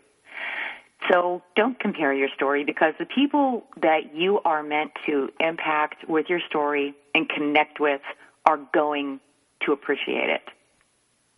So 1.12 1.42
don't 1.56 1.80
compare 1.80 2.14
your 2.14 2.30
story 2.36 2.64
because 2.64 2.94
the 3.00 3.06
people 3.08 3.64
that 3.82 4.14
you 4.16 4.40
are 4.46 4.62
meant 4.62 4.92
to 5.08 5.30
impact 5.40 6.08
with 6.08 6.28
your 6.30 6.40
story 6.48 6.94
and 7.16 7.28
connect 7.28 7.80
with 7.80 8.02
are 8.46 8.60
going 8.74 9.20
to 9.66 9.72
appreciate 9.72 10.30
it, 10.30 10.42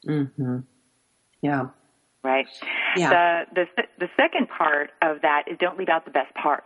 Mm-hmm. 0.07 0.59
Yeah. 1.41 1.67
right? 2.23 2.45
Yeah. 2.97 3.45
The, 3.53 3.65
the 3.77 3.83
the 3.99 4.09
second 4.17 4.49
part 4.49 4.91
of 5.01 5.21
that 5.21 5.43
is 5.49 5.57
don't 5.59 5.77
leave 5.77 5.89
out 5.89 6.03
the 6.05 6.11
best 6.11 6.33
part. 6.35 6.65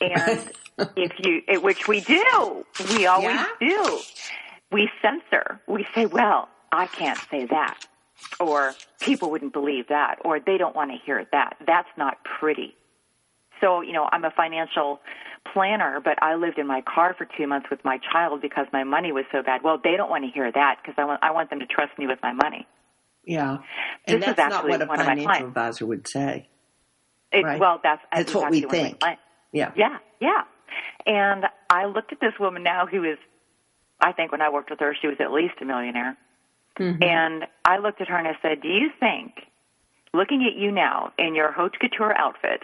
And 0.00 0.52
if 0.96 1.12
you, 1.18 1.42
which 1.60 1.88
we 1.88 2.00
do, 2.00 2.64
we 2.90 3.06
always 3.06 3.26
Yeah? 3.36 3.46
do. 3.60 3.98
We 4.70 4.88
censor. 5.02 5.60
We 5.66 5.84
say, 5.94 6.06
well, 6.06 6.48
I 6.72 6.86
can't 6.86 7.18
say 7.30 7.46
that, 7.46 7.86
or 8.40 8.74
people 9.00 9.30
wouldn't 9.30 9.52
believe 9.52 9.88
that, 9.88 10.18
or 10.24 10.40
they 10.40 10.58
don't 10.58 10.74
want 10.74 10.90
to 10.90 10.96
hear 11.04 11.26
that. 11.32 11.56
That's 11.66 11.88
not 11.96 12.18
pretty. 12.38 12.74
So, 13.60 13.80
you 13.80 13.92
know, 13.92 14.08
I'm 14.12 14.24
a 14.24 14.30
financial 14.30 15.00
planner, 15.52 16.00
but 16.02 16.22
I 16.22 16.34
lived 16.36 16.58
in 16.58 16.66
my 16.66 16.82
car 16.82 17.14
for 17.16 17.26
two 17.36 17.46
months 17.46 17.68
with 17.70 17.84
my 17.84 17.98
child 18.12 18.40
because 18.40 18.66
my 18.72 18.84
money 18.84 19.12
was 19.12 19.24
so 19.32 19.42
bad. 19.42 19.62
Well, 19.62 19.80
they 19.82 19.96
don't 19.96 20.10
want 20.10 20.24
to 20.24 20.30
hear 20.30 20.50
that 20.52 20.76
because 20.80 20.94
I 20.98 21.04
want, 21.04 21.22
I 21.22 21.30
want 21.32 21.50
them 21.50 21.60
to 21.60 21.66
trust 21.66 21.98
me 21.98 22.06
with 22.06 22.18
my 22.22 22.32
money. 22.32 22.66
Yeah. 23.24 23.58
This 24.06 24.14
And 24.14 24.24
is 24.24 24.36
that's 24.36 24.50
not 24.50 24.68
what 24.68 24.80
a 24.80 24.86
one 24.86 25.00
of 25.00 25.06
my 25.06 25.14
financial 25.16 25.48
advisor 25.48 25.86
would 25.86 26.06
say. 26.08 26.48
It, 27.32 27.44
Right. 27.44 27.60
Well, 27.60 27.80
that's, 27.82 28.00
That's 28.12 28.34
what 28.34 28.50
we 28.50 28.58
exactly 28.58 28.78
one 28.78 28.86
of 28.86 29.00
my 29.00 29.08
think. 29.08 29.20
Yeah. 29.52 29.72
Yeah, 29.76 29.98
yeah. 30.20 30.42
And 31.06 31.44
I 31.68 31.86
looked 31.86 32.12
at 32.12 32.20
this 32.20 32.32
woman 32.38 32.62
now 32.62 32.86
who 32.86 33.04
is, 33.04 33.18
I 34.00 34.12
think 34.12 34.32
when 34.32 34.40
I 34.40 34.50
worked 34.50 34.70
with 34.70 34.80
her, 34.80 34.94
she 35.00 35.08
was 35.08 35.16
at 35.20 35.32
least 35.32 35.54
a 35.60 35.64
millionaire. 35.64 36.16
Mm-hmm. 36.78 37.02
And 37.02 37.44
I 37.64 37.78
looked 37.78 38.00
at 38.00 38.08
her 38.08 38.16
and 38.16 38.28
I 38.28 38.36
said, 38.42 38.62
Do 38.62 38.68
you 38.68 38.90
think, 39.00 39.32
looking 40.14 40.46
at 40.50 40.58
you 40.58 40.70
now 40.70 41.12
in 41.18 41.34
your 41.34 41.52
haute 41.52 41.78
couture 41.80 42.16
outfit, 42.16 42.60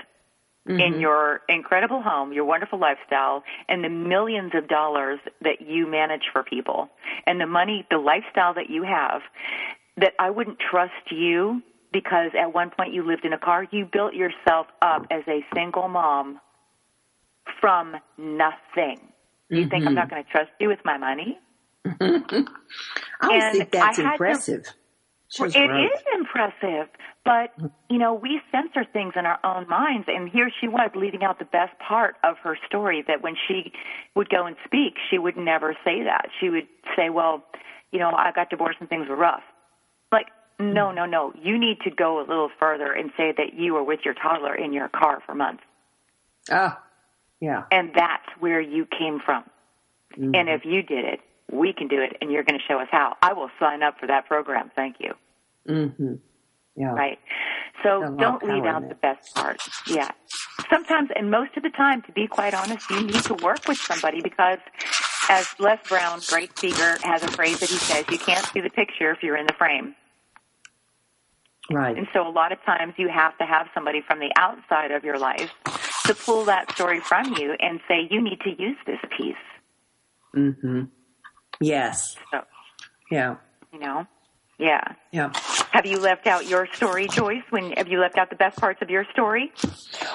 Mm-hmm. 0.66 0.80
in 0.80 0.98
your 0.98 1.42
incredible 1.46 2.00
home, 2.00 2.32
your 2.32 2.46
wonderful 2.46 2.78
lifestyle, 2.78 3.44
and 3.68 3.84
the 3.84 3.90
millions 3.90 4.52
of 4.54 4.66
dollars 4.66 5.20
that 5.42 5.60
you 5.60 5.86
manage 5.86 6.22
for 6.32 6.42
people, 6.42 6.88
and 7.26 7.38
the 7.38 7.46
money, 7.46 7.86
the 7.90 7.98
lifestyle 7.98 8.54
that 8.54 8.70
you 8.70 8.82
have, 8.82 9.20
that 9.98 10.14
I 10.18 10.30
wouldn't 10.30 10.58
trust 10.58 11.10
you 11.10 11.60
because 11.92 12.30
at 12.38 12.52
one 12.52 12.70
point 12.70 12.92
you 12.92 13.06
lived 13.06 13.24
in 13.24 13.32
a 13.32 13.38
car? 13.38 13.66
You 13.70 13.86
built 13.90 14.14
yourself 14.14 14.66
up 14.82 15.06
as 15.10 15.22
a 15.28 15.44
single 15.54 15.88
mom 15.88 16.40
from 17.60 17.96
nothing. 18.18 19.00
You 19.48 19.68
think 19.68 19.86
I'm 19.86 19.94
not 19.94 20.10
going 20.10 20.24
to 20.24 20.30
trust 20.30 20.50
you 20.58 20.68
with 20.68 20.80
my 20.84 20.98
money? 20.98 21.38
I 21.84 21.98
don't 23.20 23.52
think 23.52 23.70
that's 23.70 23.96
to- 23.96 24.10
impressive. 24.12 24.66
Well, 25.38 25.50
it 25.50 25.56
right. 25.58 25.84
is 25.86 26.00
impressive, 26.16 26.88
but 27.24 27.52
you 27.90 27.98
know 27.98 28.14
we 28.14 28.40
censor 28.52 28.84
things 28.92 29.14
in 29.16 29.26
our 29.26 29.40
own 29.42 29.68
minds, 29.68 30.06
and 30.06 30.28
here 30.28 30.48
she 30.60 30.68
was 30.68 30.90
leaving 30.94 31.24
out 31.24 31.40
the 31.40 31.44
best 31.44 31.72
part 31.80 32.14
of 32.22 32.36
her 32.44 32.56
story. 32.68 33.02
That 33.08 33.20
when 33.22 33.34
she 33.48 33.72
would 34.14 34.28
go 34.28 34.46
and 34.46 34.54
speak, 34.64 34.94
she 35.10 35.18
would 35.18 35.36
never 35.36 35.76
say 35.84 36.04
that. 36.04 36.28
She 36.40 36.50
would 36.50 36.68
say, 36.94 37.10
"Well, 37.10 37.42
you 37.90 37.98
know, 37.98 38.10
I 38.10 38.30
got 38.32 38.48
divorced 38.50 38.78
and 38.80 38.88
things 38.88 39.08
were 39.08 39.16
rough." 39.16 39.42
Like, 40.12 40.26
no, 40.60 40.92
no, 40.92 41.04
no. 41.04 41.32
You 41.42 41.58
need 41.58 41.80
to 41.80 41.90
go 41.90 42.18
a 42.20 42.24
little 42.28 42.50
further 42.60 42.92
and 42.92 43.10
say 43.16 43.32
that 43.36 43.54
you 43.54 43.74
were 43.74 43.82
with 43.82 44.00
your 44.04 44.14
toddler 44.14 44.54
in 44.54 44.72
your 44.72 44.88
car 44.88 45.20
for 45.26 45.34
months, 45.34 45.64
Ah, 46.48 46.80
yeah. 47.40 47.64
and 47.72 47.90
that's 47.92 48.28
where 48.38 48.60
you 48.60 48.86
came 48.86 49.18
from. 49.18 49.42
Mm-hmm. 50.16 50.32
And 50.36 50.48
if 50.48 50.64
you 50.64 50.82
did 50.82 51.04
it, 51.06 51.20
we 51.50 51.72
can 51.72 51.88
do 51.88 52.00
it, 52.00 52.16
and 52.20 52.30
you're 52.30 52.42
going 52.42 52.58
to 52.58 52.64
show 52.66 52.80
us 52.80 52.88
how. 52.90 53.16
I 53.22 53.32
will 53.32 53.50
sign 53.60 53.82
up 53.82 53.98
for 53.98 54.06
that 54.06 54.26
program. 54.26 54.70
Thank 54.74 54.96
you. 55.00 55.12
Mm-hmm. 55.68 56.14
Yeah. 56.76 56.92
Right. 56.92 57.18
So 57.82 57.98
A 57.98 58.00
lot 58.00 58.12
of 58.12 58.18
don't 58.18 58.42
leave 58.42 58.64
out 58.64 58.88
the 58.88 58.94
best 58.96 59.34
part. 59.34 59.60
Yeah. 59.86 60.10
Sometimes, 60.70 61.10
and 61.14 61.30
most 61.30 61.56
of 61.56 61.62
the 61.62 61.70
time, 61.70 62.02
to 62.02 62.12
be 62.12 62.26
quite 62.26 62.54
honest, 62.54 62.90
you 62.90 63.02
need 63.02 63.22
to 63.24 63.34
work 63.34 63.68
with 63.68 63.78
somebody 63.78 64.20
because, 64.20 64.58
as 65.28 65.54
Les 65.58 65.78
Brown, 65.88 66.20
great 66.28 66.56
speaker, 66.56 66.96
has 67.02 67.22
a 67.22 67.28
phrase 67.28 67.60
that 67.60 67.68
he 67.68 67.76
says, 67.76 68.04
you 68.10 68.18
can't 68.18 68.44
see 68.46 68.60
the 68.60 68.70
picture 68.70 69.10
if 69.10 69.22
you're 69.22 69.36
in 69.36 69.46
the 69.46 69.52
frame. 69.54 69.94
Right. 71.70 71.96
And 71.96 72.06
so 72.12 72.26
a 72.26 72.30
lot 72.30 72.52
of 72.52 72.62
times 72.64 72.94
you 72.98 73.08
have 73.08 73.36
to 73.38 73.44
have 73.44 73.68
somebody 73.72 74.02
from 74.06 74.18
the 74.18 74.30
outside 74.36 74.90
of 74.90 75.04
your 75.04 75.18
life 75.18 75.50
to 76.06 76.14
pull 76.14 76.44
that 76.46 76.72
story 76.72 77.00
from 77.00 77.34
you 77.38 77.54
and 77.58 77.80
say, 77.88 78.06
you 78.10 78.20
need 78.22 78.40
to 78.40 78.50
use 78.50 78.76
this 78.86 78.98
piece. 79.16 79.34
Mm-hmm. 80.36 80.82
Yes. 81.60 82.16
So, 82.30 82.42
Yeah. 83.10 83.36
you 83.72 83.78
know, 83.78 84.06
yeah. 84.58 84.80
Yeah. 85.12 85.32
Have 85.72 85.86
you 85.86 85.98
left 85.98 86.26
out 86.26 86.46
your 86.46 86.66
story, 86.74 87.08
Joyce? 87.08 87.42
When 87.50 87.72
have 87.72 87.88
you 87.88 87.98
left 88.00 88.16
out 88.18 88.30
the 88.30 88.36
best 88.36 88.58
parts 88.58 88.80
of 88.82 88.90
your 88.90 89.04
story? 89.12 89.52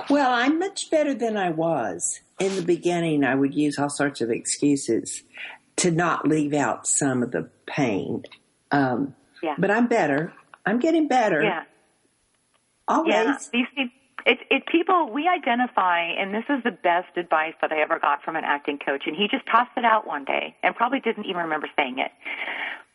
Well, 0.10 0.32
I'm 0.32 0.60
much 0.60 0.90
better 0.90 1.14
than 1.14 1.36
I 1.38 1.50
was. 1.50 2.22
In 2.40 2.56
the 2.56 2.62
beginning, 2.62 3.24
I 3.26 3.36
would 3.36 3.54
use 3.54 3.78
all 3.78 3.90
sorts 3.90 4.22
of 4.22 4.30
excuses 4.30 5.24
to 5.78 5.92
not 5.92 6.28
leave 6.28 6.54
out 6.54 6.88
some 6.88 7.22
of 7.24 7.32
the 7.32 7.50
pain. 7.68 8.24
Um, 8.72 9.16
Yeah. 9.42 9.56
But 9.58 9.72
I'm 9.72 9.88
better. 9.88 10.34
I'm 10.66 10.80
getting 10.80 11.08
better. 11.08 11.42
Yeah. 11.42 11.64
Always. 12.88 13.14
Yeah, 13.14 13.38
these 13.54 13.68
it, 14.26 14.40
it 14.50 14.66
people 14.66 15.10
we 15.12 15.28
identify, 15.28 16.02
and 16.02 16.34
this 16.34 16.44
is 16.50 16.64
the 16.64 16.72
best 16.72 17.16
advice 17.18 17.54
that 17.62 17.72
I 17.72 17.80
ever 17.82 18.00
got 18.00 18.24
from 18.24 18.36
an 18.36 18.44
acting 18.44 18.78
coach, 18.78 19.04
and 19.06 19.16
he 19.16 19.28
just 19.28 19.46
tossed 19.46 19.72
it 19.78 19.86
out 19.86 20.08
one 20.08 20.26
day, 20.26 20.56
and 20.64 20.76
probably 20.76 21.00
didn't 21.00 21.26
even 21.26 21.44
remember 21.44 21.70
saying 21.78 22.00
it. 22.00 22.12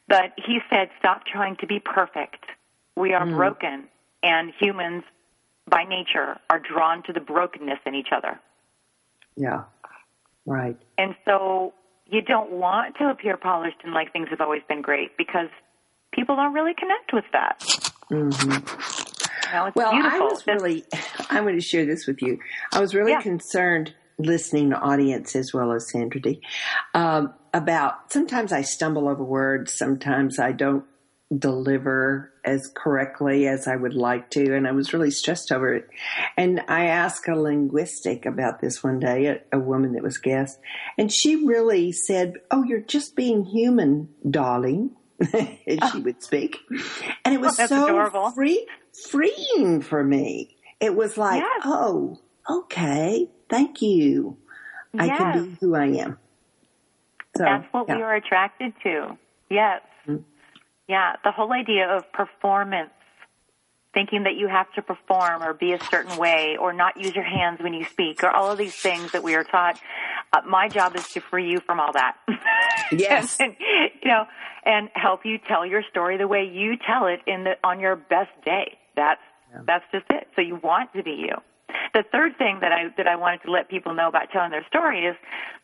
But 0.09 0.33
he 0.37 0.61
said, 0.71 0.91
"Stop 0.99 1.25
trying 1.27 1.57
to 1.57 1.67
be 1.67 1.81
perfect. 1.81 2.45
We 2.97 3.13
are 3.15 3.27
broken, 3.27 3.89
and 4.23 4.53
humans, 4.61 5.05
by 5.69 5.85
nature, 5.85 6.39
are 6.51 6.59
drawn 6.61 7.03
to 7.05 7.13
the 7.13 7.21
brokenness 7.21 7.81
in 7.87 7.95
each 7.95 8.13
other, 8.13 8.39
Yeah. 9.37 9.65
Right. 10.47 10.77
and 10.99 11.15
so 11.25 11.73
you 12.07 12.21
don't 12.21 12.51
want 12.51 12.97
to 12.99 13.09
appear 13.09 13.37
polished 13.37 13.79
and 13.83 13.95
like 13.95 14.13
things 14.13 14.29
have 14.31 14.41
always 14.41 14.63
been 14.69 14.83
great 14.83 15.17
because." 15.17 15.49
People 16.13 16.37
don't 16.37 16.53
really 16.55 16.75
connect 16.75 17.13
with 17.13 17.25
that. 17.33 17.59
Mm-hmm. 18.09 19.04
Well. 19.75 19.93
I 19.93 20.19
was 20.21 20.47
really, 20.47 20.85
I'm 21.31 21.45
going 21.45 21.55
to 21.57 21.61
share 21.61 21.85
this 21.87 22.07
with 22.07 22.23
you. 22.23 22.39
I 22.73 22.81
was 22.81 22.95
really 22.95 23.13
Yeah. 23.13 23.21
concerned, 23.23 23.95
listening 24.19 24.71
to 24.71 24.77
audience 24.79 25.35
as 25.37 25.53
well 25.53 25.73
as 25.73 25.91
Sandra 25.91 26.21
D, 26.21 26.41
um, 26.95 27.33
about 27.53 28.13
sometimes 28.13 28.53
I 28.53 28.63
stumble 28.63 29.09
over 29.09 29.23
words, 29.25 29.77
sometimes 29.77 30.39
I 30.39 30.53
don't 30.53 30.85
deliver 31.37 32.31
as 32.45 32.71
correctly 32.75 33.47
as 33.49 33.67
I 33.67 33.75
would 33.77 33.95
like 33.95 34.31
to, 34.31 34.55
and 34.55 34.69
I 34.69 34.73
was 34.73 34.93
really 34.93 35.11
stressed 35.11 35.51
over 35.51 35.73
it. 35.75 35.89
And 36.37 36.61
I 36.69 36.87
asked 36.87 37.27
a 37.29 37.35
linguistic 37.35 38.27
about 38.27 38.61
this 38.61 38.85
one 38.85 39.01
day, 39.01 39.27
a, 39.27 39.41
a 39.57 39.59
woman 39.59 39.93
that 39.95 40.03
was 40.03 40.19
guest, 40.19 40.59
and 40.99 41.11
she 41.11 41.45
really 41.45 41.91
said, 41.93 42.35
"Oh, 42.51 42.63
you're 42.63 42.81
just 42.81 43.17
being 43.17 43.45
human, 43.45 44.09
darling." 44.29 44.91
as 45.33 45.91
she 45.93 46.01
would 46.01 46.23
speak, 46.23 46.59
and 47.25 47.35
it 47.35 47.41
was 47.41 47.59
Oh, 47.59 47.67
so 47.67 47.85
adorable. 47.85 48.31
free, 48.33 48.67
freeing 49.11 49.81
for 49.83 50.03
me. 50.03 50.57
It 50.81 50.95
was 50.95 51.17
like, 51.17 51.43
Yes. 51.43 51.63
oh, 51.65 52.19
okay, 52.49 53.29
thank 53.49 53.83
you. 53.83 54.37
I 54.99 55.07
Yes. 55.07 55.19
can 55.19 55.45
be 55.51 55.57
who 55.61 55.75
I 55.75 55.87
am. 55.87 56.19
So, 57.37 57.45
That's 57.45 57.67
what 57.73 57.89
yeah. 57.89 57.97
we 57.97 58.03
are 58.03 58.15
attracted 58.15 58.73
to. 58.85 59.19
Yes. 59.51 59.83
Yeah, 60.87 61.17
the 61.25 61.33
whole 61.33 61.53
idea 61.53 61.89
of 61.89 62.13
performance, 62.13 62.91
thinking 63.95 64.25
that 64.25 64.35
you 64.35 64.49
have 64.49 64.71
to 64.75 64.83
perform 64.83 65.43
or 65.43 65.55
be 65.55 65.73
a 65.73 65.81
certain 65.85 66.17
way 66.19 66.57
or 66.61 66.73
not 66.73 66.97
use 67.01 67.15
your 67.15 67.25
hands 67.25 67.61
when 67.61 67.73
you 67.73 67.85
speak 67.85 68.23
or 68.23 68.31
all 68.31 68.51
of 68.51 68.59
these 68.59 68.75
things 68.75 69.13
that 69.13 69.23
we 69.23 69.35
are 69.35 69.45
taught. 69.45 69.81
Uh, 70.33 70.41
my 70.47 70.69
job 70.69 70.95
is 70.97 71.09
to 71.11 71.21
free 71.21 71.49
you 71.51 71.61
from 71.61 71.81
all 71.81 71.93
that. 71.93 72.17
Yes. 72.93 73.39
and, 73.41 73.57
you 74.03 74.09
know, 74.11 74.25
and 74.65 74.91
help 74.95 75.25
you 75.25 75.39
tell 75.39 75.65
your 75.65 75.83
story 75.91 76.19
the 76.19 76.29
way 76.29 76.45
you 76.45 76.75
tell 76.77 77.07
it 77.07 77.21
in 77.27 77.45
the 77.45 77.53
on 77.65 77.81
your 77.81 77.97
best 77.97 78.31
day. 78.45 78.77
That's 78.97 79.21
that's 79.67 79.85
just 79.93 80.07
it. 80.11 80.29
So 80.35 80.43
you 80.43 80.57
want 80.57 80.93
to 80.95 81.03
be 81.03 81.13
you. 81.13 81.37
The 81.93 82.05
third 82.11 82.37
thing 82.39 82.59
that 82.61 82.73
I 82.73 82.89
that 82.97 83.07
I 83.07 83.17
wanted 83.17 83.43
to 83.43 83.51
let 83.51 83.69
people 83.69 83.95
know 83.95 84.09
about 84.09 84.31
telling 84.33 84.51
their 84.51 84.67
story 84.67 85.07
is 85.07 85.17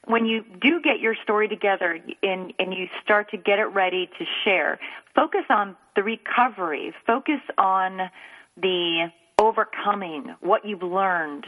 when 0.07 0.27
you 0.27 0.45
do 0.61 0.81
get 0.81 1.01
your 1.01 1.15
story 1.23 1.49
together 1.49 1.99
and 2.23 2.53
and 2.59 2.75
you 2.75 2.87
start 3.03 3.31
to 3.31 3.37
get 3.37 3.59
it 3.59 3.67
ready 3.67 4.09
to 4.19 4.25
share, 4.45 4.79
focus 5.15 5.45
on 5.51 5.77
the 5.97 6.03
recovery, 6.03 6.95
focus 7.07 7.41
on 7.59 8.11
the 8.57 9.11
overcoming, 9.41 10.35
what 10.41 10.65
you've 10.65 10.83
learned, 10.83 11.47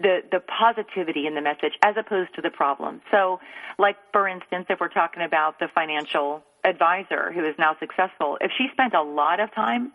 the 0.00 0.20
the 0.30 0.40
positivity 0.40 1.26
in 1.26 1.34
the 1.34 1.40
message 1.40 1.72
as 1.84 1.96
opposed 1.96 2.34
to 2.34 2.42
the 2.42 2.50
problem. 2.50 3.00
So, 3.10 3.40
like 3.78 3.96
for 4.12 4.28
instance, 4.28 4.66
if 4.68 4.80
we're 4.80 4.88
talking 4.88 5.22
about 5.22 5.58
the 5.58 5.68
financial 5.74 6.42
advisor 6.66 7.32
who 7.32 7.44
is 7.44 7.54
now 7.58 7.76
successful, 7.78 8.36
if 8.40 8.50
she 8.58 8.66
spent 8.72 8.94
a 8.94 9.02
lot 9.02 9.40
of 9.40 9.54
time 9.54 9.92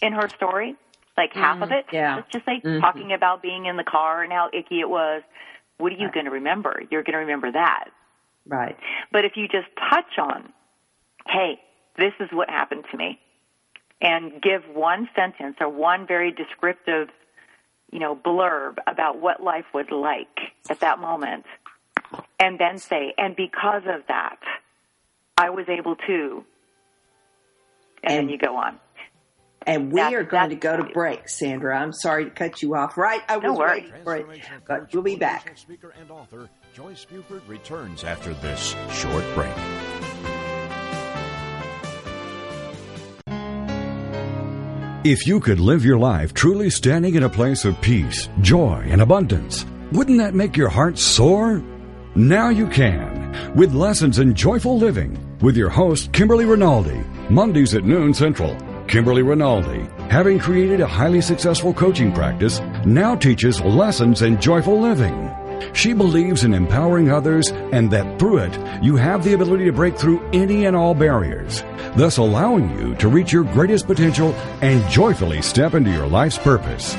in 0.00 0.12
her 0.12 0.28
story, 0.28 0.74
like 1.16 1.32
mm, 1.32 1.40
half 1.40 1.62
of 1.62 1.70
it, 1.70 1.84
yeah. 1.92 2.16
let's 2.16 2.32
just 2.32 2.44
say 2.44 2.60
mm-hmm. 2.64 2.80
talking 2.80 3.12
about 3.12 3.42
being 3.42 3.66
in 3.66 3.76
the 3.76 3.84
car 3.84 4.22
and 4.22 4.32
how 4.32 4.48
icky 4.52 4.80
it 4.80 4.88
was, 4.88 5.22
what 5.78 5.92
are 5.92 5.96
you 5.96 6.10
going 6.12 6.26
to 6.26 6.32
remember? 6.32 6.82
You're 6.90 7.02
going 7.02 7.12
to 7.14 7.18
remember 7.18 7.52
that. 7.52 7.90
right. 8.46 8.76
But 9.12 9.24
if 9.24 9.32
you 9.36 9.46
just 9.48 9.68
touch 9.90 10.18
on, 10.18 10.52
hey, 11.28 11.60
this 11.96 12.12
is 12.20 12.28
what 12.32 12.48
happened 12.48 12.84
to 12.90 12.96
me, 12.96 13.20
and 14.00 14.42
give 14.42 14.62
one 14.72 15.08
sentence 15.14 15.56
or 15.60 15.68
one 15.68 16.06
very 16.06 16.32
descriptive, 16.32 17.08
you 17.92 18.00
know, 18.00 18.16
blurb 18.16 18.78
about 18.86 19.20
what 19.20 19.42
life 19.42 19.66
was 19.72 19.86
like 19.90 20.52
at 20.68 20.80
that 20.80 20.98
moment, 20.98 21.44
and 22.38 22.58
then 22.58 22.78
say, 22.78 23.14
and 23.16 23.36
because 23.36 23.82
of 23.86 24.02
that, 24.08 24.38
I 25.36 25.50
was 25.50 25.66
able 25.68 25.96
to, 25.96 26.44
and, 28.02 28.12
And- 28.12 28.18
then 28.18 28.28
you 28.28 28.38
go 28.38 28.56
on. 28.56 28.78
And 29.66 29.90
we 29.90 29.94
That's- 30.00 30.12
are 30.20 30.24
going 30.24 30.50
to 30.50 30.56
go 30.56 30.76
to 30.76 30.84
break, 30.92 31.26
Sandra. 31.26 31.78
I'm 31.80 31.94
sorry 31.94 32.24
to 32.26 32.30
cut 32.30 32.60
you 32.60 32.74
off. 32.74 32.98
Right, 32.98 33.22
I 33.30 33.38
was 33.38 33.44
No 33.44 33.54
worries. 33.54 33.84
waiting 33.84 34.04
for 34.04 34.16
it, 34.16 34.26
Transformational 34.26 34.60
but 34.68 34.80
coach, 34.80 34.92
we'll 34.94 35.02
be 35.02 35.16
back. 35.16 35.56
Speaker 35.56 35.94
and 35.98 36.10
author 36.10 36.50
Joyce 36.74 37.06
Buford 37.06 37.40
returns 37.48 38.04
after 38.04 38.34
this 38.34 38.74
short 38.92 39.24
break. 39.34 39.54
If 45.06 45.26
you 45.26 45.38
could 45.40 45.60
live 45.60 45.84
your 45.84 45.98
life 45.98 46.32
truly 46.32 46.70
standing 46.70 47.14
in 47.14 47.24
a 47.24 47.28
place 47.28 47.64
of 47.66 47.78
peace, 47.82 48.28
joy, 48.40 48.86
and 48.88 49.02
abundance, 49.02 49.66
wouldn't 49.92 50.18
that 50.18 50.34
make 50.34 50.56
your 50.56 50.70
heart 50.70 50.98
soar? 50.98 51.62
Now 52.14 52.48
you 52.48 52.66
can, 52.68 53.23
with 53.54 53.74
lessons 53.74 54.18
in 54.18 54.34
joyful 54.34 54.78
living, 54.78 55.18
with 55.40 55.56
your 55.56 55.70
host, 55.70 56.12
Kimberly 56.12 56.44
Rinaldi, 56.44 57.02
Mondays 57.30 57.74
at 57.74 57.84
noon 57.84 58.14
Central. 58.14 58.56
Kimberly 58.86 59.22
Rinaldi, 59.22 59.88
having 60.10 60.38
created 60.38 60.80
a 60.80 60.86
highly 60.86 61.20
successful 61.20 61.72
coaching 61.72 62.12
practice, 62.12 62.60
now 62.84 63.14
teaches 63.14 63.60
lessons 63.60 64.22
in 64.22 64.40
joyful 64.40 64.80
living. 64.80 65.30
She 65.72 65.92
believes 65.92 66.44
in 66.44 66.52
empowering 66.52 67.10
others 67.10 67.50
and 67.72 67.90
that 67.90 68.18
through 68.18 68.38
it, 68.38 68.82
you 68.82 68.96
have 68.96 69.24
the 69.24 69.32
ability 69.32 69.64
to 69.64 69.72
break 69.72 69.96
through 69.96 70.24
any 70.32 70.66
and 70.66 70.76
all 70.76 70.94
barriers, 70.94 71.62
thus 71.96 72.18
allowing 72.18 72.70
you 72.78 72.94
to 72.96 73.08
reach 73.08 73.32
your 73.32 73.44
greatest 73.44 73.86
potential 73.86 74.32
and 74.60 74.88
joyfully 74.90 75.42
step 75.42 75.74
into 75.74 75.90
your 75.90 76.06
life's 76.06 76.38
purpose. 76.38 76.94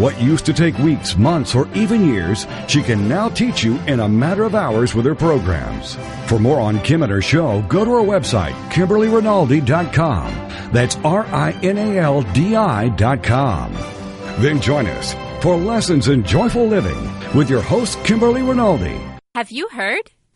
What 0.00 0.18
used 0.18 0.46
to 0.46 0.54
take 0.54 0.78
weeks, 0.78 1.18
months, 1.18 1.54
or 1.54 1.68
even 1.74 2.06
years, 2.06 2.46
she 2.68 2.82
can 2.82 3.06
now 3.06 3.28
teach 3.28 3.62
you 3.62 3.76
in 3.80 4.00
a 4.00 4.08
matter 4.08 4.44
of 4.44 4.54
hours 4.54 4.94
with 4.94 5.04
her 5.04 5.14
programs. 5.14 5.96
For 6.24 6.38
more 6.38 6.58
on 6.58 6.80
Kim 6.80 7.02
and 7.02 7.12
her 7.12 7.20
show, 7.20 7.60
go 7.68 7.84
to 7.84 7.96
her 7.96 8.00
website, 8.00 8.54
KimberlyRinaldi.com. 8.70 10.72
That's 10.72 10.96
R-I-N-A-L-D-I 10.96 12.88
dot 12.96 13.22
com. 13.22 13.74
Then 14.38 14.62
join 14.62 14.86
us 14.86 15.14
for 15.42 15.58
Lessons 15.58 16.08
in 16.08 16.24
Joyful 16.24 16.66
Living 16.66 17.10
with 17.34 17.50
your 17.50 17.60
host, 17.60 18.02
Kimberly 18.02 18.40
Rinaldi. 18.40 18.98
Have 19.34 19.50
you 19.50 19.68
heard? 19.68 20.10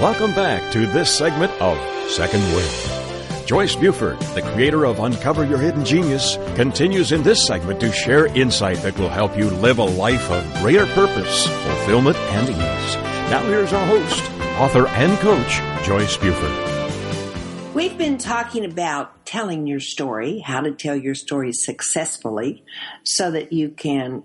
Welcome 0.00 0.34
back 0.34 0.70
to 0.72 0.86
this 0.86 1.16
segment 1.16 1.50
of 1.52 1.78
Second 2.10 2.42
Wind. 2.54 3.46
Joyce 3.46 3.74
Buford, 3.74 4.20
the 4.34 4.42
creator 4.42 4.84
of 4.84 5.00
Uncover 5.00 5.46
Your 5.46 5.56
Hidden 5.56 5.86
Genius, 5.86 6.36
continues 6.54 7.12
in 7.12 7.22
this 7.22 7.46
segment 7.46 7.80
to 7.80 7.90
share 7.90 8.26
insight 8.26 8.76
that 8.82 8.98
will 8.98 9.08
help 9.08 9.38
you 9.38 9.48
live 9.48 9.78
a 9.78 9.84
life 9.84 10.30
of 10.30 10.44
greater 10.60 10.84
purpose, 10.88 11.46
fulfillment, 11.46 12.18
and 12.18 12.50
ease. 12.50 12.94
Now 13.30 13.42
here's 13.44 13.72
our 13.72 13.86
host, 13.86 14.22
author 14.60 14.86
and 14.86 15.18
coach, 15.20 15.86
Joyce 15.86 16.18
Buford. 16.18 17.74
We've 17.74 17.96
been 17.96 18.18
talking 18.18 18.66
about 18.66 19.24
telling 19.24 19.66
your 19.66 19.80
story, 19.80 20.40
how 20.40 20.60
to 20.60 20.72
tell 20.72 20.94
your 20.94 21.14
story 21.14 21.54
successfully 21.54 22.66
so 23.02 23.30
that 23.30 23.50
you 23.50 23.70
can 23.70 24.24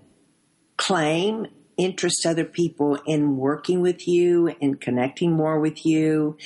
claim 0.76 1.46
interest 1.76 2.26
other 2.26 2.44
people 2.44 2.98
in 3.06 3.36
working 3.36 3.80
with 3.80 4.06
you, 4.06 4.48
in 4.60 4.76
connecting 4.76 5.32
more 5.32 5.60
with 5.60 5.84
you, 5.84 6.36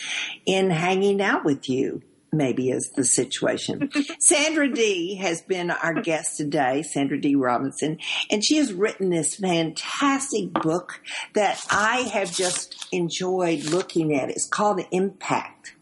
in 0.45 0.71
hanging 0.71 1.21
out 1.21 1.45
with 1.45 1.69
you. 1.69 2.03
Maybe 2.33 2.71
is 2.71 2.91
the 2.95 3.05
situation. 3.05 3.91
Sandra 4.21 4.71
D 4.71 5.15
has 5.17 5.43
been 5.43 5.71
our 5.71 5.95
guest 5.95 6.37
today, 6.37 6.83
Sandra 6.83 7.19
D 7.19 7.35
Robinson, 7.35 7.99
and 8.31 8.45
she 8.45 8.57
has 8.57 8.73
written 8.73 9.11
this 9.11 9.37
fantastic 9.37 10.53
book 10.53 11.01
that 11.35 11.65
I 11.71 11.99
have 12.13 12.31
just 12.33 12.89
enjoyed 12.93 13.65
looking 13.65 14.15
at. 14.15 14.29
It's 14.29 14.47
called 14.47 14.81
Impact. 14.91 15.75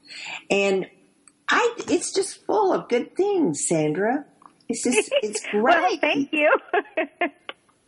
And 0.50 0.86
I, 1.48 1.74
it's 1.88 2.12
just 2.12 2.44
full 2.46 2.72
of 2.72 2.88
good 2.88 3.16
things, 3.16 3.66
Sandra. 3.66 4.24
It's 4.68 4.84
just, 4.84 5.10
it's 5.22 5.44
great. 5.50 5.62
well, 5.62 5.96
thank 5.98 6.32
you. 6.32 6.56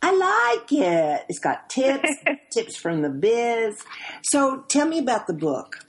I 0.09 0.59
like 0.61 0.71
it. 0.73 1.25
It's 1.29 1.41
got 1.41 1.69
tips, 1.69 2.09
tips 2.51 2.77
from 2.77 3.03
the 3.03 3.09
biz. 3.09 3.83
So 4.23 4.63
tell 4.69 4.87
me 4.87 5.01
about 5.01 5.27
the 5.27 5.33
book. 5.33 5.81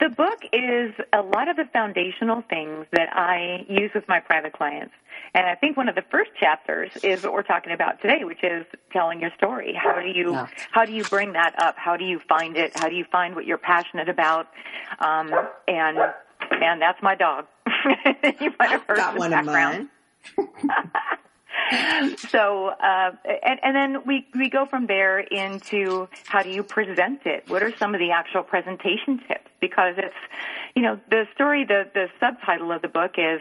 The 0.00 0.10
book 0.10 0.40
is 0.52 0.92
a 1.14 1.22
lot 1.22 1.48
of 1.48 1.56
the 1.56 1.64
foundational 1.72 2.42
things 2.50 2.84
that 2.92 3.08
I 3.16 3.64
use 3.70 3.90
with 3.94 4.04
my 4.06 4.20
private 4.20 4.52
clients. 4.52 4.92
And 5.32 5.46
I 5.46 5.54
think 5.54 5.78
one 5.78 5.88
of 5.88 5.94
the 5.94 6.04
first 6.10 6.30
chapters 6.38 6.90
is 7.02 7.22
what 7.22 7.32
we're 7.32 7.42
talking 7.42 7.72
about 7.72 8.02
today, 8.02 8.24
which 8.24 8.42
is 8.42 8.66
telling 8.92 9.20
your 9.20 9.30
story. 9.38 9.72
How 9.74 9.98
do 10.00 10.08
you 10.08 10.32
Yeah. 10.32 10.46
how 10.72 10.84
do 10.84 10.92
you 10.92 11.04
bring 11.04 11.32
that 11.32 11.54
up? 11.62 11.76
How 11.78 11.96
do 11.96 12.04
you 12.04 12.20
find 12.28 12.56
it? 12.58 12.78
How 12.78 12.88
do 12.90 12.94
you 12.96 13.04
find 13.10 13.34
what 13.34 13.46
you're 13.46 13.56
passionate 13.58 14.10
about? 14.10 14.48
Um, 14.98 15.30
and 15.68 15.96
and 16.50 16.82
that's 16.82 17.02
my 17.02 17.14
dog. 17.14 17.46
you 18.40 18.52
might 18.58 18.70
have 18.70 18.82
heard 18.86 18.96
Got 18.98 19.16
one 19.18 19.32
of 19.32 19.46
background. 19.46 19.88
mine. 20.36 20.48
so 22.30 22.68
uh, 22.68 23.12
and, 23.42 23.60
and 23.62 23.76
then 23.76 24.02
we 24.06 24.26
we 24.34 24.48
go 24.48 24.66
from 24.66 24.86
there 24.86 25.18
into 25.18 26.08
how 26.26 26.42
do 26.42 26.50
you 26.50 26.62
present 26.62 27.20
it? 27.26 27.44
What 27.48 27.62
are 27.62 27.76
some 27.78 27.94
of 27.94 28.00
the 28.00 28.10
actual 28.10 28.42
presentation 28.42 29.18
tips? 29.26 29.50
Because 29.60 29.94
it's 29.98 30.14
you 30.74 30.82
know 30.82 31.00
the 31.10 31.26
story 31.34 31.64
the 31.64 31.88
the 31.92 32.08
subtitle 32.20 32.72
of 32.72 32.82
the 32.82 32.88
book 32.88 33.12
is 33.18 33.40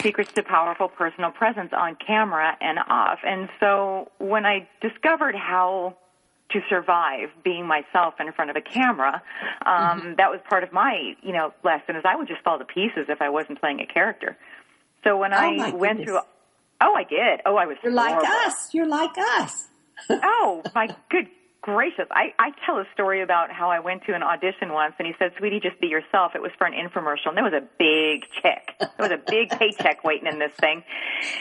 secrets 0.00 0.32
to 0.32 0.42
powerful 0.42 0.88
personal 0.88 1.30
presence 1.30 1.72
on 1.72 1.96
camera 1.96 2.56
and 2.60 2.78
off. 2.88 3.18
And 3.24 3.48
so 3.60 4.10
when 4.18 4.46
i 4.46 4.68
discovered 4.80 5.34
how 5.34 5.96
to 6.50 6.60
survive 6.68 7.30
being 7.44 7.66
myself 7.66 8.14
in 8.20 8.30
front 8.32 8.50
of 8.50 8.56
a 8.56 8.60
camera 8.60 9.22
um 9.64 10.14
that 10.18 10.30
was 10.30 10.38
part 10.48 10.62
of 10.62 10.72
my 10.72 11.14
you 11.22 11.32
know 11.32 11.52
lesson 11.64 11.96
is 11.96 12.02
i 12.04 12.14
would 12.14 12.28
just 12.28 12.42
fall 12.42 12.58
to 12.58 12.64
pieces 12.64 13.06
if 13.08 13.22
i 13.22 13.28
wasn't 13.28 13.58
playing 13.60 13.80
a 13.80 13.86
character. 13.86 14.36
So 15.04 15.16
when 15.16 15.32
Oh, 15.32 15.36
i 15.38 15.70
went 15.74 15.98
goodness. 15.98 16.04
through 16.06 16.20
Oh, 16.82 16.94
I 16.94 17.04
did. 17.04 17.40
Oh, 17.46 17.56
I 17.56 17.66
was. 17.66 17.76
You're 17.82 17.92
like 17.92 18.22
us. 18.46 18.74
You're 18.74 18.88
like 18.88 19.16
us. 19.16 19.68
Oh, 20.10 20.62
my 20.74 20.88
good 21.10 21.28
gracious. 21.60 22.06
I, 22.10 22.34
I 22.36 22.50
tell 22.66 22.78
a 22.78 22.84
story 22.92 23.22
about 23.22 23.52
how 23.52 23.70
I 23.70 23.78
went 23.78 24.02
to 24.06 24.14
an 24.14 24.22
audition 24.24 24.72
once 24.72 24.94
and 24.98 25.06
he 25.06 25.14
said, 25.16 25.30
sweetie, 25.38 25.60
just 25.60 25.80
be 25.80 25.86
yourself. 25.86 26.32
It 26.34 26.42
was 26.42 26.50
for 26.58 26.66
an 26.66 26.72
infomercial 26.72 27.28
and 27.28 27.36
there 27.36 27.44
was 27.44 27.52
a 27.52 27.62
big 27.78 28.24
check. 28.42 28.74
There 28.80 29.08
was 29.08 29.12
a 29.12 29.22
big 29.30 29.50
paycheck 29.50 30.02
waiting 30.02 30.26
in 30.26 30.40
this 30.40 30.50
thing. 30.58 30.82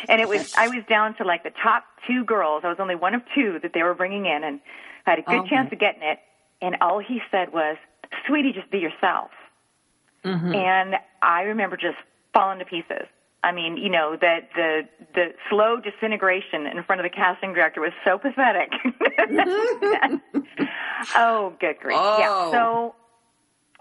And 0.08 0.22
it 0.22 0.30
was, 0.30 0.54
I 0.56 0.68
was 0.68 0.84
down 0.88 1.16
to 1.16 1.24
like 1.24 1.42
the 1.44 1.50
top 1.64 1.86
two 2.06 2.24
girls. 2.24 2.62
I 2.64 2.68
was 2.68 2.78
only 2.80 2.94
one 2.94 3.16
of 3.16 3.24
two 3.34 3.58
that 3.64 3.74
they 3.74 3.82
were 3.82 3.96
bringing 3.96 4.28
in 4.28 4.44
and 4.44 4.60
I 5.08 5.10
had 5.10 5.20
a 5.20 5.24
good 5.24 5.40
Okay. 5.40 5.50
chance 5.50 5.74
of 5.74 5.80
getting 5.80 6.04
it. 6.04 6.20
And 6.62 6.76
all 6.82 7.00
he 7.00 7.20
said 7.32 7.52
was, 7.52 7.78
sweetie, 8.28 8.54
just 8.54 8.70
be 8.70 8.78
yourself. 8.78 9.32
Mm-hmm. 10.24 10.54
And 10.54 10.96
I 11.24 11.42
remember 11.44 11.78
just 11.78 11.98
falling 12.32 12.60
to 12.60 12.66
pieces. 12.66 13.08
I 13.44 13.52
mean, 13.52 13.78
you 13.78 13.90
know, 13.90 14.16
that 14.22 14.50
the 14.56 14.82
the 15.16 15.34
slow 15.50 15.78
disintegration 15.80 16.68
in 16.68 16.84
front 16.84 17.02
of 17.02 17.04
the 17.04 17.10
casting 17.10 17.54
director 17.54 17.82
was 17.82 17.92
so 18.06 18.20
pathetic. 18.20 18.72
oh, 21.16 21.54
good 21.60 21.80
grief! 21.80 21.98
Oh. 22.00 22.18
Yeah. 22.20 22.52
So, 22.52 22.96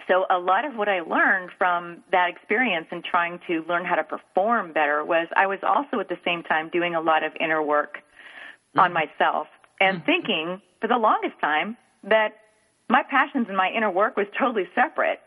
so 0.09 0.25
a 0.31 0.39
lot 0.39 0.65
of 0.65 0.77
what 0.77 0.89
I 0.89 1.01
learned 1.01 1.51
from 1.59 2.03
that 2.11 2.31
experience 2.31 2.87
and 2.91 3.05
trying 3.05 3.39
to 3.49 3.63
learn 3.69 3.85
how 3.85 3.97
to 3.97 4.05
perform 4.05 4.73
better 4.73 5.05
was 5.05 5.29
I 5.37 5.47
was 5.47 5.59
also 5.63 6.01
at 6.01 6.09
the 6.09 6.19
same 6.25 6.43
time 6.43 6.71
doing 6.71 6.95
a 6.95 7.01
lot 7.01 7.23
of 7.23 7.33
inner 7.39 7.63
work 7.63 7.99
on 8.77 8.93
mm-hmm. 8.93 8.95
myself 8.95 9.47
and 9.79 9.99
mm. 9.99 10.07
thinking 10.07 10.63
for 10.81 10.89
the 10.89 10.97
longest 10.97 11.39
time 11.41 11.77
that 12.05 12.37
my 12.89 13.03
passions 13.09 13.47
and 13.49 13.57
my 13.57 13.71
inner 13.71 13.91
work 13.91 14.17
was 14.17 14.27
totally 14.39 14.69
separate 14.75 15.21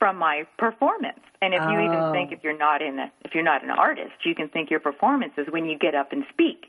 from 0.00 0.16
my 0.16 0.44
performance. 0.58 1.20
And 1.42 1.54
if 1.54 1.60
you 1.62 1.78
Oh. 1.78 1.84
even 1.84 2.12
think 2.12 2.32
if 2.32 2.42
you're 2.42 2.56
not 2.58 2.82
in 2.82 2.98
a, 2.98 3.12
if 3.24 3.34
you're 3.34 3.44
not 3.44 3.62
an 3.62 3.70
artist, 3.70 4.14
you 4.24 4.34
can 4.34 4.48
think 4.48 4.70
your 4.70 4.80
performance 4.80 5.34
is 5.36 5.46
when 5.50 5.66
you 5.66 5.78
get 5.78 5.94
up 5.94 6.10
and 6.12 6.24
speak 6.30 6.66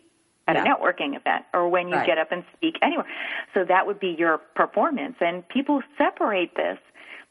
at 0.48 0.58
a 0.58 0.60
networking 0.60 1.16
event 1.16 1.46
or 1.54 1.68
when 1.70 1.88
you 1.88 1.96
Right. 1.96 2.06
get 2.06 2.18
up 2.18 2.32
and 2.32 2.44
speak 2.58 2.78
anywhere. 2.82 3.06
So 3.54 3.64
that 3.64 3.88
would 3.88 4.00
be 4.00 4.10
your 4.20 4.38
performance. 4.38 5.16
And 5.22 5.48
people 5.48 5.82
separate 5.98 6.56
this. 6.56 6.78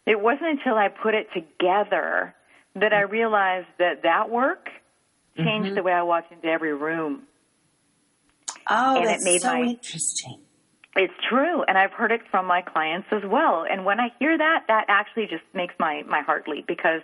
It 0.07 0.20
wasn't 0.20 0.48
until 0.59 0.76
I 0.76 0.88
put 0.88 1.14
it 1.14 1.28
together 1.34 2.34
that 2.76 2.92
I 2.94 3.03
realized 3.03 3.68
that 3.78 4.03
that 4.03 4.30
work 4.30 4.70
changed 5.36 5.66
Mm-hmm. 5.68 5.74
the 5.74 5.82
way 5.82 5.92
I 5.92 6.03
walked 6.03 6.32
into 6.32 6.46
every 6.48 6.72
room. 6.74 7.22
Oh, 8.68 8.96
And 8.96 9.05
it 9.05 9.09
that's 9.09 9.24
made 9.24 9.40
so 9.42 9.53
my- 9.55 9.61
interesting. 9.61 10.40
It's 10.97 11.14
true, 11.28 11.62
and 11.62 11.78
I've 11.78 11.93
heard 11.93 12.11
it 12.11 12.22
from 12.30 12.47
my 12.47 12.62
clients 12.62 13.07
as 13.12 13.22
well. 13.24 13.64
And 13.70 13.84
when 13.84 14.01
I 14.01 14.09
hear 14.18 14.36
that, 14.36 14.64
that 14.66 14.86
actually 14.88 15.26
just 15.26 15.45
makes 15.55 15.74
my 15.78 16.03
my 16.09 16.20
heart 16.20 16.49
leap 16.49 16.66
because 16.66 17.03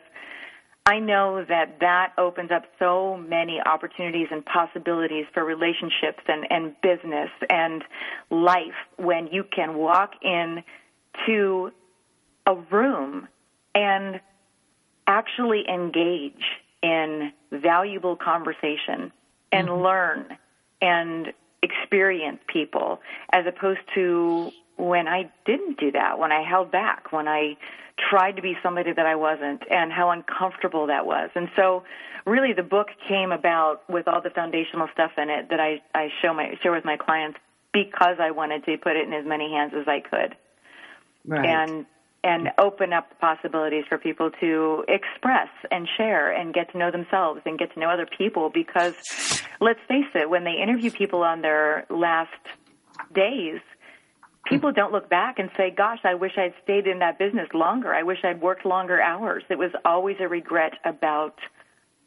I 0.86 0.98
know 0.98 1.44
that 1.48 1.78
that 1.80 2.12
opens 2.18 2.50
up 2.50 2.64
so 2.78 3.16
many 3.16 3.60
opportunities 3.64 4.28
and 4.30 4.44
possibilities 4.44 5.26
for 5.32 5.44
relationships 5.44 6.22
and 6.26 6.46
and 6.50 6.74
business 6.82 7.30
and 7.48 7.84
life 8.30 8.74
when 8.96 9.28
you 9.28 9.44
can 9.44 9.76
walk 9.76 10.12
in 10.22 10.64
to 11.26 11.70
a 12.46 12.54
room 12.54 13.28
and 13.74 14.20
actually 15.06 15.64
engage 15.68 16.44
in 16.82 17.32
valuable 17.52 18.16
conversation 18.16 19.12
and 19.52 19.68
mm-hmm. 19.68 19.82
learn 19.82 20.38
and 20.80 21.32
experience 21.66 22.38
people 22.46 23.00
as 23.32 23.44
opposed 23.46 23.80
to 23.94 24.50
when 24.76 25.08
I 25.08 25.30
didn't 25.44 25.78
do 25.78 25.92
that, 25.92 26.18
when 26.18 26.32
I 26.32 26.42
held 26.42 26.70
back, 26.70 27.12
when 27.12 27.28
I 27.28 27.56
tried 28.10 28.32
to 28.32 28.42
be 28.42 28.54
somebody 28.62 28.92
that 28.92 29.06
I 29.06 29.16
wasn't 29.16 29.62
and 29.70 29.90
how 29.90 30.10
uncomfortable 30.10 30.86
that 30.88 31.06
was. 31.06 31.30
And 31.34 31.48
so 31.56 31.82
really 32.26 32.52
the 32.52 32.62
book 32.62 32.88
came 33.08 33.32
about 33.32 33.88
with 33.88 34.06
all 34.06 34.20
the 34.20 34.30
foundational 34.30 34.88
stuff 34.92 35.12
in 35.16 35.30
it 35.30 35.48
that 35.50 35.60
I, 35.60 35.80
I 35.94 36.08
show 36.20 36.34
my 36.34 36.58
share 36.62 36.72
with 36.72 36.84
my 36.84 36.96
clients 36.96 37.38
because 37.72 38.16
I 38.20 38.30
wanted 38.30 38.64
to 38.66 38.76
put 38.76 38.96
it 38.96 39.06
in 39.06 39.14
as 39.14 39.24
many 39.26 39.50
hands 39.50 39.72
as 39.74 39.88
I 39.88 40.00
could 40.00 40.36
Right. 41.26 41.44
and 41.44 41.86
and 42.26 42.50
open 42.58 42.92
up 42.92 43.08
the 43.08 43.14
possibilities 43.16 43.84
for 43.88 43.98
people 43.98 44.30
to 44.40 44.84
express 44.88 45.48
and 45.70 45.88
share 45.96 46.32
and 46.32 46.52
get 46.52 46.72
to 46.72 46.78
know 46.78 46.90
themselves 46.90 47.40
and 47.46 47.56
get 47.56 47.72
to 47.72 47.78
know 47.78 47.88
other 47.88 48.06
people 48.18 48.50
because 48.50 48.94
let's 49.60 49.78
face 49.86 50.10
it 50.14 50.28
when 50.28 50.42
they 50.42 50.54
interview 50.60 50.90
people 50.90 51.22
on 51.22 51.40
their 51.40 51.86
last 51.88 52.32
days 53.14 53.60
people 54.44 54.72
don't 54.72 54.92
look 54.92 55.08
back 55.08 55.38
and 55.38 55.50
say 55.56 55.70
gosh 55.70 56.00
i 56.04 56.14
wish 56.14 56.32
i'd 56.36 56.54
stayed 56.64 56.88
in 56.88 56.98
that 56.98 57.18
business 57.18 57.48
longer. 57.54 57.94
I 57.94 58.02
wish 58.02 58.18
i'd 58.24 58.40
worked 58.40 58.66
longer 58.66 59.00
hours. 59.00 59.44
It 59.48 59.58
was 59.58 59.70
always 59.84 60.16
a 60.18 60.28
regret 60.28 60.72
about 60.84 61.38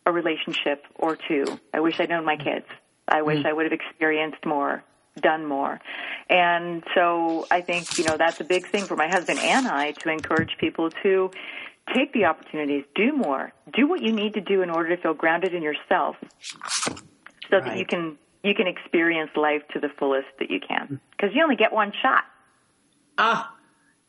a 0.06 0.12
relationship 0.12 0.86
or 0.96 1.16
two. 1.16 1.46
I 1.74 1.80
wish 1.80 2.00
i'd 2.00 2.10
known 2.10 2.26
my 2.26 2.36
kids. 2.36 2.66
I 3.08 3.22
wish 3.22 3.40
mm. 3.40 3.46
i 3.46 3.54
would 3.54 3.66
have 3.66 3.74
experienced 3.74 4.46
more 4.46 4.84
done 5.22 5.46
more. 5.46 5.80
And 6.30 6.84
so 6.96 7.48
I 7.50 7.62
think, 7.62 7.98
you 7.98 8.04
know, 8.04 8.18
that's 8.18 8.40
a 8.40 8.44
big 8.44 8.68
thing 8.68 8.86
for 8.86 8.96
my 8.96 9.08
husband 9.08 9.40
and 9.40 9.68
I 9.68 9.92
to 9.92 10.10
encourage 10.10 10.58
people 10.60 10.90
to 11.04 11.32
take 11.96 12.14
the 12.14 12.26
opportunities, 12.26 12.84
do 12.96 13.14
more, 13.14 13.52
do 13.74 13.88
what 13.88 14.02
you 14.02 14.12
need 14.12 14.34
to 14.36 14.42
do 14.42 14.62
in 14.62 14.70
order 14.70 14.96
to 14.96 15.02
feel 15.02 15.14
grounded 15.14 15.54
in 15.54 15.64
yourself 15.64 16.16
so 17.50 17.60
that 17.60 17.78
you 17.78 17.86
can 17.86 18.18
you 18.44 18.54
can 18.56 18.68
experience 18.68 19.32
life 19.36 19.64
to 19.74 19.80
the 19.80 19.90
fullest 19.98 20.28
that 20.40 20.50
you 20.50 20.60
can 20.66 21.00
because 21.12 21.36
you 21.36 21.44
only 21.44 21.56
get 21.56 21.74
one 21.74 21.92
shot. 22.02 22.24
Ah, 23.18 23.54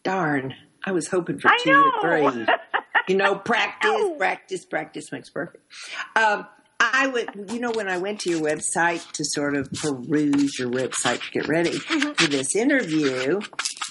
darn! 0.05 0.55
I 0.85 0.93
was 0.93 1.09
hoping 1.09 1.39
for 1.39 1.51
two 1.63 1.73
or 1.73 2.33
three. 2.33 2.47
you 3.09 3.17
know, 3.17 3.35
practice, 3.35 4.11
practice, 4.19 4.65
practice 4.65 5.11
makes 5.11 5.31
perfect. 5.31 5.65
Um, 6.15 6.47
I 6.93 7.07
would, 7.07 7.51
you 7.53 7.61
know, 7.61 7.71
when 7.73 7.89
I 7.89 7.99
went 7.99 8.21
to 8.21 8.31
your 8.31 8.41
website 8.41 9.11
to 9.13 9.25
sort 9.25 9.57
of 9.57 9.71
peruse 9.73 10.59
your 10.59 10.71
website 10.71 11.21
to 11.23 11.31
get 11.33 11.49
ready 11.49 11.71
Mm-hmm. 11.71 12.13
for 12.13 12.27
this 12.29 12.55
interview, 12.57 13.41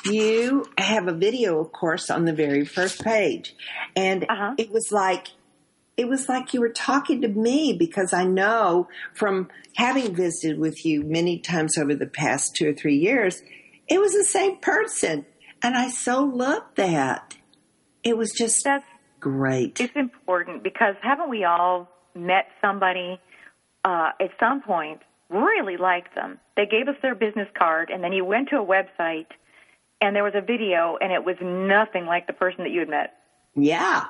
you 0.06 0.66
have 0.78 1.08
a 1.08 1.14
video, 1.14 1.60
of 1.60 1.72
course, 1.72 2.10
on 2.10 2.26
the 2.26 2.34
very 2.34 2.66
first 2.66 3.04
page, 3.04 3.56
and 3.96 4.24
Uh-huh. 4.24 4.54
it 4.58 4.72
was 4.72 4.92
like 4.92 5.28
it 5.98 6.08
was 6.08 6.30
like 6.30 6.54
you 6.54 6.62
were 6.62 6.70
talking 6.70 7.22
to 7.24 7.28
me 7.28 7.76
because 7.78 8.14
I 8.14 8.24
know 8.24 8.88
from 9.14 9.50
having 9.76 10.16
visited 10.16 10.58
with 10.58 10.86
you 10.86 11.04
many 11.04 11.40
times 11.40 11.78
over 11.78 11.94
the 11.94 12.08
past 12.08 12.56
two 12.56 12.70
or 12.70 12.74
three 12.74 12.96
years, 12.96 13.42
it 13.90 14.00
was 14.00 14.14
the 14.14 14.24
same 14.24 14.58
person. 14.60 15.26
And 15.62 15.76
I 15.76 15.90
so 15.90 16.24
loved 16.24 16.78
that. 16.78 17.36
It 18.02 18.16
was 18.18 18.32
just 18.32 18.64
That's 18.64 18.86
great. 19.20 19.82
it's 19.82 19.96
important 19.98 20.64
because 20.64 20.96
haven't 21.02 21.30
we 21.30 21.44
all 21.44 21.90
met 22.16 22.48
somebody 22.62 23.20
uh, 23.86 24.12
at 24.20 24.32
some 24.40 24.62
point 24.62 25.02
really 25.30 25.78
liked 25.78 26.16
them? 26.16 26.40
They 26.56 26.66
gave 26.66 26.88
us 26.88 26.96
their 27.02 27.16
business 27.16 27.48
card, 27.58 27.90
and 27.90 28.04
then 28.04 28.14
you 28.14 28.26
went 28.26 28.50
to 28.50 28.58
a 28.58 28.66
website, 28.66 29.28
and 30.02 30.16
there 30.16 30.24
was 30.24 30.34
a 30.36 30.42
video, 30.42 30.98
and 31.02 31.12
it 31.12 31.24
was 31.24 31.36
nothing 31.42 32.06
like 32.06 32.28
the 32.28 32.34
person 32.34 32.64
that 32.64 32.72
you 32.72 32.80
had 32.80 32.90
met. 32.90 33.14
Yeah. 33.56 34.06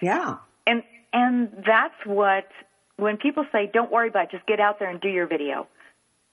Yeah. 0.00 0.36
And 0.66 0.82
and 1.12 1.50
that's 1.66 1.94
what 2.04 2.48
when 2.96 3.16
people 3.16 3.46
say, 3.52 3.70
"Don't 3.72 3.90
worry 3.90 4.08
about 4.08 4.24
it, 4.24 4.30
just 4.32 4.46
get 4.46 4.60
out 4.60 4.78
there 4.78 4.90
and 4.90 5.00
do 5.00 5.08
your 5.08 5.26
video." 5.26 5.66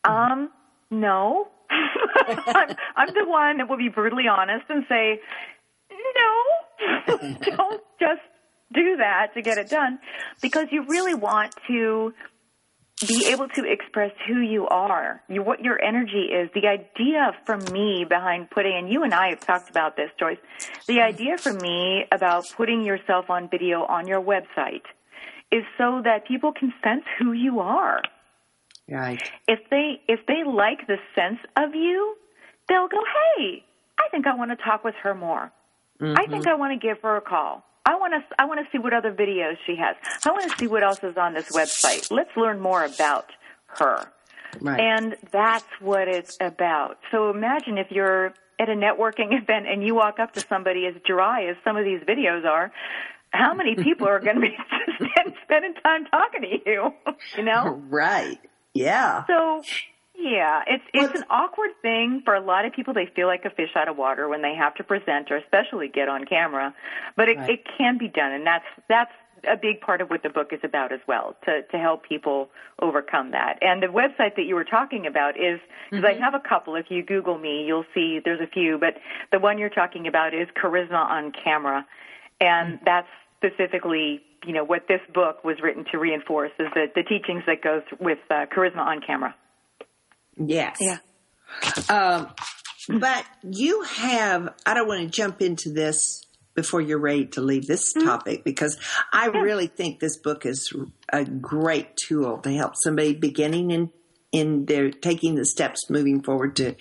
Um, 0.03 0.49
no, 0.89 1.47
I'm, 1.69 2.75
I'm 2.95 3.13
the 3.13 3.25
one 3.25 3.57
that 3.57 3.69
will 3.69 3.77
be 3.77 3.89
brutally 3.89 4.27
honest 4.27 4.65
and 4.69 4.83
say, 4.89 5.19
"No, 5.89 7.27
don't 7.41 7.81
just 7.99 8.21
do 8.73 8.97
that 8.97 9.33
to 9.35 9.41
get 9.41 9.57
it 9.57 9.69
done," 9.69 9.99
because 10.41 10.67
you 10.71 10.83
really 10.87 11.13
want 11.13 11.55
to 11.67 12.13
be 13.07 13.27
able 13.27 13.47
to 13.49 13.63
express 13.65 14.11
who 14.27 14.41
you 14.41 14.67
are, 14.67 15.21
you, 15.27 15.41
what 15.41 15.61
your 15.61 15.81
energy 15.83 16.29
is. 16.31 16.49
The 16.53 16.67
idea 16.67 17.31
for 17.45 17.57
me 17.57 18.05
behind 18.07 18.49
putting, 18.51 18.77
and 18.77 18.91
you 18.91 19.03
and 19.03 19.13
I 19.13 19.29
have 19.29 19.39
talked 19.39 19.69
about 19.69 19.95
this, 19.95 20.11
Joyce, 20.19 20.37
the 20.87 21.01
idea 21.01 21.37
for 21.37 21.53
me 21.53 22.05
about 22.11 22.45
putting 22.55 22.83
yourself 22.83 23.29
on 23.29 23.49
video 23.49 23.83
on 23.83 24.07
your 24.07 24.21
website 24.21 24.85
is 25.51 25.63
so 25.77 26.01
that 26.03 26.27
people 26.27 26.53
can 26.53 26.73
sense 26.83 27.03
who 27.19 27.33
you 27.33 27.59
are. 27.59 28.01
Right. 28.89 29.21
If 29.47 29.59
they 29.69 30.01
if 30.07 30.19
they 30.27 30.43
like 30.45 30.87
the 30.87 30.97
sense 31.15 31.39
of 31.57 31.73
you, 31.73 32.15
they'll 32.67 32.87
go, 32.87 33.01
"Hey, 33.37 33.63
I 33.99 34.09
think 34.09 34.27
I 34.27 34.35
want 34.35 34.51
to 34.51 34.57
talk 34.57 34.83
with 34.83 34.95
her 35.03 35.15
more. 35.15 35.51
I 36.01 36.25
think 36.25 36.43
mm-hmm. 36.43 36.49
I 36.49 36.55
want 36.55 36.79
to 36.79 36.87
give 36.87 37.01
her 37.03 37.15
a 37.15 37.21
call. 37.21 37.63
I 37.85 37.95
want 37.95 38.13
to 38.13 38.41
I 38.41 38.45
want 38.45 38.59
to 38.59 38.71
see 38.71 38.77
what 38.77 38.93
other 38.93 39.13
videos 39.13 39.57
she 39.65 39.75
has. 39.75 39.95
I 40.25 40.31
want 40.31 40.49
to 40.51 40.57
see 40.57 40.67
what 40.67 40.83
else 40.83 40.99
is 41.03 41.17
on 41.17 41.33
this 41.33 41.49
website. 41.51 42.11
Let's 42.11 42.35
learn 42.35 42.59
more 42.59 42.83
about 42.83 43.31
her." 43.79 44.07
Right. 44.59 44.79
And 44.79 45.15
that's 45.31 45.65
what 45.79 46.07
it's 46.07 46.37
about. 46.41 46.97
So 47.11 47.29
imagine 47.29 47.77
if 47.77 47.89
you're 47.89 48.33
at 48.59 48.69
a 48.69 48.73
networking 48.73 49.31
event 49.41 49.67
and 49.67 49.83
you 49.83 49.95
walk 49.95 50.19
up 50.19 50.33
to 50.33 50.41
somebody 50.41 50.85
as 50.85 50.95
dry 51.05 51.45
as 51.45 51.55
some 51.63 51.77
of 51.77 51.85
these 51.85 52.01
videos 52.01 52.45
are, 52.45 52.71
how 53.31 53.53
many 53.53 53.75
people 53.75 54.07
are 54.07 54.19
going 54.19 54.35
to 54.35 54.41
be 54.41 54.55
spending 55.43 55.73
time 55.75 56.05
talking 56.05 56.41
to 56.41 56.69
you? 56.69 56.93
You 57.37 57.43
know? 57.43 57.81
right. 57.89 58.39
Yeah. 58.73 59.25
So, 59.25 59.63
yeah, 60.21 60.63
it's 60.67 60.83
it's 60.93 61.03
What's- 61.07 61.19
an 61.21 61.25
awkward 61.29 61.71
thing 61.81 62.21
for 62.23 62.35
a 62.35 62.39
lot 62.41 62.65
of 62.65 62.73
people. 62.73 62.93
They 62.93 63.07
feel 63.07 63.27
like 63.27 63.45
a 63.45 63.49
fish 63.49 63.71
out 63.75 63.87
of 63.87 63.97
water 63.97 64.27
when 64.29 64.41
they 64.41 64.55
have 64.55 64.75
to 64.75 64.83
present 64.83 65.31
or 65.31 65.37
especially 65.37 65.87
get 65.87 66.07
on 66.09 66.25
camera. 66.25 66.73
But 67.15 67.29
it, 67.29 67.37
Right. 67.37 67.49
it 67.51 67.65
can 67.77 67.97
be 67.97 68.07
done, 68.07 68.31
and 68.31 68.45
that's 68.45 68.65
that's 68.87 69.11
a 69.47 69.57
big 69.57 69.81
part 69.81 70.01
of 70.01 70.09
what 70.11 70.21
the 70.21 70.29
book 70.29 70.53
is 70.53 70.59
about 70.63 70.91
as 70.91 70.99
well 71.07 71.35
to 71.45 71.63
to 71.63 71.77
help 71.79 72.03
people 72.07 72.49
overcome 72.79 73.31
that. 73.31 73.57
And 73.61 73.81
the 73.81 73.87
website 73.87 74.35
that 74.35 74.43
you 74.43 74.53
were 74.55 74.63
talking 74.63 75.07
about 75.07 75.35
is 75.37 75.59
because 75.89 76.05
I 76.05 76.13
have 76.13 76.33
a 76.35 76.39
couple. 76.39 76.75
If 76.75 76.91
you 76.91 77.01
Google 77.03 77.37
me, 77.39 77.63
you'll 77.65 77.85
see 77.93 78.19
there's 78.23 78.39
a 78.41 78.47
few, 78.47 78.77
but 78.77 78.97
the 79.31 79.39
one 79.39 79.57
you're 79.57 79.69
talking 79.69 80.07
about 80.07 80.33
is 80.33 80.47
Charisma 80.49 80.93
on 81.09 81.31
Camera, 81.31 81.85
and 82.39 82.79
that's 82.85 83.07
specifically 83.37 84.21
you 84.45 84.53
know 84.53 84.63
what 84.63 84.87
this 84.87 85.01
book 85.13 85.43
was 85.43 85.57
written 85.61 85.85
to 85.91 85.97
reinforce 85.97 86.51
is 86.59 86.67
the 86.75 86.91
the 86.95 87.03
teachings 87.03 87.43
that 87.47 87.61
goes 87.61 87.83
with 87.99 88.19
uh, 88.29 88.45
charisma 88.55 88.79
on 88.79 89.01
camera. 89.01 89.33
Yes. 90.37 90.77
Yeah. 90.79 90.97
Um, 91.89 92.27
but 92.99 93.25
you 93.43 93.83
have, 93.83 94.53
I 94.65 94.73
don't 94.73 94.87
want 94.87 95.01
to 95.01 95.07
jump 95.09 95.41
into 95.41 95.69
this 95.71 96.23
before 96.55 96.81
you're 96.81 96.99
ready 96.99 97.25
to 97.27 97.41
leave 97.41 97.65
this 97.67 97.93
topic 97.93 98.43
because 98.43 98.77
I 99.13 99.27
really 99.27 99.67
think 99.67 99.99
this 99.99 100.17
book 100.17 100.45
is 100.45 100.73
a 101.11 101.23
great 101.23 101.95
tool 101.95 102.39
to 102.39 102.51
help 102.53 102.73
somebody 102.75 103.13
beginning 103.13 103.71
in 103.71 103.89
in 104.33 104.63
their 104.65 104.89
taking 104.91 105.35
the 105.35 105.43
steps 105.45 105.89
moving 105.89 106.21
forward 106.21 106.55
to 106.55 106.73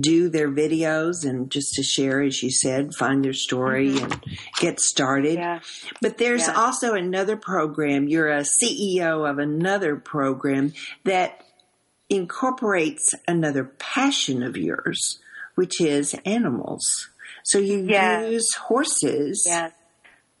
do 0.00 0.28
their 0.28 0.50
videos 0.50 1.24
and 1.24 1.48
just 1.48 1.74
to 1.74 1.82
share 1.84 2.20
as 2.22 2.42
you 2.42 2.50
said 2.50 2.92
find 2.92 3.24
their 3.24 3.32
story 3.32 3.96
and 4.00 4.20
get 4.58 4.80
started 4.80 5.34
Yeah. 5.34 5.60
but 6.02 6.18
there's 6.18 6.48
Yeah. 6.48 6.54
also 6.54 6.94
another 6.94 7.36
program 7.36 8.08
you're 8.08 8.28
a 8.28 8.40
ceo 8.42 9.30
of 9.30 9.38
another 9.38 9.94
program 9.94 10.72
that 11.04 11.40
incorporates 12.10 13.14
another 13.26 13.64
passion 13.64 14.42
of 14.42 14.56
yours, 14.56 15.18
which 15.54 15.80
is 15.80 16.14
animals. 16.24 17.08
So 17.44 17.58
you 17.58 17.78
Yes. 17.86 18.30
use 18.30 18.54
horses 18.54 19.44
Yes. 19.46 19.72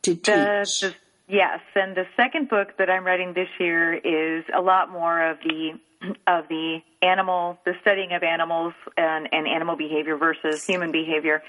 to 0.02 0.14
The, 0.14 0.20
teach. 0.20 0.80
the, 0.80 0.94
yes, 1.28 1.60
and 1.74 1.96
the 1.96 2.06
second 2.16 2.48
book 2.48 2.76
that 2.78 2.88
I'm 2.90 3.04
writing 3.04 3.32
this 3.34 3.48
year 3.58 3.94
is 3.94 4.44
a 4.54 4.60
lot 4.60 4.90
more 4.90 5.30
of 5.30 5.38
the 5.44 5.78
of 6.28 6.46
the 6.48 6.78
animal, 7.02 7.58
the 7.64 7.74
studying 7.80 8.12
of 8.12 8.22
animals 8.22 8.72
and, 8.96 9.28
and 9.32 9.48
animal 9.48 9.74
behavior 9.76 10.16
versus 10.16 10.64
human 10.64 10.92
behavior. 10.92 11.42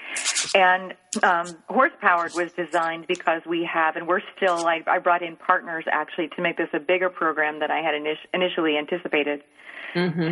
And 0.54 0.94
um, 1.22 1.56
Horsepowered 1.68 2.32
was 2.34 2.50
designed 2.52 3.06
because 3.06 3.42
we 3.46 3.68
have, 3.72 3.96
and 3.96 4.06
we're 4.06 4.22
still. 4.36 4.66
I, 4.66 4.82
I 4.86 4.98
brought 4.98 5.22
in 5.22 5.36
partners 5.36 5.84
actually 5.90 6.28
to 6.36 6.42
make 6.42 6.56
this 6.56 6.68
a 6.72 6.80
bigger 6.80 7.10
program 7.10 7.60
than 7.60 7.70
I 7.70 7.82
had 7.82 7.94
init- 7.94 8.28
initially 8.32 8.76
anticipated. 8.76 9.42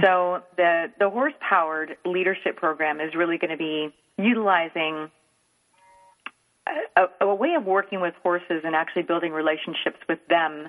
So 0.00 0.42
the 0.56 0.86
the 0.98 1.10
Horsepowered 1.10 1.96
leadership 2.04 2.56
program 2.56 3.00
is 3.00 3.14
really 3.14 3.38
going 3.38 3.50
to 3.50 3.56
be 3.56 3.92
utilizing 4.16 5.10
a, 6.96 7.06
a 7.20 7.34
way 7.34 7.54
of 7.54 7.64
working 7.64 8.00
with 8.00 8.14
horses 8.22 8.62
and 8.64 8.74
actually 8.74 9.02
building 9.02 9.32
relationships 9.32 9.98
with 10.08 10.18
them, 10.28 10.68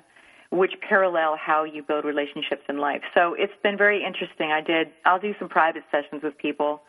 which 0.52 0.74
parallel 0.88 1.38
how 1.38 1.64
you 1.64 1.84
build 1.84 2.06
relationships 2.06 2.64
in 2.68 2.78
life. 2.80 3.02
So 3.14 3.36
it's 3.38 3.54
been 3.62 3.78
very 3.78 4.04
interesting. 4.04 4.52
I 4.52 4.62
did. 4.62 4.88
I'll 5.06 5.20
do 5.20 5.34
some 5.40 5.50
private 5.50 5.84
sessions 5.92 6.24
with 6.24 6.38
people 6.38 6.82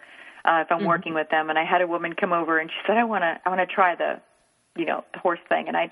uh, 0.45 0.65
if 0.65 0.73
I'm 0.73 0.85
working 0.85 1.15
with 1.15 1.29
them, 1.31 1.51
and 1.51 1.59
I 1.59 1.65
had 1.65 1.83
a 1.83 1.87
woman 1.87 2.15
come 2.15 2.33
over 2.33 2.59
and 2.59 2.71
she 2.71 2.77
said, 2.87 2.97
"I 2.97 3.05
want 3.05 3.23
to. 3.23 3.41
I 3.45 3.49
want 3.49 3.61
to 3.61 3.75
try 3.75 3.95
the, 3.95 4.21
you 4.77 4.87
know, 4.87 5.05
the 5.13 5.21
horse 5.21 5.41
thing." 5.49 5.69
And 5.69 5.77
I, 5.77 5.91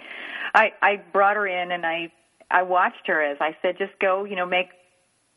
I, 0.55 0.73
I 0.83 0.97
brought 1.13 1.37
her 1.37 1.47
in 1.47 1.73
and 1.73 1.85
I, 1.85 2.13
I 2.51 2.63
watched 2.63 3.07
her 3.07 3.23
as 3.23 3.39
I 3.41 3.57
said, 3.63 3.77
"Just 3.79 3.99
go. 4.01 4.25
You 4.25 4.37
know, 4.37 4.47
make." 4.47 4.69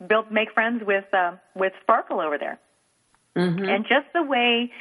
Build, 0.08 0.32
make 0.32 0.52
friends 0.52 0.82
with 0.84 1.06
uh, 1.14 1.34
with 1.54 1.74
Sparkle 1.84 2.22
over 2.22 2.36
there, 2.40 2.60
and 3.70 3.86
just 3.86 4.08
the 4.16 4.24
way 4.24 4.72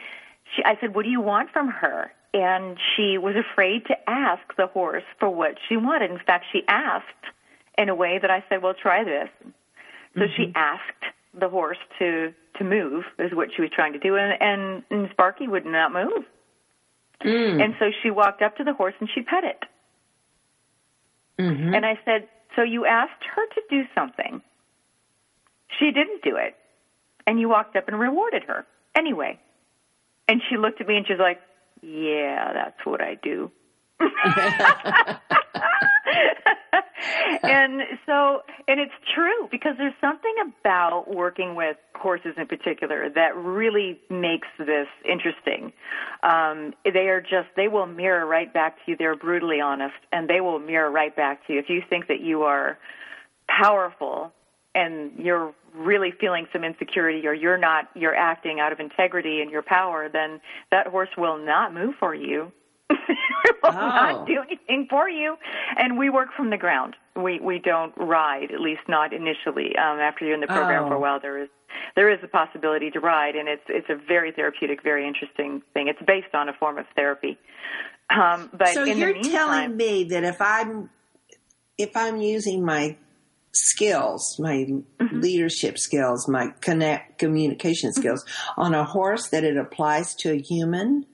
she, 0.56 0.64
I 0.64 0.78
said, 0.80 0.94
"What 0.94 1.02
do 1.04 1.10
you 1.10 1.20
want 1.20 1.50
from 1.50 1.68
her?" 1.68 2.10
And 2.32 2.78
she 2.96 3.18
was 3.18 3.34
afraid 3.36 3.84
to 3.88 3.96
ask 4.08 4.40
the 4.56 4.66
horse 4.66 5.02
for 5.18 5.28
what 5.28 5.58
she 5.68 5.76
wanted. 5.76 6.10
In 6.10 6.18
fact, 6.26 6.46
she 6.50 6.62
asked 6.68 7.04
in 7.76 7.90
a 7.90 7.94
way 7.94 8.18
that 8.18 8.30
I 8.30 8.42
said, 8.48 8.62
"Well, 8.62 8.72
try 8.72 9.04
this." 9.04 9.28
So 10.16 10.22
she 10.38 10.52
asked 10.54 11.04
the 11.38 11.50
horse 11.50 11.76
to 11.98 12.32
to 12.60 12.64
move, 12.64 13.04
is 13.18 13.32
what 13.34 13.48
she 13.54 13.62
was 13.62 13.70
trying 13.74 13.94
to 13.94 13.98
do, 13.98 14.16
and 14.16 14.40
and, 14.40 14.82
and 14.90 15.10
Sparky 15.10 15.48
would 15.48 15.66
not 15.66 15.92
move. 15.92 16.24
Mm. 17.24 17.62
And 17.62 17.74
so 17.78 17.86
she 18.02 18.10
walked 18.10 18.42
up 18.42 18.56
to 18.58 18.64
the 18.64 18.72
horse 18.72 18.94
and 19.00 19.08
she 19.14 19.22
pet 19.22 19.44
it. 19.44 19.64
Mm-hmm. 21.38 21.74
And 21.74 21.84
I 21.84 21.98
said, 22.04 22.28
"So 22.54 22.62
you 22.62 22.86
asked 22.86 23.24
her 23.34 23.46
to 23.54 23.62
do 23.68 23.82
something. 23.94 24.40
She 25.78 25.86
didn't 25.86 26.22
do 26.22 26.36
it, 26.36 26.54
and 27.26 27.40
you 27.40 27.48
walked 27.48 27.76
up 27.76 27.88
and 27.88 27.98
rewarded 27.98 28.44
her 28.44 28.66
anyway." 28.94 29.40
And 30.28 30.40
she 30.48 30.56
looked 30.56 30.80
at 30.80 30.86
me 30.86 30.96
and 30.96 31.06
she's 31.06 31.18
like, 31.18 31.40
"Yeah, 31.82 32.52
that's 32.52 32.84
what 32.84 33.00
I 33.00 33.16
do." 33.16 33.50
and 37.42 37.82
so, 38.06 38.42
and 38.68 38.80
it's 38.80 38.92
true 39.14 39.48
because 39.50 39.74
there's 39.78 39.94
something 40.00 40.34
about 40.60 41.14
working 41.14 41.54
with 41.54 41.76
horses 41.94 42.34
in 42.36 42.46
particular 42.46 43.08
that 43.14 43.36
really 43.36 44.00
makes 44.08 44.48
this 44.58 44.86
interesting. 45.08 45.72
Um, 46.22 46.74
they 46.84 47.08
are 47.08 47.20
just, 47.20 47.48
they 47.56 47.68
will 47.68 47.86
mirror 47.86 48.26
right 48.26 48.52
back 48.52 48.76
to 48.76 48.92
you. 48.92 48.96
They're 48.96 49.16
brutally 49.16 49.60
honest 49.60 49.94
and 50.12 50.28
they 50.28 50.40
will 50.40 50.58
mirror 50.58 50.90
right 50.90 51.14
back 51.14 51.46
to 51.46 51.54
you. 51.54 51.58
If 51.58 51.68
you 51.68 51.82
think 51.88 52.08
that 52.08 52.20
you 52.20 52.42
are 52.42 52.78
powerful 53.48 54.32
and 54.74 55.12
you're 55.18 55.52
really 55.74 56.12
feeling 56.20 56.46
some 56.52 56.64
insecurity 56.64 57.26
or 57.26 57.34
you're 57.34 57.58
not 57.58 57.88
you're 57.94 58.14
acting 58.14 58.60
out 58.60 58.72
of 58.72 58.80
integrity 58.80 59.40
and 59.40 59.50
your 59.50 59.62
power, 59.62 60.08
then 60.08 60.40
that 60.70 60.86
horse 60.86 61.08
will 61.16 61.38
not 61.38 61.74
move 61.74 61.94
for 61.98 62.14
you. 62.14 62.52
it 63.44 63.56
will 63.62 63.70
Oh. 63.72 63.74
not 63.74 64.26
do 64.26 64.40
anything 64.46 64.86
for 64.90 65.08
you. 65.08 65.36
And 65.76 65.98
we 65.98 66.10
work 66.10 66.28
from 66.36 66.50
the 66.50 66.56
ground. 66.58 66.96
We 67.16 67.40
we 67.40 67.58
don't 67.58 67.92
ride, 67.96 68.50
at 68.52 68.60
least 68.60 68.82
not 68.88 69.12
initially. 69.12 69.76
Um, 69.76 69.98
after 70.00 70.24
you're 70.24 70.34
in 70.34 70.40
the 70.40 70.46
program 70.46 70.88
for 70.88 70.94
a 70.94 70.96
Oh. 70.96 71.00
while, 71.00 71.20
there 71.20 71.38
is 71.42 71.48
there 71.96 72.10
is 72.12 72.18
a 72.22 72.28
possibility 72.28 72.90
to 72.90 73.00
ride, 73.00 73.34
and 73.36 73.48
it's 73.48 73.62
it's 73.68 73.88
a 73.88 73.94
very 73.96 74.32
therapeutic, 74.32 74.82
very 74.82 75.06
interesting 75.06 75.62
thing. 75.74 75.88
It's 75.88 76.02
based 76.06 76.34
on 76.34 76.48
a 76.48 76.52
form 76.54 76.78
of 76.78 76.86
therapy. 76.96 77.38
Um, 78.10 78.50
but 78.52 78.68
so 78.68 78.84
in 78.84 78.98
you're 78.98 79.08
the 79.08 79.14
meantime, 79.14 79.30
telling 79.32 79.76
me 79.76 80.04
that 80.04 80.24
if 80.24 80.40
I'm 80.40 80.90
if 81.78 81.96
I'm 81.96 82.20
using 82.20 82.64
my 82.64 82.96
skills, 83.52 84.36
my 84.38 84.66
Mm-hmm. 85.00 85.20
leadership 85.22 85.78
skills, 85.78 86.28
my 86.28 86.48
connect 86.60 87.18
communication 87.18 87.92
skills 87.92 88.24
on 88.56 88.74
a 88.74 88.84
horse, 88.84 89.28
that 89.30 89.42
it 89.44 89.56
applies 89.56 90.14
to 90.16 90.30
a 90.30 90.36
human. 90.36 91.06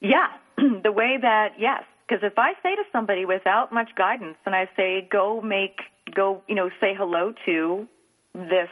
Yeah, 0.00 0.28
the 0.56 0.92
way 0.92 1.18
that 1.20 1.54
yes, 1.58 1.82
because 2.08 2.22
if 2.24 2.38
I 2.38 2.54
say 2.62 2.74
to 2.74 2.82
somebody 2.92 3.24
without 3.24 3.72
much 3.72 3.90
guidance, 3.96 4.36
and 4.46 4.54
I 4.54 4.68
say, 4.76 5.06
"Go 5.10 5.40
make, 5.40 5.80
go, 6.14 6.42
you 6.48 6.54
know, 6.54 6.70
say 6.80 6.94
hello 6.96 7.32
to 7.46 7.86
this 8.34 8.70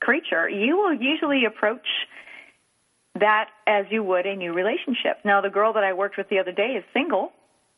creature," 0.00 0.48
you 0.48 0.76
will 0.76 0.94
usually 0.94 1.44
approach 1.44 1.86
that 3.18 3.48
as 3.66 3.86
you 3.90 4.02
would 4.02 4.26
a 4.26 4.36
new 4.36 4.52
relationship. 4.52 5.18
Now, 5.24 5.40
the 5.40 5.50
girl 5.50 5.74
that 5.74 5.84
I 5.84 5.92
worked 5.92 6.16
with 6.16 6.28
the 6.28 6.38
other 6.38 6.52
day 6.52 6.76
is 6.76 6.84
single, 6.92 7.32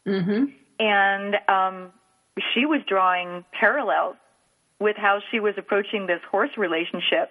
Mm-hmm. 0.07 0.45
and 0.81 1.37
um, 1.49 1.93
she 2.53 2.67
was 2.67 2.81
drawing 2.87 3.45
parallels 3.59 4.17
with 4.79 4.97
how 4.99 5.21
she 5.31 5.41
was 5.41 5.55
approaching 5.57 6.07
this 6.07 6.21
horse 6.31 6.51
relationship 6.59 7.31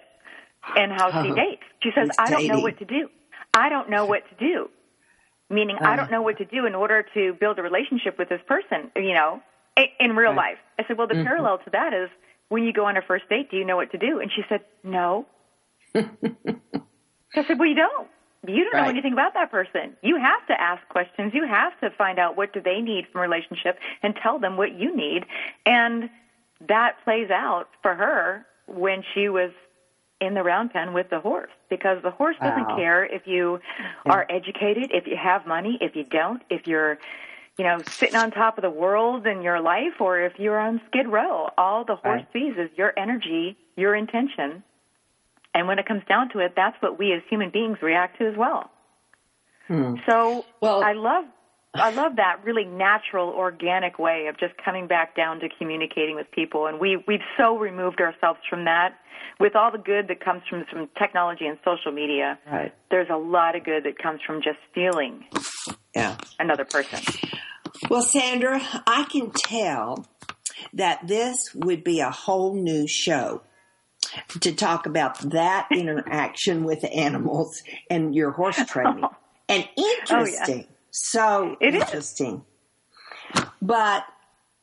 and 0.76 0.90
how 0.90 1.22
she 1.22 1.30
dates. 1.34 1.62
She 1.82 1.90
says, 1.94 2.10
"I 2.18 2.30
don't 2.30 2.46
know 2.48 2.60
what 2.60 2.78
to 2.78 2.84
do. 2.84 3.08
I 3.52 3.68
don't 3.68 3.90
know 3.90 4.06
what 4.06 4.22
to 4.28 4.34
do." 4.36 4.70
Meaning, 5.54 5.76
I 5.80 5.96
don't 5.96 6.06
um, 6.06 6.10
know 6.10 6.22
what 6.22 6.38
to 6.38 6.44
do 6.44 6.66
in 6.66 6.74
order 6.74 7.04
to 7.14 7.32
build 7.34 7.58
a 7.58 7.62
relationship 7.62 8.18
with 8.18 8.28
this 8.28 8.40
person. 8.46 8.90
You 8.96 9.14
know, 9.14 9.40
in, 9.76 9.86
in 10.00 10.16
real 10.16 10.30
Right. 10.30 10.52
life. 10.52 10.58
I 10.78 10.84
said, 10.86 10.98
"Well, 10.98 11.06
the 11.06 11.14
mm-hmm. 11.14 11.24
parallel 11.24 11.58
to 11.58 11.70
that 11.70 11.92
is 11.94 12.10
when 12.48 12.64
you 12.64 12.72
go 12.72 12.86
on 12.86 12.96
a 12.96 13.02
first 13.02 13.28
date. 13.28 13.50
Do 13.50 13.56
you 13.56 13.64
know 13.64 13.76
what 13.76 13.92
to 13.92 13.98
do?" 13.98 14.20
And 14.20 14.30
she 14.32 14.42
said, 14.48 14.62
"No." 14.82 15.26
I 15.94 16.04
said, 17.46 17.58
"Well, 17.58 17.68
you 17.68 17.76
don't. 17.76 18.08
You 18.46 18.64
don't 18.64 18.82
know 18.82 18.90
anything 18.90 19.14
about 19.14 19.32
that 19.34 19.50
person. 19.50 19.96
You 20.02 20.16
have 20.16 20.46
to 20.48 20.60
ask 20.60 20.86
questions. 20.88 21.32
You 21.32 21.46
have 21.46 21.78
to 21.80 21.90
find 21.96 22.18
out 22.18 22.36
what 22.36 22.52
do 22.52 22.60
they 22.60 22.80
need 22.80 23.06
from 23.10 23.20
a 23.20 23.22
relationship 23.22 23.78
and 24.02 24.14
tell 24.22 24.38
them 24.38 24.56
what 24.56 24.74
you 24.78 24.94
need." 24.94 25.24
And 25.64 26.10
that 26.68 26.96
plays 27.04 27.30
out 27.30 27.68
for 27.82 27.94
her 27.94 28.46
when 28.66 29.02
she 29.14 29.28
was 29.28 29.50
in 30.24 30.34
the 30.34 30.42
round 30.42 30.72
pen 30.72 30.92
with 30.92 31.10
the 31.10 31.20
horse 31.20 31.50
because 31.68 32.02
the 32.02 32.10
horse 32.10 32.36
doesn't 32.40 32.68
Wow. 32.68 32.76
care 32.76 33.04
if 33.04 33.26
you 33.26 33.60
hmm. 34.04 34.10
are 34.10 34.26
educated, 34.28 34.90
if 34.92 35.06
you 35.06 35.16
have 35.16 35.46
money, 35.46 35.78
if 35.80 35.94
you 35.96 36.04
don't, 36.04 36.42
if 36.50 36.66
you're 36.66 36.98
you 37.56 37.64
know, 37.64 37.80
sitting 37.88 38.16
on 38.16 38.32
top 38.32 38.58
of 38.58 38.62
the 38.62 38.70
world 38.70 39.26
in 39.26 39.42
your 39.42 39.60
life 39.60 40.00
or 40.00 40.18
if 40.20 40.32
you're 40.38 40.58
on 40.58 40.80
skid 40.88 41.06
row. 41.06 41.48
All 41.56 41.84
the 41.84 41.94
horse 41.96 42.22
Right. 42.22 42.32
sees 42.32 42.56
is 42.56 42.68
your 42.76 42.92
energy, 42.96 43.56
your 43.76 43.94
intention. 43.94 44.64
And 45.54 45.68
when 45.68 45.78
it 45.78 45.86
comes 45.86 46.02
down 46.08 46.30
to 46.30 46.40
it, 46.40 46.54
that's 46.56 46.80
what 46.82 46.98
we 46.98 47.12
as 47.12 47.22
human 47.30 47.50
beings 47.50 47.80
react 47.80 48.18
to 48.18 48.26
as 48.26 48.36
well. 48.36 48.70
Hmm. 49.68 49.96
So 50.08 50.44
Well- 50.60 50.82
I 50.82 50.92
love 50.92 51.26
I 51.74 51.90
love 51.90 52.16
that 52.16 52.40
really 52.44 52.64
natural, 52.64 53.28
organic 53.30 53.98
way 53.98 54.26
of 54.28 54.38
just 54.38 54.54
coming 54.64 54.86
back 54.86 55.16
down 55.16 55.40
to 55.40 55.48
communicating 55.58 56.14
with 56.14 56.30
people. 56.30 56.66
And 56.66 56.78
we 56.78 57.02
we've 57.08 57.20
so 57.36 57.58
removed 57.58 58.00
ourselves 58.00 58.40
from 58.48 58.64
that. 58.66 58.94
With 59.40 59.56
all 59.56 59.72
the 59.72 59.78
good 59.78 60.06
that 60.08 60.20
comes 60.24 60.42
from 60.48 60.64
from 60.70 60.88
technology 60.96 61.46
and 61.46 61.58
social 61.64 61.90
media, 61.90 62.38
Right. 62.50 62.72
there's 62.90 63.08
a 63.10 63.16
lot 63.16 63.56
of 63.56 63.64
good 63.64 63.84
that 63.84 63.98
comes 63.98 64.20
from 64.24 64.40
just 64.42 64.58
feeling 64.74 65.24
Yeah. 65.94 66.16
another 66.38 66.64
person. 66.64 67.00
Well, 67.90 68.02
Sandra, 68.02 68.60
I 68.86 69.04
can 69.10 69.30
tell 69.32 70.06
that 70.72 71.06
this 71.08 71.36
would 71.54 71.82
be 71.82 71.98
a 72.00 72.10
whole 72.10 72.54
new 72.54 72.86
show 72.86 73.42
to 74.40 74.54
talk 74.54 74.86
about 74.86 75.18
that 75.30 75.66
interaction 75.72 76.64
with 76.64 76.84
animals 76.94 77.62
and 77.90 78.14
your 78.14 78.30
horse 78.30 78.64
training. 78.66 79.02
Oh, 79.04 79.16
and 79.48 79.68
oh, 79.76 79.82
interesting. 80.00 80.66
So 80.96 81.56
It 81.60 81.74
is. 81.74 81.82
interesting. 81.82 82.44
But 83.60 84.04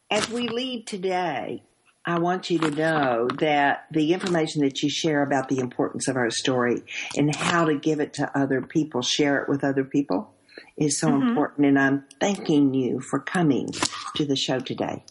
as 0.10 0.30
we 0.30 0.48
leave 0.48 0.86
today, 0.86 1.64
I 2.06 2.20
want 2.20 2.50
you 2.50 2.58
to 2.60 2.72
know 2.72 3.28
that 3.40 3.86
the 3.92 4.14
information 4.14 4.62
that 4.62 4.82
you 4.82 4.90
share 4.90 5.24
about 5.24 5.50
the 5.50 5.60
importance 5.60 6.08
of 6.08 6.16
our 6.16 6.30
story 6.30 6.84
and 7.18 7.36
how 7.36 7.66
to 7.66 7.78
give 7.78 8.00
it 8.00 8.14
to 8.14 8.32
other 8.38 8.62
people, 8.62 9.02
share 9.02 9.44
it 9.44 9.50
with 9.50 9.66
other 9.66 9.84
people, 9.84 10.34
is 10.78 10.98
so 10.98 11.10
mm-hmm. 11.10 11.28
important. 11.28 11.68
And 11.68 11.78
I'm 11.78 12.06
thanking 12.22 12.74
you 12.74 13.02
for 13.02 13.20
coming 13.20 13.68
to 14.16 14.26
the 14.26 14.38
show 14.38 14.60
today. 14.60 15.04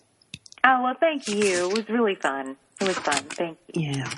Oh 0.65 0.83
well, 0.83 0.97
thank 0.99 1.29
you. 1.29 1.69
It 1.69 1.77
was 1.77 1.89
really 1.91 2.15
fun. 2.15 2.57
It 2.81 2.89
was 2.89 2.99
fun. 2.99 3.23
Thank 3.25 3.59
you. 3.75 3.91
Yeah. 3.93 4.11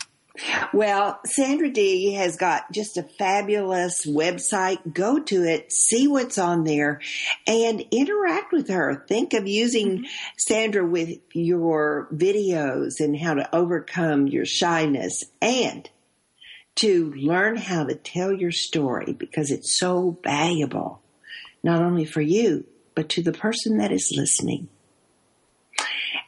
Well, 0.72 1.20
Sandra 1.26 1.68
D 1.68 2.14
has 2.14 2.37
got 2.37 2.72
just 2.72 2.97
a 2.97 3.03
fabulous 3.03 4.07
website. 4.07 4.95
Go 4.95 5.20
to 5.24 5.45
it, 5.45 5.70
see 5.70 6.09
what's 6.09 6.39
on 6.39 6.64
there, 6.64 7.01
and 7.47 7.85
interact 7.91 8.51
with 8.53 8.68
her. 8.68 9.05
Think 9.09 9.35
of 9.35 9.47
using 9.47 9.99
mm-hmm. 9.99 10.05
Sandra 10.39 10.87
with 10.87 11.18
your 11.35 12.09
videos 12.14 13.01
and 13.01 13.18
how 13.18 13.35
to 13.35 13.55
overcome 13.55 14.26
your 14.26 14.47
shyness 14.47 15.22
and 15.43 15.91
to 16.76 17.12
learn 17.12 17.57
how 17.57 17.85
to 17.85 17.95
tell 17.95 18.33
your 18.33 18.53
story 18.53 19.12
because 19.12 19.51
it's 19.51 19.78
so 19.78 20.18
valuable, 20.24 21.03
not 21.62 21.83
only 21.83 22.07
for 22.07 22.22
you, 22.22 22.64
but 22.95 23.11
to 23.11 23.22
the 23.22 23.33
person 23.33 23.76
that 23.76 23.93
is 23.93 24.14
listening. 24.16 24.68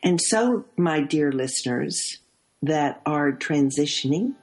And 0.02 0.20
so, 0.20 0.66
my 0.76 1.00
dear 1.00 1.32
listeners 1.32 2.18
that 2.66 3.00
are 3.06 3.32
transitioning, 3.32 4.34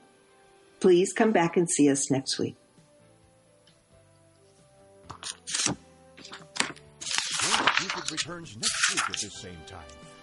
please 0.79 1.13
come 1.13 1.31
back 1.31 1.57
and 1.57 1.69
see 1.69 1.89
us 1.89 2.09
next 2.11 2.39
week. 2.39 2.55
Returns 8.11 8.57
next 8.57 8.93
week 8.93 9.09
at 9.09 9.21
this 9.21 9.41
same 9.41 9.57
time 9.65 9.79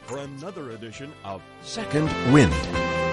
for 0.09 0.19
another 0.19 0.71
edition 0.71 1.13
of 1.25 1.43
Second 1.63 2.11
Wind. 2.33 2.53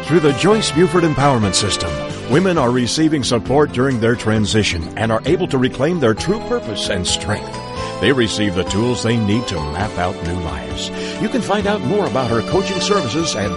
Through 0.06 0.20
the 0.20 0.34
Joyce 0.34 0.72
Buford 0.72 1.04
Empowerment 1.04 1.56
System, 1.56 1.90
women 2.32 2.58
are 2.58 2.72
receiving 2.72 3.24
support 3.24 3.72
during 3.72 4.00
their 4.00 4.16
transition 4.16 4.98
and 4.98 5.12
are 5.12 5.22
able 5.26 5.48
to 5.48 5.58
reclaim 5.58 6.00
their 6.00 6.14
true 6.14 6.40
purpose 6.42 6.90
and 6.90 7.08
strength. 7.08 7.54
They 8.02 8.12
receive 8.12 8.56
the 8.56 8.64
tools 8.66 9.04
they 9.04 9.18
need 9.18 9.48
to 9.48 9.56
map 9.56 9.98
out 9.98 10.16
new 10.26 10.40
lives. 10.42 10.90
You 11.22 11.30
can 11.30 11.42
find 11.42 11.68
out 11.68 11.82
more 11.82 12.06
about 12.06 12.30
her 12.30 12.42
coaching 12.50 12.80
services 12.80 13.36
at 13.36 13.52